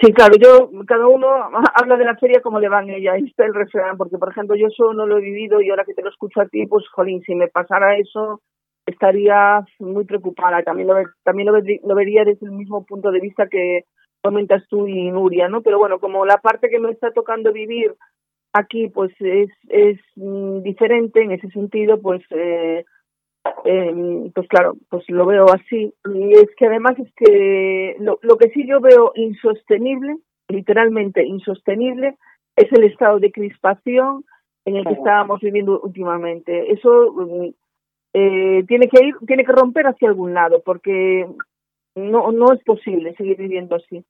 Sí, 0.00 0.12
claro, 0.12 0.34
yo, 0.40 0.70
cada 0.86 1.06
uno 1.06 1.28
habla 1.74 1.96
de 1.96 2.04
la 2.04 2.16
feria 2.16 2.40
como 2.40 2.58
le 2.58 2.68
van 2.68 2.88
ella, 2.88 3.12
ahí 3.12 3.26
está 3.26 3.44
el 3.44 3.54
refrán, 3.54 3.98
porque 3.98 4.16
por 4.16 4.30
ejemplo 4.30 4.56
yo 4.56 4.68
eso 4.68 4.94
no 4.94 5.06
lo 5.06 5.18
he 5.18 5.20
vivido 5.20 5.60
y 5.60 5.68
ahora 5.68 5.84
que 5.84 5.94
te 5.94 6.02
lo 6.02 6.08
escucho 6.08 6.40
a 6.40 6.46
ti, 6.46 6.66
pues 6.66 6.88
jolín, 6.88 7.20
si 7.22 7.34
me 7.34 7.48
pasara 7.48 7.98
eso, 7.98 8.40
estaría 8.86 9.64
muy 9.78 10.04
preocupada. 10.04 10.62
También 10.62 10.88
lo, 10.88 10.94
también 11.22 11.48
lo, 11.48 11.58
lo, 11.58 11.94
vería 11.94 12.24
desde 12.24 12.46
el 12.46 12.52
mismo 12.52 12.84
punto 12.84 13.10
de 13.10 13.20
vista 13.20 13.48
que 13.48 13.84
comentas 14.22 14.62
tú 14.68 14.86
y 14.86 15.10
Nuria, 15.10 15.48
¿no? 15.48 15.62
Pero 15.62 15.78
bueno, 15.78 15.98
como 15.98 16.24
la 16.24 16.38
parte 16.38 16.70
que 16.70 16.78
me 16.78 16.90
está 16.90 17.10
tocando 17.12 17.52
vivir 17.52 17.94
aquí, 18.52 18.88
pues 18.88 19.12
es, 19.20 19.50
es 19.68 19.98
mm, 20.16 20.62
diferente 20.62 21.22
en 21.22 21.32
ese 21.32 21.48
sentido, 21.50 22.00
pues, 22.00 22.22
eh, 22.30 22.84
eh, 23.64 24.30
pues 24.34 24.48
claro, 24.48 24.74
pues 24.88 25.04
lo 25.08 25.26
veo 25.26 25.46
así. 25.52 25.92
Y 26.14 26.32
es 26.34 26.48
que 26.56 26.66
además 26.66 26.98
es 26.98 27.12
que 27.16 27.96
lo, 27.98 28.18
lo 28.22 28.36
que 28.36 28.50
sí 28.50 28.66
yo 28.66 28.80
veo 28.80 29.12
insostenible, 29.14 30.16
literalmente 30.48 31.24
insostenible, 31.24 32.16
es 32.56 32.70
el 32.72 32.84
estado 32.84 33.18
de 33.18 33.32
crispación 33.32 34.24
en 34.64 34.76
el 34.76 34.84
que 34.84 34.92
estábamos 34.92 35.40
viviendo 35.40 35.80
últimamente. 35.80 36.72
Eso 36.72 37.12
mm, 37.12 37.48
eh, 38.14 38.64
tiene 38.68 38.88
que 38.88 39.04
ir, 39.04 39.14
tiene 39.26 39.44
que 39.44 39.52
romper 39.52 39.86
hacia 39.86 40.08
algún 40.08 40.34
lado, 40.34 40.62
porque 40.64 41.26
no, 41.94 42.32
no 42.32 42.52
es 42.52 42.62
posible 42.64 43.14
seguir 43.16 43.36
viviendo 43.36 43.76
así. 43.76 44.04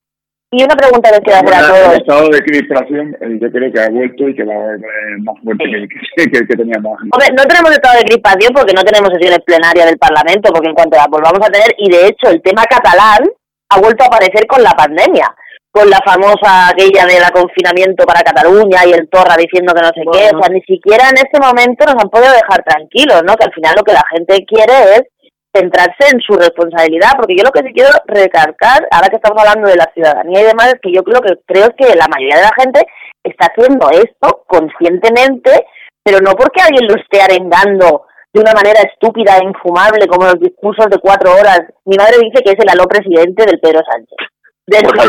Y 0.54 0.62
una 0.62 0.76
pregunta 0.76 1.10
que 1.10 1.24
queda 1.24 1.42
para 1.42 1.66
todos. 1.66 1.94
El 1.94 2.00
estado 2.02 2.28
de 2.28 2.42
crispación, 2.42 3.16
eh, 3.22 3.38
yo 3.40 3.50
creo 3.50 3.72
que 3.72 3.80
ha 3.80 3.88
vuelto 3.88 4.28
y 4.28 4.34
que 4.34 4.44
va 4.44 4.52
a 4.52 4.76
ser 4.76 5.18
más 5.24 5.40
fuerte 5.42 5.64
que, 5.64 5.76
el 6.22 6.46
que, 6.46 6.56
teníamos. 6.56 7.00
Hombre, 7.00 7.32
no 7.34 7.44
tenemos 7.44 7.70
estado 7.72 7.98
de 7.98 8.04
crispación 8.04 8.52
porque 8.52 8.74
no 8.74 8.82
tenemos 8.82 9.08
sesiones 9.14 9.40
plenarias 9.46 9.86
del 9.86 9.96
Parlamento, 9.96 10.52
porque 10.52 10.68
en 10.68 10.74
cuanto 10.74 10.98
la 10.98 11.06
volvamos 11.08 11.40
a 11.40 11.50
tener, 11.50 11.72
y 11.78 11.90
de 11.90 12.06
hecho 12.06 12.28
el 12.28 12.42
tema 12.42 12.64
catalán 12.68 13.24
ha 13.70 13.80
vuelto 13.80 14.04
a 14.04 14.08
aparecer 14.08 14.46
con 14.46 14.62
la 14.62 14.72
pandemia 14.72 15.34
con 15.72 15.88
la 15.88 15.98
famosa 16.04 16.68
aquella 16.68 17.06
del 17.06 17.24
confinamiento 17.32 18.04
para 18.04 18.20
Cataluña 18.20 18.84
y 18.84 18.92
el 18.92 19.08
Torra 19.08 19.40
diciendo 19.40 19.72
que 19.72 19.80
no 19.80 19.88
sé 19.88 20.04
qué, 20.04 20.36
o 20.36 20.38
sea, 20.38 20.52
ni 20.52 20.60
siquiera 20.68 21.08
en 21.08 21.16
este 21.16 21.40
momento 21.40 21.88
nos 21.88 21.96
han 21.96 22.12
podido 22.12 22.30
dejar 22.30 22.62
tranquilos, 22.62 23.22
¿no? 23.24 23.34
Que 23.36 23.48
al 23.48 23.54
final 23.56 23.72
lo 23.76 23.82
que 23.82 23.96
la 23.96 24.04
gente 24.12 24.44
quiere 24.44 25.00
es 25.00 25.02
centrarse 25.48 26.12
en 26.12 26.20
su 26.20 26.36
responsabilidad, 26.36 27.16
porque 27.16 27.36
yo 27.36 27.44
lo 27.44 27.50
que 27.50 27.64
sí 27.64 27.72
quiero 27.72 27.88
recalcar, 28.04 28.84
ahora 28.92 29.08
que 29.08 29.16
estamos 29.16 29.40
hablando 29.40 29.68
de 29.68 29.76
la 29.76 29.88
ciudadanía 29.94 30.40
y 30.42 30.50
demás, 30.52 30.76
es 30.76 30.80
que 30.80 30.92
yo 30.92 31.02
creo 31.02 31.20
que 31.20 31.40
creo 31.46 31.68
que 31.72 31.96
la 31.96 32.08
mayoría 32.08 32.36
de 32.36 32.48
la 32.52 32.56
gente 32.60 32.80
está 33.24 33.48
haciendo 33.48 33.88
esto 33.96 34.44
conscientemente, 34.46 35.64
pero 36.04 36.20
no 36.20 36.32
porque 36.36 36.60
alguien 36.60 36.84
lo 36.84 37.00
esté 37.00 37.24
arengando 37.24 38.04
de 38.32 38.40
una 38.40 38.52
manera 38.52 38.80
estúpida 38.84 39.40
e 39.40 39.44
infumable 39.44 40.06
como 40.06 40.28
los 40.28 40.40
discursos 40.40 40.86
de 40.92 41.00
cuatro 41.00 41.32
horas. 41.32 41.64
Mi 41.84 41.96
madre 41.96 42.16
dice 42.20 42.44
que 42.44 42.52
es 42.52 42.60
el 42.60 42.68
aló 42.68 42.84
presidente 42.84 43.44
del 43.44 43.60
Pedro 43.60 43.80
Sánchez 43.88 44.31
de 44.66 44.82
los, 44.82 44.92
de 44.92 45.02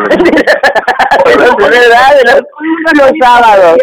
los, 2.95 3.11
sábados. 3.21 3.77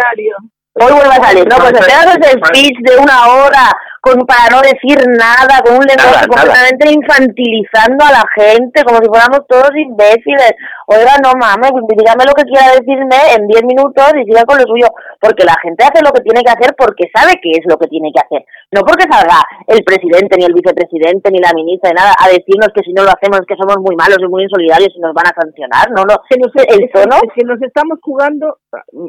Hoy 0.75 0.93
vuelve 0.93 1.15
a 1.15 1.23
salir, 1.23 1.47
no, 1.49 1.57
pues 1.57 1.73
te 1.73 1.93
haces 1.93 2.19
el 2.33 2.45
speech 2.45 2.79
de 2.81 2.97
una 2.97 3.27
hora 3.29 3.71
con 4.01 4.25
para 4.25 4.49
no 4.49 4.65
decir 4.65 4.97
nada, 5.13 5.61
con 5.61 5.77
un 5.77 5.85
lenguaje 5.85 6.25
completamente 6.25 6.89
infantilizando 6.89 8.01
a 8.01 8.17
la 8.17 8.25
gente, 8.33 8.83
como 8.85 8.99
si 8.99 9.09
fuéramos 9.09 9.45
todos 9.47 9.71
imbéciles. 9.77 10.57
Oiga, 10.89 11.21
no 11.23 11.37
mames, 11.37 11.71
dígame 11.87 12.25
lo 12.25 12.35
que 12.35 12.49
quiera 12.49 12.73
decirme 12.75 13.37
en 13.37 13.47
10 13.47 13.63
minutos 13.69 14.11
y 14.17 14.25
siga 14.25 14.43
con 14.49 14.59
lo 14.59 14.65
suyo, 14.65 14.89
porque 15.21 15.45
la 15.45 15.55
gente 15.63 15.85
hace 15.85 16.03
lo 16.03 16.11
que 16.11 16.25
tiene 16.25 16.43
que 16.43 16.51
hacer 16.51 16.75
porque 16.75 17.07
sabe 17.15 17.39
qué 17.39 17.61
es 17.61 17.65
lo 17.69 17.77
que 17.77 17.87
tiene 17.87 18.11
que 18.11 18.25
hacer, 18.25 18.43
no 18.73 18.81
porque 18.83 19.07
salga 19.07 19.39
el 19.69 19.85
presidente, 19.85 20.35
ni 20.41 20.49
el 20.49 20.57
vicepresidente, 20.57 21.31
ni 21.31 21.39
la 21.39 21.53
ministra, 21.55 21.93
ni 21.93 22.01
nada, 22.01 22.17
a 22.19 22.27
decirnos 22.27 22.73
que 22.75 22.83
si 22.83 22.97
no 22.97 23.05
lo 23.05 23.13
hacemos 23.13 23.39
es 23.39 23.47
que 23.47 23.61
somos 23.61 23.79
muy 23.79 23.95
malos 23.95 24.19
y 24.19 24.27
muy 24.27 24.49
insolidarios 24.49 24.91
y 24.97 25.01
nos 25.01 25.15
van 25.15 25.29
a 25.29 25.37
sancionar, 25.37 25.93
no, 25.95 26.03
no, 26.09 26.19
que 26.27 26.41
nos, 26.41 26.51
el 26.57 26.91
tono... 26.91 27.21
Es 27.23 27.33
que 27.37 27.45
nos 27.45 27.61
estamos 27.63 28.01
jugando, 28.03 28.59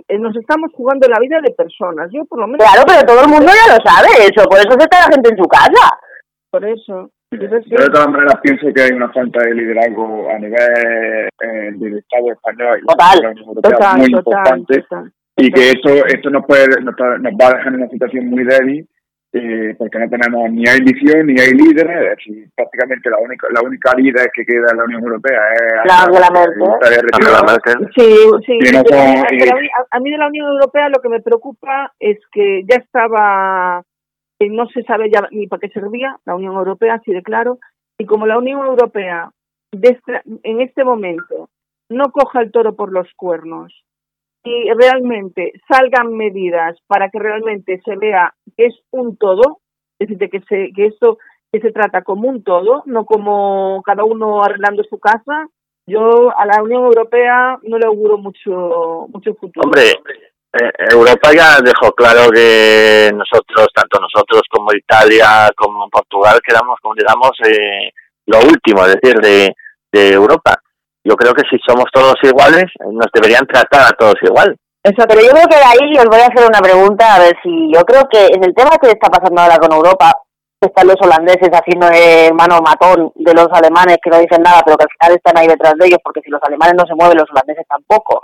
eh, 0.06 0.20
nos 0.20 0.36
estamos 0.36 0.70
jugando 0.76 1.08
la 1.08 1.18
vida 1.18 1.40
de 1.42 1.56
personas, 1.56 2.12
yo 2.12 2.26
por 2.26 2.44
lo 2.44 2.48
menos... 2.48 2.62
Claro, 2.62 2.86
pero 2.86 3.02
todo 3.08 3.26
el 3.26 3.32
mundo 3.32 3.50
ya 3.50 3.74
lo 3.74 3.80
sabe 3.82 4.30
eso, 4.30 4.46
por 4.46 4.60
eso 4.60 4.81
está 4.84 5.08
la 5.08 5.14
gente 5.14 5.30
en 5.30 5.38
su 5.38 5.44
casa. 5.44 5.98
Por 6.50 6.66
eso. 6.66 7.12
Yo 7.32 7.48
de 7.48 7.90
todas 7.90 8.10
maneras 8.10 8.36
pienso 8.44 8.68
que 8.76 8.82
hay 8.82 8.92
una 8.92 9.10
falta 9.14 9.40
de 9.42 9.56
liderazgo 9.56 10.30
a 10.30 10.38
nivel 10.38 11.30
eh, 11.40 11.72
del 11.76 11.98
Estado 12.00 12.30
español 12.34 12.80
y 12.84 12.86
total, 12.86 13.20
la 13.22 13.30
Unión 13.30 13.48
Europea 13.48 13.94
muy 13.96 14.06
importante 14.08 14.86
y 15.38 15.50
que 15.50 15.70
esto 15.70 16.06
esto 16.08 16.30
nos 16.30 16.46
puede 16.46 16.68
nos, 16.82 16.94
va 16.94 17.48
a 17.48 17.54
dejar 17.54 17.68
en 17.68 17.76
una 17.76 17.88
situación 17.88 18.28
muy 18.28 18.44
débil 18.44 18.86
eh, 19.32 19.74
porque 19.80 19.98
no 19.98 20.10
tenemos 20.10 20.52
ni 20.52 20.68
hay 20.68 20.82
visión 20.82 21.26
ni 21.26 21.40
hay 21.40 21.54
líderes 21.54 22.18
y 22.26 22.44
prácticamente 22.54 23.10
la 23.10 23.20
única 23.20 23.48
la 23.50 23.62
única 23.62 23.94
líder 23.96 24.30
que 24.34 24.44
queda 24.44 24.68
en 24.72 24.78
la 24.80 24.84
Unión 24.84 25.02
Europea 25.02 25.42
es 25.54 25.86
la 25.88 27.44
Merkel. 27.48 27.90
Sí, 27.96 28.14
sí. 28.46 28.60
a 29.90 30.00
mí 30.02 30.12
de 30.12 30.18
la 30.18 30.28
Unión 30.28 30.48
Europea 30.50 30.90
lo 30.90 31.02
que 31.02 31.08
me 31.08 31.22
preocupa 31.22 31.94
es 31.98 32.18
que 32.34 32.64
ya 32.70 32.76
estaba 32.76 33.86
no 34.50 34.68
se 34.68 34.84
sabe 34.84 35.10
ya 35.12 35.28
ni 35.32 35.48
para 35.48 35.60
qué 35.60 35.70
servía 35.70 36.18
la 36.26 36.36
Unión 36.36 36.56
Europea, 36.56 36.96
así 36.96 37.12
de 37.12 37.22
claro, 37.22 37.60
y 37.98 38.06
como 38.06 38.28
la 38.28 38.38
Unión 38.38 38.66
Europea 38.66 39.32
en 39.72 40.62
este 40.62 40.84
momento 40.84 41.50
no 41.90 42.12
coja 42.12 42.42
el 42.42 42.52
toro 42.52 42.76
por 42.76 42.92
los 42.92 43.08
cuernos 43.16 43.74
y 44.44 44.72
realmente 44.74 45.54
salgan 45.68 46.14
medidas 46.14 46.78
para 46.88 47.10
que 47.10 47.20
realmente 47.20 47.80
se 47.86 47.96
vea 47.96 48.34
que 48.58 48.68
es 48.68 48.76
un 48.92 49.18
todo, 49.18 49.60
es 50.00 50.10
decir, 50.10 50.30
que, 50.30 50.40
se, 50.42 50.74
que 50.74 50.92
que 51.52 51.60
se 51.60 51.72
trata 51.72 52.02
como 52.02 52.30
un 52.30 52.44
todo, 52.44 52.84
no 52.86 53.06
como 53.06 53.82
cada 53.84 54.04
uno 54.04 54.44
arreglando 54.44 54.84
su 54.84 55.00
casa, 55.00 55.48
yo 55.86 56.32
a 56.38 56.46
la 56.46 56.64
Unión 56.64 56.86
Europea 56.86 57.60
no 57.64 57.78
le 57.78 57.86
auguro 57.86 58.18
mucho 58.18 59.08
mucho 59.10 59.36
futuro. 59.36 59.66
Hombre, 59.66 59.84
Europa 60.54 61.32
ya 61.34 61.60
dejó 61.64 61.92
claro 61.94 62.30
que 62.30 63.10
nosotros, 63.14 63.68
tanto 63.74 64.00
nosotros 64.00 64.42
como 64.50 64.74
Italia, 64.74 65.50
como 65.56 65.90
Portugal, 65.90 66.42
quedamos, 66.46 66.78
como 66.82 66.96
digamos, 66.96 67.32
eh, 67.46 67.92
lo 68.26 68.40
último, 68.40 68.86
es 68.86 68.96
decir, 68.96 69.16
de, 69.20 69.56
de 69.92 70.14
Europa. 70.14 70.56
Yo 71.04 71.16
creo 71.16 71.34
que 71.34 71.44
si 71.50 71.58
somos 71.66 71.86
todos 71.92 72.16
iguales, 72.24 72.66
nos 72.92 73.08
deberían 73.14 73.48
tratar 73.48 73.88
a 73.88 73.98
todos 73.98 74.16
igual. 74.22 74.56
Eso, 74.84 75.06
pero 75.08 75.22
yo 75.22 75.30
creo 75.30 75.48
que 75.48 75.56
ahí 75.56 75.98
os 75.98 76.06
voy 76.06 76.20
a 76.20 76.28
hacer 76.28 76.46
una 76.48 76.60
pregunta, 76.60 77.16
a 77.16 77.20
ver 77.20 77.36
si 77.42 77.72
yo 77.74 77.82
creo 77.82 78.04
que 78.12 78.28
en 78.28 78.44
el 78.44 78.54
tema 78.54 78.72
que 78.82 78.90
está 78.90 79.10
pasando 79.10 79.42
ahora 79.42 79.58
con 79.58 79.72
Europa, 79.72 80.12
están 80.60 80.88
los 80.88 80.98
holandeses 81.02 81.50
haciendo 81.50 81.88
de 81.88 82.32
mano 82.34 82.60
matón 82.62 83.12
de 83.16 83.34
los 83.34 83.48
alemanes 83.52 83.98
que 84.04 84.12
no 84.12 84.20
dicen 84.20 84.44
nada, 84.44 84.62
pero 84.64 84.78
que 84.78 84.86
al 84.86 84.94
final 84.94 85.18
están 85.18 85.38
ahí 85.38 85.48
detrás 85.48 85.74
de 85.74 85.88
ellos, 85.88 86.00
porque 86.04 86.22
si 86.22 86.30
los 86.30 86.42
alemanes 86.44 86.76
no 86.78 86.86
se 86.86 86.94
mueven, 86.94 87.18
los 87.18 87.30
holandeses 87.32 87.66
tampoco 87.68 88.22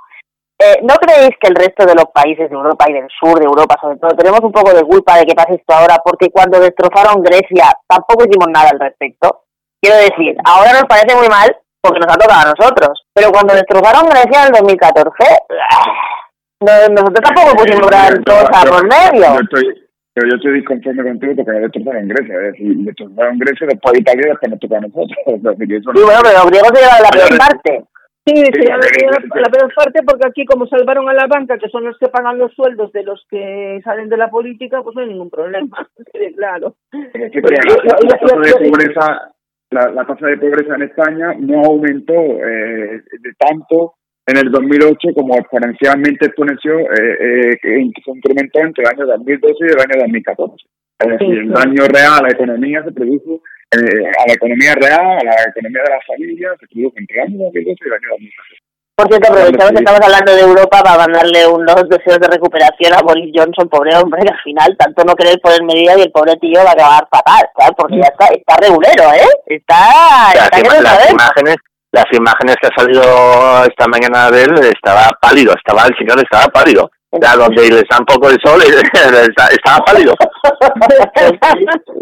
eh, 0.60 0.80
¿no 0.82 0.96
creéis 0.96 1.38
que 1.40 1.50
el 1.50 1.56
resto 1.56 1.86
de 1.86 1.94
los 1.94 2.06
países 2.14 2.50
de 2.50 2.56
Europa 2.56 2.86
y 2.90 2.94
del 2.94 3.08
sur 3.20 3.38
de 3.38 3.46
Europa, 3.46 3.76
sobre 3.80 3.98
todo, 3.98 4.18
tenemos 4.18 4.40
un 4.42 4.52
poco 4.52 4.74
de 4.74 4.82
culpa 4.82 5.18
de 5.18 5.26
que 5.26 5.36
pase 5.36 5.54
esto 5.56 5.74
ahora? 5.74 5.98
Porque 6.04 6.32
cuando 6.32 6.60
destrozaron 6.60 7.22
Grecia 7.22 7.70
tampoco 7.88 8.26
hicimos 8.26 8.48
nada 8.50 8.70
al 8.72 8.80
respecto. 8.80 9.44
Quiero 9.80 9.98
decir, 9.98 10.36
ahora 10.44 10.74
nos 10.74 10.86
parece 10.86 11.16
muy 11.16 11.28
mal 11.30 11.56
porque 11.80 12.00
nos 12.00 12.10
ha 12.10 12.18
tocado 12.18 12.42
a 12.42 12.54
nosotros, 12.58 13.06
pero 13.14 13.32
cuando 13.32 13.54
destrozaron 13.54 14.10
Grecia 14.10 14.42
en 14.42 14.48
el 14.48 14.60
2014, 14.66 15.14
nosotros 16.90 17.22
tampoco 17.22 17.56
pusimos 17.56 17.88
gran 17.88 18.24
cosa 18.24 18.66
por 18.66 18.82
medio. 18.82 19.26
Yo 19.38 19.42
estoy, 19.46 19.88
pero 20.14 20.28
yo 20.28 20.36
estoy 20.38 20.54
disconforme 20.54 21.04
contigo 21.04 21.34
porque 21.36 21.52
no 21.52 21.60
destrozaron 21.60 22.02
en 22.02 22.08
Grecia. 22.10 22.34
Es 22.34 22.52
decir, 22.54 22.78
destrozaron 22.78 23.38
Grecia, 23.38 23.68
después 23.70 23.94
a 23.94 24.00
Italia, 24.02 24.26
después 24.26 24.50
nos 24.50 24.60
toca 24.60 24.78
a 24.78 24.82
nosotros. 24.82 25.18
sí, 25.28 26.02
bueno, 26.02 26.22
pero 26.26 26.38
los 26.42 26.50
griegos 26.50 26.72
se 26.74 26.82
llevan 26.82 27.04
la 27.06 27.14
peor 27.14 27.38
parte. 27.38 27.86
Sí, 28.28 28.36
sí, 28.36 28.68
la, 28.68 29.50
peor 29.50 29.74
parte 29.74 30.04
porque 30.06 30.28
aquí 30.28 30.46
como 30.46 30.68
salvaron 30.68 31.08
a 31.08 31.14
la 31.14 31.28
banca, 31.28 31.58
que 31.58 31.70
son 31.70 31.86
los 31.86 31.98
que 31.98 32.10
pagan 32.10 32.38
los 32.38 32.54
sueldos 32.54 32.92
de 32.92 33.04
los 33.04 33.26
que 33.30 33.80
salen 33.86 34.10
de 34.10 34.18
la 34.18 34.30
política, 34.30 34.82
pues 34.84 34.94
no 34.98 35.02
hay 35.02 35.08
ningún 35.08 35.30
problema. 35.30 35.90
claro. 36.36 36.76
Pero 36.92 37.50
la, 37.86 38.18
tasa 38.20 38.36
de 38.38 38.70
pobreza, 38.70 39.34
la, 39.72 40.06
tasa 40.06 40.28
de 40.28 40.38
pobreza 40.38 40.76
en 40.76 40.82
España 40.82 41.36
no 41.40 41.64
aumentó 41.64 42.14
eh, 42.14 43.02
de 43.18 43.34
tanto 43.40 43.94
en 44.28 44.38
el 44.38 44.52
2008 44.52 45.10
como 45.16 45.36
exponencialmente 45.36 46.26
exponenció, 46.26 46.78
eh, 46.80 47.18
eh, 47.24 47.58
que 47.64 48.02
se 48.04 48.12
incrementó 48.12 48.60
entre 48.60 48.84
el 48.84 48.90
año 48.90 49.06
2012 49.08 49.56
y 49.60 49.72
el 49.72 49.80
año 49.80 50.02
2014. 50.04 50.66
Es 51.00 51.08
decir, 51.08 51.38
el 51.40 51.50
daño 51.50 51.88
real 51.88 52.14
a 52.20 52.22
la 52.24 52.32
economía 52.32 52.84
se 52.84 52.92
produjo, 52.92 53.40
eh, 53.72 54.04
a 54.04 54.28
la 54.28 54.34
economía 54.34 54.76
real, 54.76 55.00
a 55.00 55.24
la 55.24 55.48
economía 55.48 55.82
de 55.84 55.94
las 55.96 56.06
familias, 56.06 56.58
se 56.60 56.68
produjo 56.68 56.94
entre 56.98 57.16
el 57.16 57.24
año 57.24 57.38
2012 57.46 57.78
y 57.80 57.88
el 57.88 57.94
año 57.94 58.10
2014. 58.12 58.68
Por 58.98 59.08
cierto, 59.08 59.28
aprovechamos 59.30 59.72
que 59.72 59.84
estamos 59.86 60.02
hablando 60.02 60.32
de 60.36 60.42
Europa 60.42 60.82
para 60.84 60.98
mandarle 60.98 61.48
unos 61.48 61.88
deseos 61.88 62.20
de 62.20 62.28
recuperación 62.28 62.98
a 62.98 63.06
Boris 63.06 63.32
Johnson, 63.32 63.70
pobre 63.70 63.96
hombre, 63.96 64.26
que 64.26 64.34
al 64.34 64.42
final 64.42 64.76
tanto 64.76 65.06
no 65.06 65.14
querer 65.14 65.40
poner 65.40 65.64
medidas 65.64 66.00
y 66.00 66.02
el 66.02 66.12
pobre 66.12 66.36
tío 66.42 66.66
va 66.66 66.72
a 66.72 66.74
acabar 66.74 67.08
fatal, 67.08 67.46
¿sabes? 67.56 67.76
Porque 67.78 68.02
ya 68.02 68.10
está, 68.10 68.26
está 68.34 68.58
regulero, 68.58 69.06
¿eh? 69.14 69.30
Está, 69.46 70.34
está 70.34 70.50
que 70.50 70.68
no 70.68 70.82
las 70.82 71.12
imágenes 71.12 71.58
las 71.98 72.06
imágenes 72.14 72.56
que 72.62 72.68
ha 72.68 72.78
salido 72.78 73.02
esta 73.66 73.88
mañana 73.88 74.30
de 74.30 74.44
él 74.44 74.54
estaba 74.70 75.10
pálido, 75.20 75.54
estaba 75.58 75.88
el 75.88 75.98
señor 75.98 76.20
estaba 76.20 76.46
pálido. 76.54 76.90
Ya 77.22 77.36
donde 77.36 77.70
le 77.70 77.82
da 77.90 77.98
un 78.00 78.06
poco 78.06 78.30
el 78.30 78.38
sol 78.44 78.62
estaba 78.64 79.80
pálido. 79.86 80.14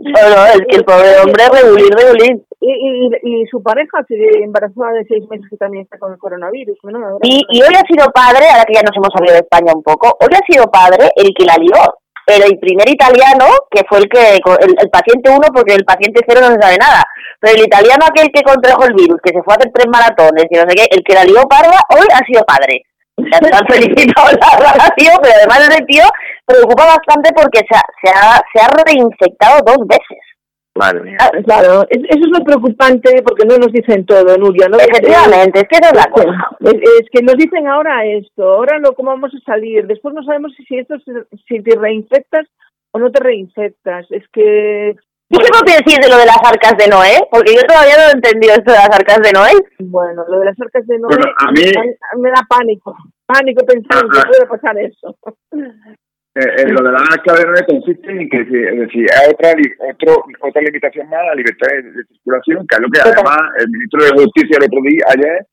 bueno, 0.01 0.45
es 0.47 0.61
que 0.67 0.77
el 0.77 0.83
pobre 0.83 1.19
hombre 1.23 1.43
regulín, 1.53 1.91
regulín. 1.91 2.43
Y, 2.59 2.71
y, 2.71 3.11
y 3.21 3.45
su 3.45 3.61
pareja 3.61 4.03
sigue 4.07 4.43
embarazada 4.43 4.93
de 4.93 5.05
seis 5.07 5.23
meses 5.29 5.45
que 5.47 5.57
también 5.57 5.83
está 5.83 5.99
con 5.99 6.11
el 6.11 6.17
coronavirus. 6.17 6.77
y, 7.21 7.43
y 7.51 7.61
hoy 7.61 7.75
ha 7.75 7.85
sido 7.87 8.11
padre, 8.11 8.49
ahora 8.49 8.65
que 8.65 8.73
ya 8.73 8.81
nos 8.81 8.97
hemos 8.97 9.13
salido 9.13 9.33
de 9.33 9.45
España 9.45 9.73
un 9.75 9.83
poco, 9.83 10.17
hoy 10.19 10.33
ha 10.33 10.51
sido 10.51 10.65
padre 10.71 11.07
el 11.15 11.31
que 11.37 11.45
la 11.45 11.55
lió 11.59 11.77
pero 12.25 12.45
el 12.45 12.57
primer 12.57 12.89
italiano, 12.89 13.45
que 13.69 13.83
fue 13.87 13.99
el 13.99 14.09
que, 14.09 14.37
el, 14.37 14.89
paciente 14.89 15.29
uno, 15.29 15.47
porque 15.53 15.75
el 15.75 15.85
paciente 15.85 16.25
cero 16.27 16.41
no 16.41 16.55
se 16.55 16.61
sabe 16.61 16.77
nada, 16.77 17.03
pero 17.39 17.53
el 17.55 17.63
italiano 17.63 18.05
aquel 18.05 18.29
que 18.33 18.41
contrajo 18.41 18.85
el 18.85 18.95
virus, 18.95 19.21
que 19.23 19.31
se 19.31 19.43
fue 19.43 19.53
a 19.53 19.57
hacer 19.57 19.71
tres 19.71 19.85
maratones 19.87 20.45
y 20.49 20.55
no 20.55 20.65
sé 20.67 20.75
qué, 20.75 20.87
el 20.89 21.03
que 21.03 21.13
la 21.13 21.23
lió 21.23 21.43
parda, 21.47 21.79
hoy 21.93 22.07
ha 22.11 22.25
sido 22.25 22.41
padre. 22.43 22.81
Te 23.15 23.55
han 23.55 23.67
felicitado 23.69 24.27
la 24.41 24.73
radio, 24.73 25.11
pero 25.21 25.35
además 25.37 25.69
ese 25.69 25.85
tío 25.85 26.03
preocupa 26.45 26.97
bastante 26.97 27.29
porque 27.33 27.61
se 27.69 27.77
ha, 27.77 27.83
se 28.01 28.09
ha, 28.09 28.41
se 28.51 28.59
ha 28.59 28.83
reinfectado 28.83 29.61
dos 29.61 29.87
veces. 29.87 30.24
Madre 30.77 31.15
ah, 31.19 31.31
claro, 31.45 31.87
eso 31.89 32.05
es 32.09 32.37
lo 32.37 32.43
preocupante 32.43 33.23
porque 33.23 33.45
no 33.45 33.55
nos 33.57 33.71
dicen 33.71 34.05
todo, 34.05 34.37
Nuria. 34.37 34.67
¿no? 34.67 34.77
Efectivamente, 34.77 35.59
es 35.59 35.67
que 35.69 35.77
es 35.77 35.95
la 35.95 36.09
cosa. 36.11 36.49
Es, 36.59 37.09
que 37.11 37.21
nos 37.23 37.35
dicen 37.35 37.67
ahora 37.67 38.05
esto, 38.05 38.43
ahora 38.43 38.79
lo 38.79 38.93
cómo 38.93 39.11
vamos 39.11 39.31
a 39.33 39.45
salir, 39.45 39.87
después 39.87 40.13
no 40.13 40.23
sabemos 40.23 40.51
si 40.67 40.77
esto 40.77 40.95
si 41.47 41.61
te 41.61 41.75
reinfectas 41.77 42.45
o 42.91 42.99
no 42.99 43.09
te 43.09 43.23
reinfectas. 43.23 44.05
Es 44.11 44.27
que 44.33 44.95
¿Y 45.29 45.37
qué 45.37 45.47
me 45.51 45.71
decir 45.71 45.99
de 45.99 46.09
lo 46.09 46.17
de 46.17 46.25
las 46.25 46.37
arcas 46.43 46.77
de 46.77 46.87
Noé? 46.87 47.17
Porque 47.31 47.55
yo 47.55 47.61
todavía 47.63 47.95
no 47.97 48.03
he 48.03 48.11
entendido 48.11 48.53
esto 48.53 48.71
de 48.71 48.77
las 48.77 48.89
arcas 48.91 49.19
de 49.23 49.31
Noé. 49.31 49.51
Bueno, 49.79 50.23
lo 50.27 50.39
de 50.39 50.45
las 50.45 50.59
arcas 50.61 50.85
de 50.85 50.99
Noé 50.99 51.15
a 51.15 51.51
mí... 51.51 51.61
me 52.21 52.29
da 52.29 52.45
pánico. 52.47 52.95
Pánico 53.25 53.65
pensar 53.65 54.03
que 54.03 54.19
puede 54.27 54.45
pasar 54.45 54.77
eso. 54.77 55.15
Eh, 56.35 56.43
eh, 56.43 56.67
lo 56.67 56.83
de 56.83 56.91
la 56.91 56.99
de 56.99 57.45
Noé 57.47 57.63
consiste 57.65 58.11
en 58.11 58.27
que 58.27 58.43
decir, 58.43 59.07
hay 59.07 59.31
otra, 59.31 59.55
otro, 59.87 60.25
otra 60.41 60.61
limitación 60.63 61.07
más 61.07 61.21
a 61.21 61.31
la 61.31 61.35
libertad 61.35 61.67
de, 61.71 62.03
circulación, 62.11 62.67
que 62.67 62.75
es 62.75 62.81
lo 62.81 62.89
que 62.91 62.99
además 62.99 63.39
el 63.59 63.69
ministro 63.69 64.03
de 64.03 64.11
Justicia 64.19 64.57
el 64.59 64.67
otro 64.67 64.81
día, 64.83 65.03
ayer, 65.15 65.47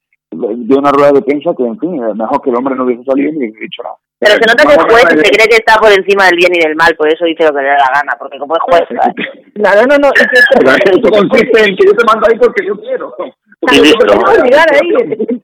dio 0.67 0.79
una 0.79 0.91
rueda 0.91 1.13
de 1.13 1.23
prensa 1.23 1.55
que, 1.57 1.63
en 1.63 1.79
fin, 1.79 2.03
mejor 2.19 2.43
que 2.43 2.51
el 2.51 2.57
hombre 2.57 2.75
no 2.75 2.83
hubiese 2.83 3.05
salido 3.05 3.31
ni 3.31 3.47
hubiese 3.47 3.63
dicho 3.63 3.83
nada. 3.87 3.95
Pero 4.19 4.35
se 4.35 4.47
nota 4.51 4.67
que 4.67 4.75
el 4.75 4.91
juez 4.91 5.07
se 5.23 5.31
cree 5.31 5.51
que 5.55 5.63
está 5.63 5.79
por 5.79 5.93
encima 5.95 6.27
del 6.27 6.39
bien 6.43 6.55
y 6.55 6.67
del 6.67 6.75
mal, 6.75 6.91
por 6.99 7.07
eso 7.07 7.31
dice 7.31 7.47
lo 7.47 7.55
que 7.55 7.63
le 7.63 7.79
da 7.79 7.87
la 7.87 8.03
gana, 8.03 8.19
porque 8.19 8.39
como 8.43 8.59
es 8.59 8.63
juez... 8.67 8.83
Claro, 9.55 9.87
no, 9.91 9.95
no, 10.03 10.11
Esto 10.19 11.11
consiste 11.15 11.59
en 11.63 11.77
que 11.79 11.87
yo 11.87 11.95
te 11.95 12.07
mando 12.11 12.27
ahí 12.27 12.39
porque 12.43 12.67
yo 12.67 12.75
quiero. 12.75 13.15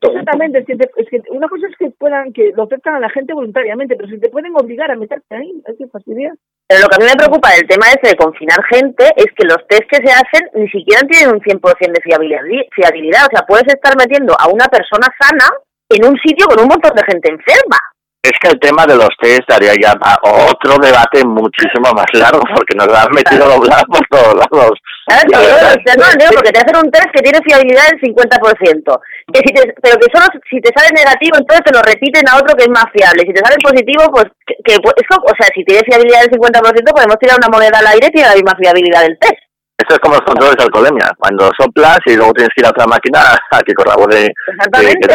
Exactamente, 0.03 0.59
es 0.59 0.65
que, 0.65 0.73
es 0.73 1.09
que 1.09 1.21
una 1.31 1.47
cosa 1.47 1.67
es 1.67 1.77
que 1.77 1.89
puedan, 1.91 2.33
que 2.33 2.51
lo 2.55 2.63
ofrezcan 2.63 2.95
a 2.95 2.99
la 2.99 3.09
gente 3.09 3.33
voluntariamente, 3.33 3.95
pero 3.95 4.09
si 4.09 4.19
te 4.19 4.29
pueden 4.29 4.53
obligar 4.55 4.91
a 4.91 4.95
meterte 4.95 5.35
ahí, 5.35 5.61
hay 5.65 5.77
que 5.77 5.87
fastidiar. 5.87 6.33
Pero 6.67 6.81
lo 6.81 6.87
que 6.87 6.95
a 6.95 6.99
mí 6.99 7.05
me 7.09 7.17
preocupa 7.17 7.49
del 7.55 7.67
tema 7.67 7.87
ese 7.87 8.11
de 8.11 8.17
confinar 8.17 8.63
gente 8.65 9.05
es 9.15 9.27
que 9.35 9.47
los 9.47 9.65
test 9.67 9.87
que 9.89 10.05
se 10.05 10.11
hacen 10.11 10.49
ni 10.53 10.69
siquiera 10.69 11.01
tienen 11.07 11.35
un 11.35 11.41
100% 11.41 11.59
de 11.79 12.01
fiabilidad, 12.01 12.41
fiabilidad. 12.75 13.25
O 13.25 13.35
sea, 13.35 13.47
puedes 13.47 13.67
estar 13.67 13.95
metiendo 13.97 14.35
a 14.37 14.49
una 14.49 14.67
persona 14.67 15.07
sana 15.19 15.47
en 15.89 16.05
un 16.05 16.17
sitio 16.19 16.45
con 16.47 16.61
un 16.61 16.67
montón 16.67 16.93
de 16.93 17.03
gente 17.09 17.31
enferma. 17.31 17.79
Es 18.21 18.35
que 18.35 18.51
el 18.51 18.59
tema 18.59 18.85
de 18.85 18.99
los 18.99 19.07
test 19.21 19.47
daría 19.47 19.71
ya 19.79 19.95
otro 19.95 20.75
debate 20.83 21.23
muchísimo 21.23 21.87
más 21.95 22.11
largo, 22.11 22.43
porque 22.53 22.75
nos 22.75 22.87
lo 22.87 22.97
han 22.97 23.15
metido 23.15 23.47
doblar 23.47 23.85
por 23.87 24.03
todos 24.11 24.35
lados. 24.35 24.75
Claro, 25.07 26.35
porque 26.35 26.51
te 26.51 26.59
hacen 26.59 26.75
un 26.83 26.91
test 26.91 27.07
que 27.15 27.23
tiene 27.23 27.39
fiabilidad 27.47 27.87
del 27.87 28.01
50%, 28.11 28.99
que 29.31 29.39
si 29.39 29.53
te, 29.55 29.73
pero 29.81 29.95
que 29.95 30.11
solo 30.11 30.27
si 30.51 30.59
te 30.59 30.69
sale 30.75 30.91
negativo, 30.91 31.39
entonces 31.39 31.63
te 31.63 31.71
lo 31.71 31.81
repiten 31.81 32.27
a 32.27 32.43
otro 32.43 32.59
que 32.59 32.67
es 32.67 32.69
más 32.75 32.91
fiable. 32.91 33.23
Si 33.23 33.31
te 33.31 33.39
sale 33.39 33.55
positivo, 33.63 34.03
pues 34.11 34.27
que, 34.67 34.75
es 34.75 35.07
como, 35.07 35.23
o 35.23 35.35
sea, 35.39 35.47
si 35.55 35.63
tiene 35.63 35.87
fiabilidad 35.87 36.27
del 36.27 36.35
50%, 36.35 36.91
podemos 36.91 37.17
tirar 37.23 37.39
una 37.39 37.47
moneda 37.47 37.79
al 37.79 37.87
aire 37.87 38.11
y 38.11 38.15
tiene 38.19 38.27
la 38.27 38.35
misma 38.35 38.59
fiabilidad 38.59 39.07
del 39.07 39.17
test. 39.17 39.39
Eso 39.79 39.95
es 39.95 39.99
como 40.03 40.19
los 40.19 40.27
controles 40.27 40.59
de 40.59 40.63
alcoholemia. 40.67 41.07
Cuando 41.17 41.49
soplas 41.55 42.03
y 42.05 42.19
luego 42.19 42.35
tienes 42.35 42.51
que 42.51 42.59
ir 42.59 42.67
a 42.67 42.75
otra 42.75 42.85
máquina 42.85 43.39
a 43.49 43.63
que 43.63 43.73
corrobore. 43.73 44.27
Exactamente. 44.27 45.07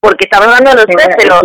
porque 0.00 0.24
estamos 0.24 0.48
hablando 0.48 0.70
de 0.72 0.76
los 0.76 0.86
test, 0.88 1.20
pero 1.20 1.36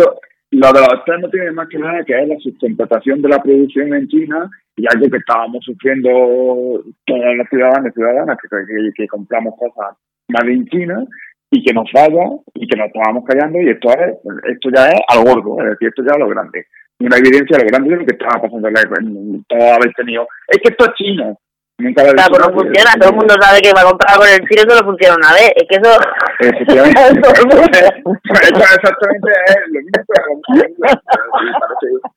lo 0.52 0.70
los 0.70 1.04
test 1.04 1.20
no 1.20 1.30
tiene 1.30 1.50
más 1.52 1.68
que 1.68 1.78
nada 1.78 2.04
que 2.04 2.12
es 2.12 2.28
la 2.28 2.38
sustentación 2.38 3.22
de 3.22 3.28
la 3.28 3.42
producción 3.42 3.94
en 3.94 4.06
China 4.08 4.50
y 4.76 4.84
algo 4.86 5.08
que 5.08 5.16
estábamos 5.16 5.64
sufriendo 5.64 6.84
todas 7.06 7.36
las 7.36 7.48
ciudadanas 7.48 7.90
y 7.90 7.94
ciudadanas 7.94 8.38
que, 8.40 8.92
que, 8.94 9.08
compramos 9.08 9.54
cosas 9.58 9.96
más 10.28 10.44
en 10.44 10.66
China 10.66 11.04
y 11.50 11.62
que 11.62 11.72
nos 11.72 11.90
falla 11.90 12.36
y 12.54 12.66
que 12.66 12.76
nos 12.76 12.88
estábamos 12.88 13.24
callando 13.24 13.60
y 13.60 13.70
esto 13.70 13.88
es 13.92 14.14
esto 14.50 14.68
ya 14.74 14.88
es 14.88 15.00
algo 15.08 15.34
gordo, 15.34 15.62
es 15.62 15.70
decir, 15.70 15.88
esto 15.88 16.02
ya 16.04 16.12
es 16.12 16.18
lo 16.18 16.28
grande. 16.28 16.66
Una 17.00 17.16
evidencia 17.16 17.56
de 17.56 17.64
lo 17.64 17.70
grande 17.70 17.90
de 17.90 17.96
lo 17.96 18.06
que 18.06 18.14
estaba 18.14 18.42
pasando 18.42 18.68
en 18.68 19.44
todo 19.44 19.74
haber 19.74 19.92
tenido. 19.94 20.28
Es 20.48 20.58
que 20.58 20.68
esto 20.68 20.84
es 20.84 20.94
China, 20.94 21.34
Nunca 21.82 22.04
claro, 22.14 22.30
pues 22.30 22.42
no 22.46 22.54
funciona, 22.54 22.92
todo 22.94 23.10
el 23.10 23.16
mundo 23.16 23.34
sabe 23.40 23.60
que 23.60 23.72
va 23.72 23.80
a 23.80 23.90
comprar 23.90 24.16
con 24.16 24.28
el 24.28 24.38
chino 24.46 24.62
solo 24.68 24.86
funciona 24.86 25.16
una 25.18 25.32
vez, 25.34 25.50
es 25.56 25.66
que 25.66 25.76
eso... 25.82 25.98
Efectivamente. 26.38 26.94
eso 28.38 28.62
exactamente 28.62 29.30
es 29.46 29.56
lo 29.66 29.80
mismo 29.82 30.86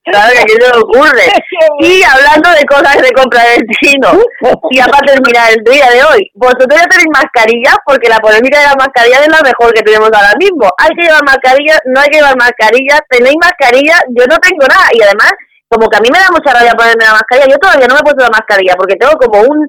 Claro 0.05 0.29
que 0.33 0.39
aquí 0.39 0.53
se 0.53 0.69
le 0.69 0.77
ocurre. 0.77 1.27
Y 1.81 2.03
hablando 2.03 2.49
de 2.53 2.63
cosas 2.65 3.01
de 3.01 3.09
comprar 3.17 3.45
el 3.57 3.65
chino, 3.81 4.21
y 4.69 4.77
ya 4.77 4.85
para 4.85 5.01
terminar 5.01 5.49
el 5.49 5.63
día 5.65 5.89
de 5.89 6.03
hoy, 6.03 6.29
vosotros 6.35 6.69
ya 6.69 6.85
tenéis 6.85 7.09
mascarillas 7.09 7.75
porque 7.85 8.07
la 8.07 8.19
polémica 8.19 8.59
de 8.59 8.65
las 8.69 8.77
mascarillas 8.77 9.21
es 9.21 9.33
la 9.33 9.41
mejor 9.41 9.73
que 9.73 9.81
tenemos 9.81 10.13
ahora 10.13 10.37
mismo. 10.37 10.69
Hay 10.77 10.93
que 10.93 11.09
llevar 11.09 11.25
mascarilla, 11.25 11.79
no 11.85 12.01
hay 12.01 12.09
que 12.09 12.17
llevar 12.21 12.37
mascarilla, 12.37 13.01
tenéis 13.09 13.35
mascarilla, 13.41 13.97
yo 14.13 14.25
no 14.29 14.37
tengo 14.37 14.69
nada, 14.69 14.93
y 14.93 15.01
además 15.01 15.33
como 15.67 15.89
que 15.89 15.97
a 15.97 16.01
mí 16.01 16.09
me 16.13 16.21
da 16.21 16.29
mucha 16.29 16.53
rabia 16.53 16.77
ponerme 16.77 17.09
la 17.09 17.17
mascarilla. 17.17 17.49
Yo 17.49 17.57
todavía 17.57 17.87
no 17.87 17.95
me 17.95 18.01
he 18.01 18.07
puesto 18.07 18.23
la 18.23 18.37
mascarilla 18.37 18.77
porque 18.77 18.95
tengo 19.01 19.17
como 19.17 19.41
un, 19.49 19.59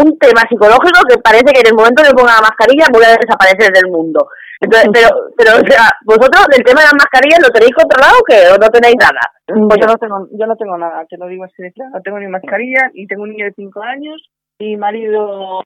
un 0.00 0.08
tema 0.18 0.42
psicológico 0.48 1.04
que 1.08 1.20
parece 1.20 1.52
que 1.52 1.60
en 1.60 1.70
el 1.70 1.78
momento 1.78 2.02
que 2.02 2.16
ponga 2.16 2.40
la 2.40 2.48
mascarilla 2.48 2.88
voy 2.88 3.04
a 3.04 3.20
desaparecer 3.20 3.70
del 3.72 3.92
mundo. 3.92 4.26
Entonces, 4.62 4.88
pero, 4.94 5.08
pero, 5.36 5.50
o 5.58 5.64
sea, 5.66 5.90
vosotros 6.06 6.46
del 6.48 6.64
tema 6.64 6.80
de 6.80 6.88
las 6.88 7.00
mascarillas 7.02 7.42
lo 7.42 7.50
tenéis 7.50 7.74
controlado 7.74 8.14
o 8.14 8.24
qué? 8.24 8.38
¿O 8.48 8.56
no 8.56 8.68
tenéis 8.70 8.96
nada? 8.96 9.22
Pues 9.44 9.76
yo 9.76 9.86
no 9.90 9.98
tengo, 9.98 10.16
yo 10.32 10.46
no 10.46 10.56
tengo 10.56 10.78
nada, 10.78 11.04
te 11.10 11.18
lo 11.18 11.26
digo 11.26 11.44
así 11.44 11.60
de 11.60 11.72
claro. 11.72 11.90
No 11.94 12.00
tengo 12.00 12.18
ni 12.20 12.28
mascarilla 12.28 12.88
y 12.94 13.06
tengo 13.06 13.24
un 13.24 13.30
niño 13.30 13.46
de 13.46 13.58
5 13.58 13.82
años. 13.82 14.22
Mi 14.58 14.76
marido, 14.76 15.64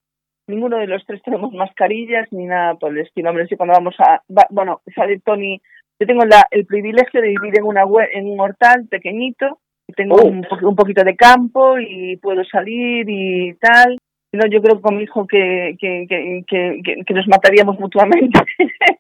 ninguno 0.48 0.78
de 0.78 0.86
los 0.88 1.04
tres 1.04 1.22
tenemos 1.22 1.52
mascarillas 1.52 2.26
ni 2.32 2.46
nada 2.46 2.74
por 2.74 2.90
el 2.90 3.04
estilo. 3.04 3.30
Hombre, 3.30 3.46
si 3.46 3.56
cuando 3.56 3.74
vamos 3.74 3.94
a, 4.00 4.22
bueno, 4.50 4.80
sale 4.94 5.20
Tony, 5.22 5.60
yo 6.00 6.06
tengo 6.06 6.24
la, 6.24 6.46
el 6.50 6.64
privilegio 6.64 7.20
de 7.20 7.28
vivir 7.28 7.58
en 7.58 7.64
una 7.64 7.84
en 8.12 8.26
un 8.30 8.40
hortal 8.40 8.88
pequeñito 8.88 9.58
tengo 9.94 10.16
oh. 10.16 10.26
un, 10.26 10.46
un, 10.62 10.76
poquito 10.76 11.04
de 11.04 11.16
campo 11.16 11.78
y 11.78 12.16
puedo 12.16 12.44
salir 12.44 13.06
y 13.08 13.54
tal. 13.54 13.98
No, 14.32 14.46
yo 14.50 14.60
creo 14.60 14.80
con 14.80 14.96
mi 14.96 15.04
hijo 15.04 15.26
que, 15.26 15.76
que, 15.80 16.06
que, 16.08 16.44
que, 16.46 17.04
que 17.06 17.14
nos 17.14 17.26
mataríamos 17.28 17.78
mutuamente. 17.78 18.38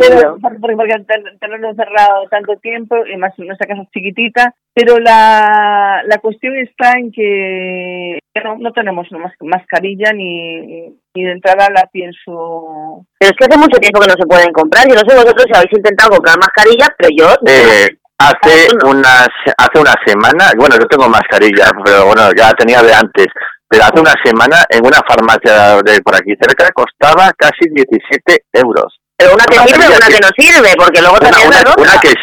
pero, 0.00 0.38
porque 0.40 1.04
tenerlo 1.40 1.70
encerrado 1.70 2.28
tanto 2.30 2.56
tiempo 2.56 2.96
y 3.06 3.16
más 3.16 3.32
nuestra 3.38 3.66
casa 3.66 3.82
es 3.82 3.90
chiquitita 3.90 4.54
pero 4.74 4.98
la, 4.98 6.02
la 6.06 6.18
cuestión 6.18 6.56
está 6.56 6.92
en 6.98 7.12
que 7.12 8.18
no, 8.42 8.56
no 8.58 8.72
tenemos 8.72 9.06
mascarilla 9.40 10.12
ni, 10.12 10.88
ni 11.14 11.24
de 11.24 11.32
entrada 11.32 11.68
la 11.74 11.88
pienso 11.92 13.06
pero 13.18 13.30
es 13.30 13.36
que 13.36 13.44
hace 13.44 13.58
mucho 13.58 13.78
tiempo 13.78 14.00
que 14.00 14.08
no 14.08 14.14
se 14.14 14.26
pueden 14.26 14.52
comprar 14.52 14.88
yo 14.88 14.94
no 14.94 15.00
sé 15.00 15.14
vosotros 15.14 15.44
si 15.46 15.54
habéis 15.54 15.76
intentado 15.76 16.10
comprar 16.10 16.38
mascarilla 16.38 16.86
pero 16.96 17.10
yo 17.16 17.26
eh, 17.46 17.88
hace 18.18 18.68
unas 18.84 19.28
hace 19.56 19.78
una 19.78 19.94
semana 20.04 20.50
bueno 20.56 20.76
yo 20.78 20.86
tengo 20.86 21.08
mascarilla 21.08 21.70
pero 21.84 22.06
bueno 22.06 22.30
ya 22.36 22.52
tenía 22.52 22.82
de 22.82 22.92
antes 22.92 23.26
pero 23.68 23.84
hace 23.84 24.00
una 24.00 24.14
semana 24.24 24.64
en 24.70 24.84
una 24.84 25.00
farmacia 25.06 25.82
de 25.82 26.00
por 26.00 26.16
aquí 26.16 26.32
cerca 26.40 26.68
costaba 26.72 27.30
casi 27.36 27.68
17 27.70 28.44
euros. 28.54 28.98
Pero 29.16 29.34
una 29.34 29.44
que 29.44 29.58
sirve 29.58 29.86
una 29.86 30.06
que 30.06 30.20
no 30.20 30.28
sirve, 30.36 30.74
porque 30.76 31.02
luego 31.02 31.18
también 31.18 31.48
una, 31.48 31.74
una, 31.76 32.00
que 32.00 32.14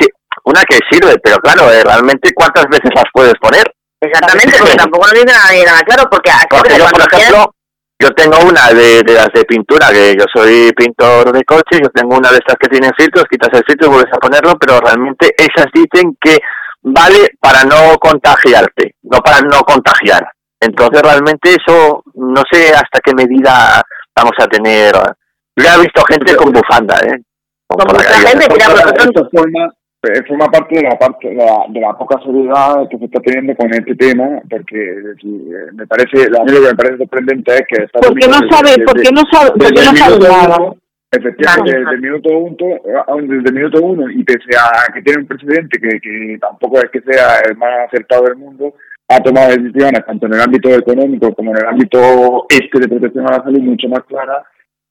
una 0.45 0.63
que 0.63 0.79
sirve, 0.89 1.19
pero 1.23 1.37
claro, 1.37 1.71
eh, 1.71 1.83
realmente 1.83 2.33
cuántas 2.33 2.65
veces 2.65 2.89
las 2.95 3.05
puedes 3.13 3.35
poner. 3.35 3.63
Exactamente, 4.01 4.57
porque 4.57 4.75
tampoco 4.77 5.05
nos 5.05 5.13
dice 5.13 5.25
nada, 5.25 5.51
nada 5.65 5.83
claro, 5.83 6.09
porque, 6.09 6.31
porque 6.49 6.77
yo, 6.77 6.87
por 6.87 7.01
ejemplo, 7.01 7.53
yo 7.99 8.09
tengo 8.11 8.37
una 8.39 8.69
de, 8.69 9.03
de 9.03 9.13
las 9.13 9.29
de 9.33 9.45
pintura, 9.45 9.89
que 9.91 10.15
yo 10.17 10.25
soy 10.33 10.71
pintor 10.73 11.31
de 11.31 11.43
coches, 11.43 11.79
yo 11.81 11.89
tengo 11.89 12.17
una 12.17 12.29
de 12.29 12.37
estas 12.37 12.55
que 12.59 12.67
tienen 12.67 12.91
filtros, 12.97 13.25
quitas 13.29 13.49
el 13.53 13.63
filtro 13.65 13.87
y 13.87 13.91
vuelves 13.91 14.13
a 14.13 14.17
ponerlo, 14.17 14.57
pero 14.59 14.79
realmente 14.79 15.33
esas 15.37 15.67
dicen 15.73 16.17
que 16.19 16.37
vale 16.81 17.31
para 17.39 17.63
no 17.63 17.97
contagiarte, 17.97 18.95
no 19.03 19.19
para 19.19 19.39
no 19.41 19.61
contagiar. 19.61 20.27
Entonces 20.59 21.01
realmente 21.01 21.55
eso 21.55 22.03
no 22.15 22.43
sé 22.51 22.73
hasta 22.73 22.99
qué 23.03 23.13
medida 23.13 23.81
vamos 24.15 24.33
a 24.39 24.47
tener 24.47 24.93
yo 25.55 25.65
he 25.65 25.81
visto 25.81 26.03
gente 26.09 26.35
con 26.35 26.51
bufanda, 26.51 26.99
¿eh? 26.99 27.21
Con 27.67 27.87
mucha 27.87 28.13
gente, 28.27 28.47
mira, 28.51 28.65
eh, 28.65 29.69
forma 30.27 30.47
parte 30.47 30.75
de 30.75 30.83
la 30.83 30.97
parte 30.97 31.29
de 31.29 31.35
la, 31.35 31.65
de 31.69 31.79
la 31.79 31.97
poca 31.97 32.19
seriedad 32.23 32.87
que 32.89 32.97
se 32.97 33.05
está 33.05 33.19
teniendo 33.21 33.55
con 33.55 33.73
este 33.73 33.95
tema, 33.95 34.41
porque 34.49 34.77
eh, 34.77 35.71
me 35.73 35.87
parece, 35.87 36.27
a 36.27 36.43
mí 36.43 36.51
lo 36.51 36.61
que 36.61 36.67
me 36.67 36.75
parece 36.75 36.97
sorprendente 36.97 37.53
es 37.53 37.63
que... 37.67 37.87
Porque 37.93 38.27
no 38.27 38.39
sabe, 38.49 38.83
porque 38.85 39.09
no 39.11 39.21
sabe, 39.31 39.51
porque 39.51 39.81
no 39.81 39.95
sabe 39.95 40.19
nada. 40.19 40.73
Efectivamente, 41.11 41.77
desde 41.77 41.91
el 41.91 42.01
minuto 42.01 42.29
uno, 42.37 42.55
desde 43.27 43.49
el 43.49 43.53
minuto 43.53 43.81
uno, 43.81 44.09
y 44.09 44.23
pese 44.23 44.57
a 44.59 44.91
que 44.93 45.01
tiene 45.01 45.21
un 45.21 45.27
presidente 45.27 45.79
que, 45.79 45.99
que 46.01 46.37
tampoco 46.41 46.79
es 46.79 46.89
que 46.91 47.01
sea 47.01 47.39
el 47.47 47.55
más 47.55 47.87
acertado 47.87 48.23
del 48.25 48.35
mundo, 48.35 48.73
ha 49.07 49.19
tomado 49.19 49.49
decisiones 49.49 50.05
tanto 50.05 50.25
en 50.25 50.33
el 50.33 50.41
ámbito 50.41 50.69
económico 50.69 51.33
como 51.33 51.51
en 51.51 51.57
el 51.57 51.67
ámbito 51.67 52.45
este 52.49 52.79
de 52.79 52.87
protección 52.87 53.27
a 53.27 53.37
la 53.37 53.43
salud 53.43 53.59
mucho 53.59 53.87
más 53.87 54.03
claras 54.05 54.43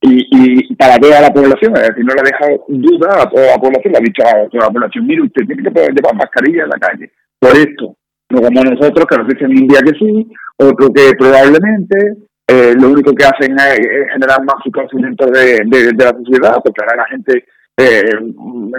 y, 0.05 0.27
y 0.69 0.75
para 0.75 0.97
toda 0.97 1.21
la 1.21 1.29
población, 1.33 1.75
es 1.75 1.89
decir, 1.89 2.05
no 2.05 2.13
le 2.13 2.21
ha 2.21 2.31
dejado 2.31 2.65
duda 2.67 3.23
a 3.23 3.29
toda 3.29 3.47
la 3.47 3.57
población, 3.57 3.93
le 3.93 3.97
ha 3.97 4.01
dicho 4.01 4.23
a 4.23 4.49
toda 4.49 4.65
la 4.67 4.73
población, 4.73 5.07
mire, 5.07 5.21
usted 5.23 5.45
tiene 5.45 5.63
que 5.63 5.71
poder 5.71 5.93
llevar 5.93 6.15
mascarilla 6.15 6.63
en 6.63 6.69
la 6.69 6.79
calle, 6.79 7.11
por 7.39 7.51
esto, 7.51 7.95
no 8.29 8.41
como 8.41 8.63
nosotros 8.63 9.05
que 9.09 9.17
nos 9.17 9.27
dicen 9.27 9.49
un 9.49 9.67
día 9.67 9.79
que 9.81 9.97
sí, 9.97 10.27
otro 10.57 10.89
que 10.93 11.11
probablemente, 11.17 11.97
eh, 12.47 12.73
lo 12.79 12.89
único 12.89 13.13
que 13.13 13.25
hacen 13.25 13.55
es, 13.57 13.79
generar 14.13 14.43
más 14.43 14.55
conocimiento 14.71 15.25
de, 15.27 15.61
de, 15.65 15.93
de, 15.93 16.03
la 16.03 16.11
sociedad, 16.11 16.57
porque 16.63 16.81
ahora 16.81 16.97
la 16.97 17.07
gente, 17.07 17.43
eh, 17.77 18.03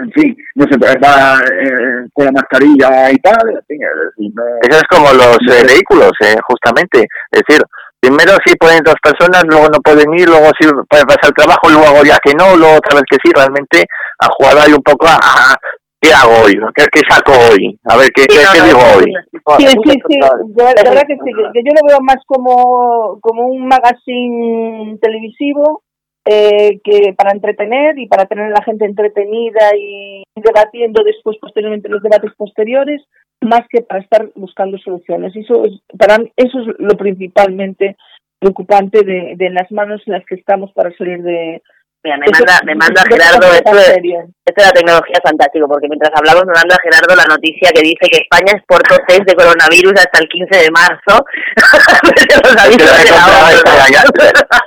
en 0.01 0.11
fin, 0.11 0.35
no 0.55 0.65
se 0.69 0.77
va 0.77 1.39
eh, 1.51 2.07
con 2.13 2.25
la 2.25 2.31
mascarilla 2.31 3.11
y 3.11 3.17
tal. 3.17 3.49
En 3.49 3.65
fin, 3.67 3.79
es 3.83 4.15
decir, 4.15 4.33
no, 4.35 4.43
Eso 4.61 4.77
es 4.77 4.87
como 4.89 5.11
los 5.13 5.37
eh, 5.53 5.65
vehículos, 5.67 6.11
eh, 6.21 6.37
justamente. 6.47 7.07
Es 7.31 7.43
decir, 7.47 7.61
primero 7.99 8.33
sí 8.45 8.55
pueden 8.59 8.83
dos 8.83 8.95
personas, 9.01 9.43
luego 9.45 9.67
no 9.69 9.79
pueden 9.79 10.13
ir, 10.17 10.27
luego 10.27 10.49
sí 10.59 10.67
puede 10.89 11.05
pasar 11.05 11.29
el 11.29 11.33
trabajo, 11.33 11.69
luego 11.69 12.03
ya 12.03 12.17
que 12.23 12.33
no, 12.33 12.55
luego 12.55 12.77
otra 12.77 12.95
vez 12.95 13.03
que 13.09 13.17
sí, 13.23 13.31
realmente 13.35 13.85
ha 14.19 14.27
jugado 14.37 14.61
ahí 14.61 14.73
un 14.73 14.83
poco 14.83 15.07
a, 15.07 15.55
¿qué 15.99 16.13
hago 16.13 16.45
hoy? 16.45 16.53
¿Qué, 16.75 16.85
¿Qué, 16.91 17.01
saco 17.09 17.31
hoy? 17.31 17.79
A 17.85 17.97
ver, 17.97 18.09
¿qué, 18.13 18.23
sí, 18.23 18.37
qué, 18.37 18.43
no, 18.43 18.51
qué 18.53 18.61
digo 18.61 18.79
no, 18.79 18.97
hoy? 18.97 19.13
Sí, 19.57 19.67
sí, 19.67 19.99
sí, 20.07 20.19
de, 20.19 20.63
verdad 20.63 21.03
que 21.07 21.15
sí, 21.15 21.31
que 21.53 21.63
yo 21.63 21.71
lo 21.73 21.87
veo 21.87 21.99
más 22.01 22.17
como, 22.25 23.19
como 23.21 23.47
un 23.47 23.67
magazine 23.67 24.97
televisivo 25.01 25.83
eh, 26.29 26.79
que 26.83 27.13
para 27.17 27.31
entretener 27.31 27.97
y 27.97 28.07
para 28.07 28.25
tener 28.25 28.45
a 28.45 28.59
la 28.59 28.63
gente 28.63 28.85
entretenida 28.85 29.75
y 29.77 30.23
debatiendo 30.35 31.03
después 31.03 31.37
posteriormente 31.39 31.89
los 31.89 32.03
debates 32.03 32.31
posteriores 32.35 33.01
más 33.41 33.61
que 33.69 33.81
para 33.81 34.01
estar 34.01 34.29
buscando 34.35 34.77
soluciones. 34.79 35.35
Eso 35.35 35.65
es, 35.65 35.79
para 35.97 36.17
eso 36.35 36.59
es 36.59 36.67
lo 36.79 36.97
principalmente 36.97 37.95
preocupante 38.39 39.03
de 39.03 39.49
las 39.49 39.71
manos 39.71 40.01
en 40.05 40.13
las 40.13 40.25
que 40.25 40.35
estamos 40.35 40.71
para 40.73 40.95
salir 40.95 41.23
de, 41.23 41.61
Mira, 42.07 42.23
me 42.23 42.31
manda, 42.31 42.55
me 42.63 42.75
manda 42.75 43.03
Gerardo, 43.03 43.51
esto 43.51 43.75
de, 43.75 43.99
esto 44.47 44.59
de 44.63 44.63
la 44.63 44.71
tecnología 44.71 45.19
es 45.19 45.27
fantástico, 45.27 45.67
porque 45.67 45.91
mientras 45.91 46.07
hablamos 46.15 46.47
me 46.47 46.55
manda 46.55 46.79
Gerardo 46.79 47.11
la 47.19 47.27
noticia 47.27 47.67
que 47.75 47.83
dice 47.83 48.07
que 48.07 48.23
España 48.23 48.55
exportó 48.55 48.95
test 49.11 49.27
de 49.27 49.35
coronavirus 49.35 49.91
hasta 49.99 50.23
el 50.23 50.27
15 50.31 50.55
de 50.55 50.71
marzo. 50.71 51.19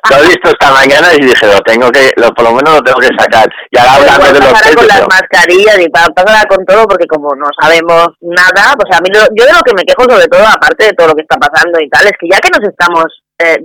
lo, 0.04 0.16
he 0.20 0.28
visto 0.28 0.52
esta 0.52 0.68
mañana 0.68 1.16
y 1.16 1.24
dije, 1.24 1.46
lo 1.48 1.64
tengo 1.64 1.88
que, 1.88 2.12
lo, 2.20 2.28
por 2.36 2.44
lo 2.44 2.60
menos 2.60 2.76
lo 2.76 2.82
tengo 2.84 3.00
que 3.00 3.16
sacar. 3.16 3.48
Y 3.72 3.78
ahora 3.80 3.96
hablando 3.96 4.36
de 4.36 4.44
los 4.44 4.60
test... 4.60 4.76
con 4.76 4.86
las 4.86 5.08
mascarillas 5.08 5.80
y 5.80 5.88
pasará 5.88 6.44
con 6.44 6.60
todo, 6.68 6.84
porque 6.84 7.08
como 7.08 7.32
no 7.40 7.48
sabemos 7.56 8.20
nada, 8.20 8.76
pues 8.76 8.92
a 8.92 9.00
mí 9.00 9.08
lo, 9.08 9.24
yo 9.32 9.48
de 9.48 9.56
lo 9.56 9.64
que 9.64 9.72
me 9.72 9.88
quejo 9.88 10.04
sobre 10.04 10.28
todo, 10.28 10.44
aparte 10.44 10.92
de 10.92 10.92
todo 10.92 11.08
lo 11.08 11.16
que 11.16 11.24
está 11.24 11.40
pasando 11.40 11.80
y 11.80 11.88
tal, 11.88 12.04
es 12.04 12.12
que 12.20 12.28
ya 12.28 12.36
que 12.36 12.52
nos 12.52 12.68
estamos 12.68 13.08
eh, 13.40 13.56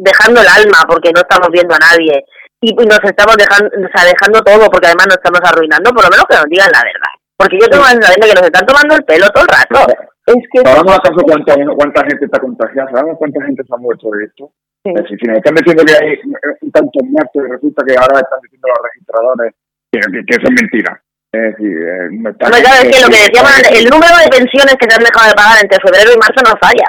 dejando 0.00 0.40
el 0.40 0.48
alma 0.48 0.88
porque 0.88 1.12
no 1.12 1.20
estamos 1.20 1.52
viendo 1.52 1.74
a 1.76 1.92
nadie 1.92 2.24
y 2.60 2.74
nos 2.74 3.02
estamos 3.04 3.36
dejando, 3.36 3.70
o 3.70 3.90
sea, 3.94 4.02
dejando 4.04 4.42
todo 4.42 4.70
porque 4.70 4.88
además 4.88 5.06
nos 5.06 5.18
estamos 5.22 5.40
arruinando, 5.44 5.94
por 5.94 6.04
lo 6.04 6.10
menos 6.10 6.26
que 6.26 6.36
nos 6.36 6.50
digan 6.50 6.70
la 6.74 6.82
verdad. 6.82 7.14
Porque 7.38 7.58
yo 7.60 7.68
tengo 7.70 7.84
la 7.86 7.94
sensación 7.94 8.20
de 8.20 8.28
que 8.28 8.38
nos 8.38 8.50
están 8.50 8.66
tomando 8.66 8.94
el 8.96 9.04
pelo 9.04 9.30
todo 9.30 9.44
el 9.46 9.54
rato. 9.54 9.78
Es 10.26 10.42
que 10.50 10.60
¿Sabemos 10.60 10.98
acaso 10.98 11.22
cuánta, 11.22 11.54
cuánta 11.54 12.00
gente 12.04 12.24
está 12.26 12.38
contagiada? 12.40 12.90
¿Sabemos 12.90 13.16
cuánta 13.16 13.44
gente 13.46 13.62
se 13.62 13.72
ha 13.72 13.78
muerto 13.78 14.10
de 14.10 14.24
esto? 14.26 14.50
Sí. 14.82 14.90
Es 14.90 15.02
decir, 15.02 15.16
si 15.22 15.26
nos 15.26 15.38
están 15.38 15.54
diciendo 15.54 15.82
que 15.86 15.94
hay 15.94 16.18
un 16.60 16.70
tanto 16.72 16.98
muertos 17.04 17.38
y 17.38 17.48
resulta 17.48 17.80
que 17.86 17.94
ahora 17.96 18.20
están 18.20 18.42
diciendo 18.42 18.68
los 18.68 18.82
registradores 18.90 19.54
que, 19.90 19.98
que, 20.00 20.20
que 20.26 20.34
eso 20.34 20.46
es 20.50 20.54
mentira. 20.60 20.92
Es 21.30 21.42
decir, 21.54 21.76
eh, 21.78 22.08
no 22.10 22.34
claro, 22.34 22.56
es 22.56 22.88
que 22.90 23.04
lo 23.04 23.08
que 23.08 23.22
decíamos, 23.22 23.52
el 23.70 23.84
número 23.86 24.16
de 24.18 24.32
pensiones 24.34 24.74
que 24.80 24.88
se 24.88 24.96
han 24.96 25.04
dejado 25.04 25.28
de 25.28 25.38
pagar 25.38 25.56
entre 25.62 25.78
febrero 25.78 26.10
y 26.10 26.18
marzo 26.18 26.40
no 26.42 26.56
falla. 26.58 26.88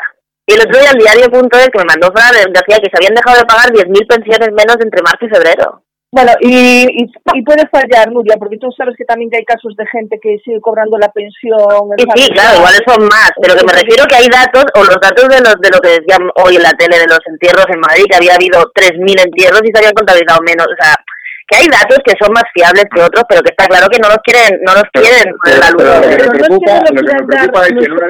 Y 0.49 0.57
el 0.57 0.65
otro 0.65 0.81
día 0.81 0.89
el 0.89 0.97
diario.es 0.97 1.69
que 1.69 1.77
me 1.77 1.93
mandó 1.93 2.09
Fran 2.09 2.33
decía 2.33 2.81
que 2.81 2.89
se 2.89 2.97
habían 2.97 3.13
dejado 3.13 3.37
de 3.37 3.45
pagar 3.45 3.69
10.000 3.69 3.85
pensiones 4.09 4.49
menos 4.49 4.81
entre 4.81 5.05
marzo 5.05 5.21
y 5.21 5.29
febrero. 5.29 5.85
Bueno, 6.09 6.33
y, 6.41 6.89
y, 6.89 7.05
y 7.05 7.41
puede 7.45 7.69
fallar, 7.69 8.09
Nuria, 8.09 8.33
porque 8.41 8.57
tú 8.57 8.65
sabes 8.73 8.97
que 8.97 9.05
también 9.05 9.29
hay 9.29 9.45
casos 9.45 9.77
de 9.77 9.85
gente 9.93 10.17
que 10.17 10.41
sigue 10.41 10.57
cobrando 10.57 10.97
la 10.97 11.13
pensión. 11.13 11.61
Sí, 12.01 12.25
sí, 12.25 12.33
claro, 12.33 12.65
igual 12.65 12.73
son 12.81 13.05
más, 13.05 13.29
pero 13.37 13.53
que 13.53 13.61
me 13.61 13.77
refiero 13.77 14.09
que 14.09 14.17
hay 14.17 14.25
datos, 14.25 14.65
o 14.73 14.81
los 14.89 14.97
datos 14.97 15.29
de 15.29 15.37
los 15.37 15.53
de 15.61 15.69
lo 15.69 15.77
que 15.77 16.01
decían 16.01 16.25
hoy 16.41 16.57
en 16.57 16.65
la 16.65 16.73
tele 16.73 16.97
de 16.97 17.05
los 17.05 17.21
entierros 17.29 17.69
en 17.69 17.85
Madrid, 17.85 18.09
que 18.09 18.17
había 18.17 18.33
habido 18.33 18.65
3.000 18.73 19.21
entierros 19.21 19.61
y 19.61 19.69
se 19.69 19.77
habían 19.77 19.93
contabilizado 19.93 20.41
menos, 20.41 20.65
o 20.65 20.77
sea, 20.81 20.97
que 21.45 21.61
hay 21.61 21.67
datos 21.69 22.01
que 22.01 22.17
son 22.17 22.33
más 22.33 22.49
fiables 22.57 22.89
que 22.89 23.05
otros, 23.05 23.21
pero 23.29 23.45
que 23.45 23.53
está 23.53 23.69
claro 23.69 23.85
que 23.85 24.01
no 24.01 24.09
los 24.09 24.21
quieren, 24.25 24.57
no 24.65 24.73
los 24.73 24.89
quieren 24.89 25.29
pero, 25.45 25.61
la 25.61 25.69
luz. 25.77 25.85
Pero, 26.09 26.25
lo 26.25 26.31
que 26.33 26.41
me 26.41 26.41
preocupa, 26.41 26.73
lo 26.89 27.01
que 27.05 27.13
me 27.13 27.25
preocupa 27.29 27.59
es 27.69 27.73
que 27.77 27.85
en 27.85 27.93
una 27.93 28.09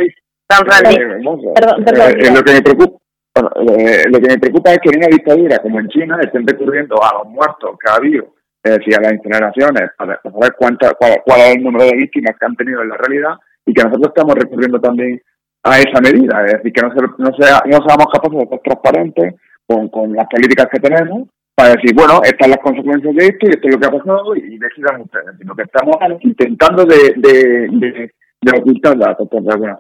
San 0.50 0.66
Francisco. 0.66 1.04
Eh, 1.04 1.54
perdón, 1.56 1.86
perdón, 1.86 2.12
eh, 2.20 2.32
lo 2.34 2.44
que 2.44 2.54
me 2.54 2.62
preocupa 2.62 3.00
bueno, 3.36 3.52
eh, 3.78 4.04
lo 4.10 4.20
que 4.20 4.28
me 4.28 4.40
preocupa 4.40 4.72
es 4.72 4.80
que 4.80 4.90
en 4.90 4.98
una 4.98 5.08
dictadura 5.08 5.60
como 5.60 5.80
en 5.80 5.88
China 5.90 6.18
estén 6.22 6.48
recurriendo 6.48 6.96
a 7.04 7.20
los 7.20 7.32
muertos 7.32 7.78
que 7.80 7.92
ha 7.92 7.96
habido, 7.96 8.34
es 8.64 8.78
decir, 8.78 8.96
a 8.98 9.02
las 9.02 9.14
incineraciones, 9.14 9.92
para, 9.98 10.20
saber 10.22 10.56
cuánta, 10.58 10.94
cuál, 10.96 11.22
cuál, 11.24 11.40
es 11.42 11.56
el 11.56 11.64
número 11.64 11.86
de 11.86 11.96
víctimas 11.96 12.36
que 12.38 12.46
han 12.46 12.56
tenido 12.56 12.82
en 12.82 12.90
la 12.90 12.98
realidad 12.98 13.36
y 13.66 13.74
que 13.74 13.84
nosotros 13.84 14.12
estamos 14.16 14.36
recurriendo 14.36 14.82
también 14.82 15.22
a 15.64 15.80
esa 15.80 16.02
medida, 16.02 16.44
es 16.46 16.54
decir, 16.54 16.74
que 16.74 16.82
no, 16.82 16.92
se, 16.92 17.02
no, 17.18 17.38
sea, 17.38 17.62
no 17.66 17.78
seamos 17.86 18.08
capaces 18.12 18.40
de 18.40 18.48
ser 18.48 18.60
transparentes 18.64 19.36
con, 19.68 19.90
con 19.90 20.14
las 20.14 20.26
políticas 20.28 20.68
que 20.72 20.80
tenemos 20.80 21.28
para 21.54 21.76
decir, 21.76 21.94
bueno, 21.94 22.22
estas 22.24 22.48
son 22.48 22.50
las 22.52 22.60
consecuencias 22.60 23.16
de 23.16 23.26
esto 23.26 23.46
y 23.46 23.50
esto 23.50 23.68
es 23.68 23.76
lo 23.76 23.80
que 23.80 23.88
ha 23.88 24.00
pasado 24.00 24.36
y 24.36 24.58
decidan 24.58 25.02
ustedes, 25.02 25.38
sino 25.38 25.56
que 25.56 25.64
estamos 25.64 25.98
intentando 26.22 26.86
de, 26.86 27.14
de, 27.18 27.68
de 27.72 28.12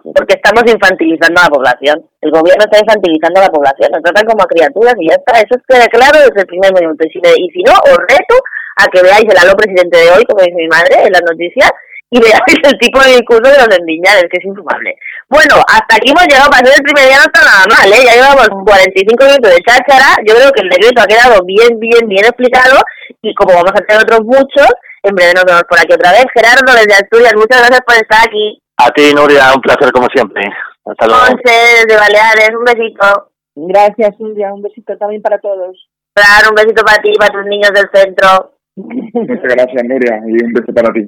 Porque 0.03 0.35
estamos 0.35 0.63
infantilizando 0.67 1.39
a 1.39 1.43
la 1.47 1.49
población. 1.49 2.03
El 2.19 2.31
gobierno 2.31 2.67
está 2.67 2.79
infantilizando 2.79 3.39
a 3.39 3.47
la 3.47 3.55
población, 3.55 3.87
nos 3.91 4.03
tratan 4.03 4.27
como 4.27 4.43
a 4.43 4.51
criaturas 4.51 4.95
y 4.99 5.07
ya 5.07 5.15
está. 5.15 5.39
Eso 5.39 5.55
queda 5.63 5.87
claro 5.87 6.19
desde 6.19 6.43
el 6.43 6.47
primer 6.47 6.73
minuto. 6.75 6.99
Y 7.07 7.09
si, 7.09 7.19
y 7.23 7.47
si 7.55 7.63
no, 7.63 7.71
os 7.71 7.97
reto 8.03 8.35
a 8.75 8.87
que 8.91 9.01
veáis 9.01 9.23
el 9.23 9.39
aló 9.39 9.55
presidente 9.55 9.97
de 9.97 10.11
hoy, 10.11 10.23
como 10.27 10.43
dice 10.43 10.59
mi 10.59 10.67
madre, 10.67 11.07
en 11.07 11.11
las 11.11 11.23
noticias, 11.23 11.71
y 12.11 12.19
veáis 12.19 12.59
el 12.67 12.75
tipo 12.79 12.99
de 12.99 13.21
discurso 13.21 13.47
de 13.47 13.63
los 13.63 13.71
endiñares, 13.79 14.27
que 14.27 14.43
es 14.43 14.45
infumable. 14.45 14.91
Bueno, 15.29 15.61
hasta 15.63 15.95
aquí 15.95 16.11
hemos 16.11 16.27
llegado, 16.27 16.49
para 16.49 16.65
ser 16.67 16.75
el 16.79 16.87
primer 16.87 17.05
día 17.07 17.21
no 17.21 17.31
está 17.31 17.41
nada 17.45 17.63
mal, 17.69 17.87
¿eh? 17.87 18.03
Ya 18.03 18.17
llevamos 18.17 18.49
45 18.65 19.23
minutos 19.23 19.51
de 19.55 19.63
cháchara, 19.63 20.19
yo 20.27 20.35
creo 20.35 20.51
que 20.51 20.63
el 20.67 20.73
decreto 20.73 20.99
ha 20.99 21.11
quedado 21.11 21.39
bien, 21.45 21.79
bien, 21.79 22.03
bien 22.11 22.25
explicado, 22.25 22.81
y 23.21 23.31
como 23.35 23.55
vamos 23.55 23.71
a 23.71 23.83
tener 23.87 24.03
otros 24.03 24.25
muchos, 24.25 24.67
en 25.03 25.15
breve 25.15 25.33
nos 25.33 25.45
vemos 25.45 25.63
por 25.69 25.79
aquí 25.79 25.93
otra 25.93 26.11
vez. 26.11 26.25
Gerardo, 26.33 26.71
desde 26.73 26.93
Asturias, 26.93 27.33
muchas 27.35 27.59
gracias 27.59 27.81
por 27.85 27.95
estar 27.95 28.27
aquí. 28.27 28.61
A 28.77 28.89
ti, 28.91 29.13
Nuria, 29.13 29.53
un 29.55 29.61
placer 29.61 29.91
como 29.91 30.07
siempre. 30.13 30.43
Hasta 30.85 31.05
luego. 31.07 31.21
Monse, 31.21 31.55
desde 31.83 31.99
Baleares, 31.99 32.51
un 32.57 32.65
besito. 32.65 33.31
Gracias, 33.55 34.19
Nuria, 34.19 34.53
un 34.53 34.61
besito 34.61 34.97
también 34.97 35.21
para 35.21 35.39
todos. 35.39 35.75
Claro, 36.13 36.49
un 36.49 36.55
besito 36.55 36.83
para 36.83 37.01
ti 37.01 37.11
y 37.13 37.17
para 37.17 37.33
tus 37.33 37.45
niños 37.45 37.71
del 37.71 37.89
centro. 37.93 38.55
Muchas 38.75 39.43
gracias, 39.43 39.83
Nuria, 39.83 40.19
y 40.27 40.43
un 40.43 40.53
beso 40.53 40.73
para 40.73 40.91
ti. 40.93 41.07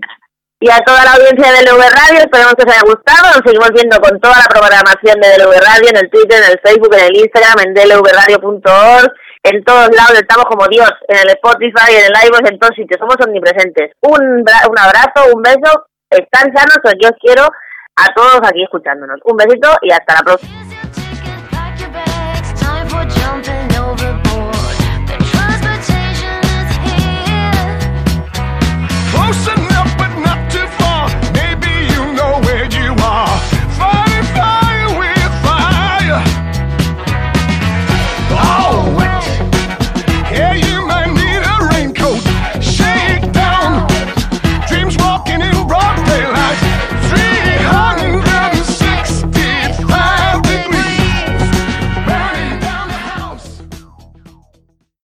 Y 0.62 0.70
a 0.70 0.78
toda 0.86 1.04
la 1.04 1.14
audiencia 1.14 1.52
de 1.52 1.66
LV 1.66 1.82
Radio, 1.82 2.22
esperemos 2.22 2.54
que 2.54 2.64
os 2.64 2.72
haya 2.72 2.86
gustado. 2.86 3.26
Nos 3.34 3.42
seguimos 3.44 3.72
viendo 3.74 3.98
con 3.98 4.20
toda 4.20 4.38
la 4.38 4.46
programación 4.46 5.18
de 5.18 5.42
LV 5.42 5.54
Radio 5.58 5.90
en 5.90 5.98
el 5.98 6.10
Twitter, 6.12 6.38
en 6.38 6.52
el 6.54 6.60
Facebook, 6.62 6.94
en 6.94 7.06
el 7.10 7.18
Instagram, 7.18 7.58
en 7.66 7.74
dlvradio.org. 7.74 9.10
En 9.44 9.64
todos 9.64 9.90
lados 9.96 10.14
estamos 10.14 10.46
como 10.46 10.68
Dios, 10.68 10.92
en 11.08 11.18
el 11.18 11.30
Spotify, 11.30 11.98
en 11.98 12.06
el 12.06 12.28
iVoox, 12.28 12.52
en 12.52 12.60
todos 12.60 12.76
sitios. 12.76 13.00
Somos 13.00 13.16
omnipresentes. 13.26 13.92
Un, 14.02 14.22
un 14.22 14.80
abrazo, 14.80 15.34
un 15.34 15.42
beso. 15.42 15.88
Están 16.10 16.54
sanos, 16.54 16.78
que 16.84 17.08
os 17.08 17.14
quiero 17.20 17.44
a 17.44 18.14
todos 18.14 18.40
aquí 18.44 18.64
escuchándonos. 18.64 19.20
Un 19.24 19.38
besito 19.38 19.70
y 19.82 19.92
hasta 19.92 20.16
la 20.16 20.22
próxima. 20.22 20.61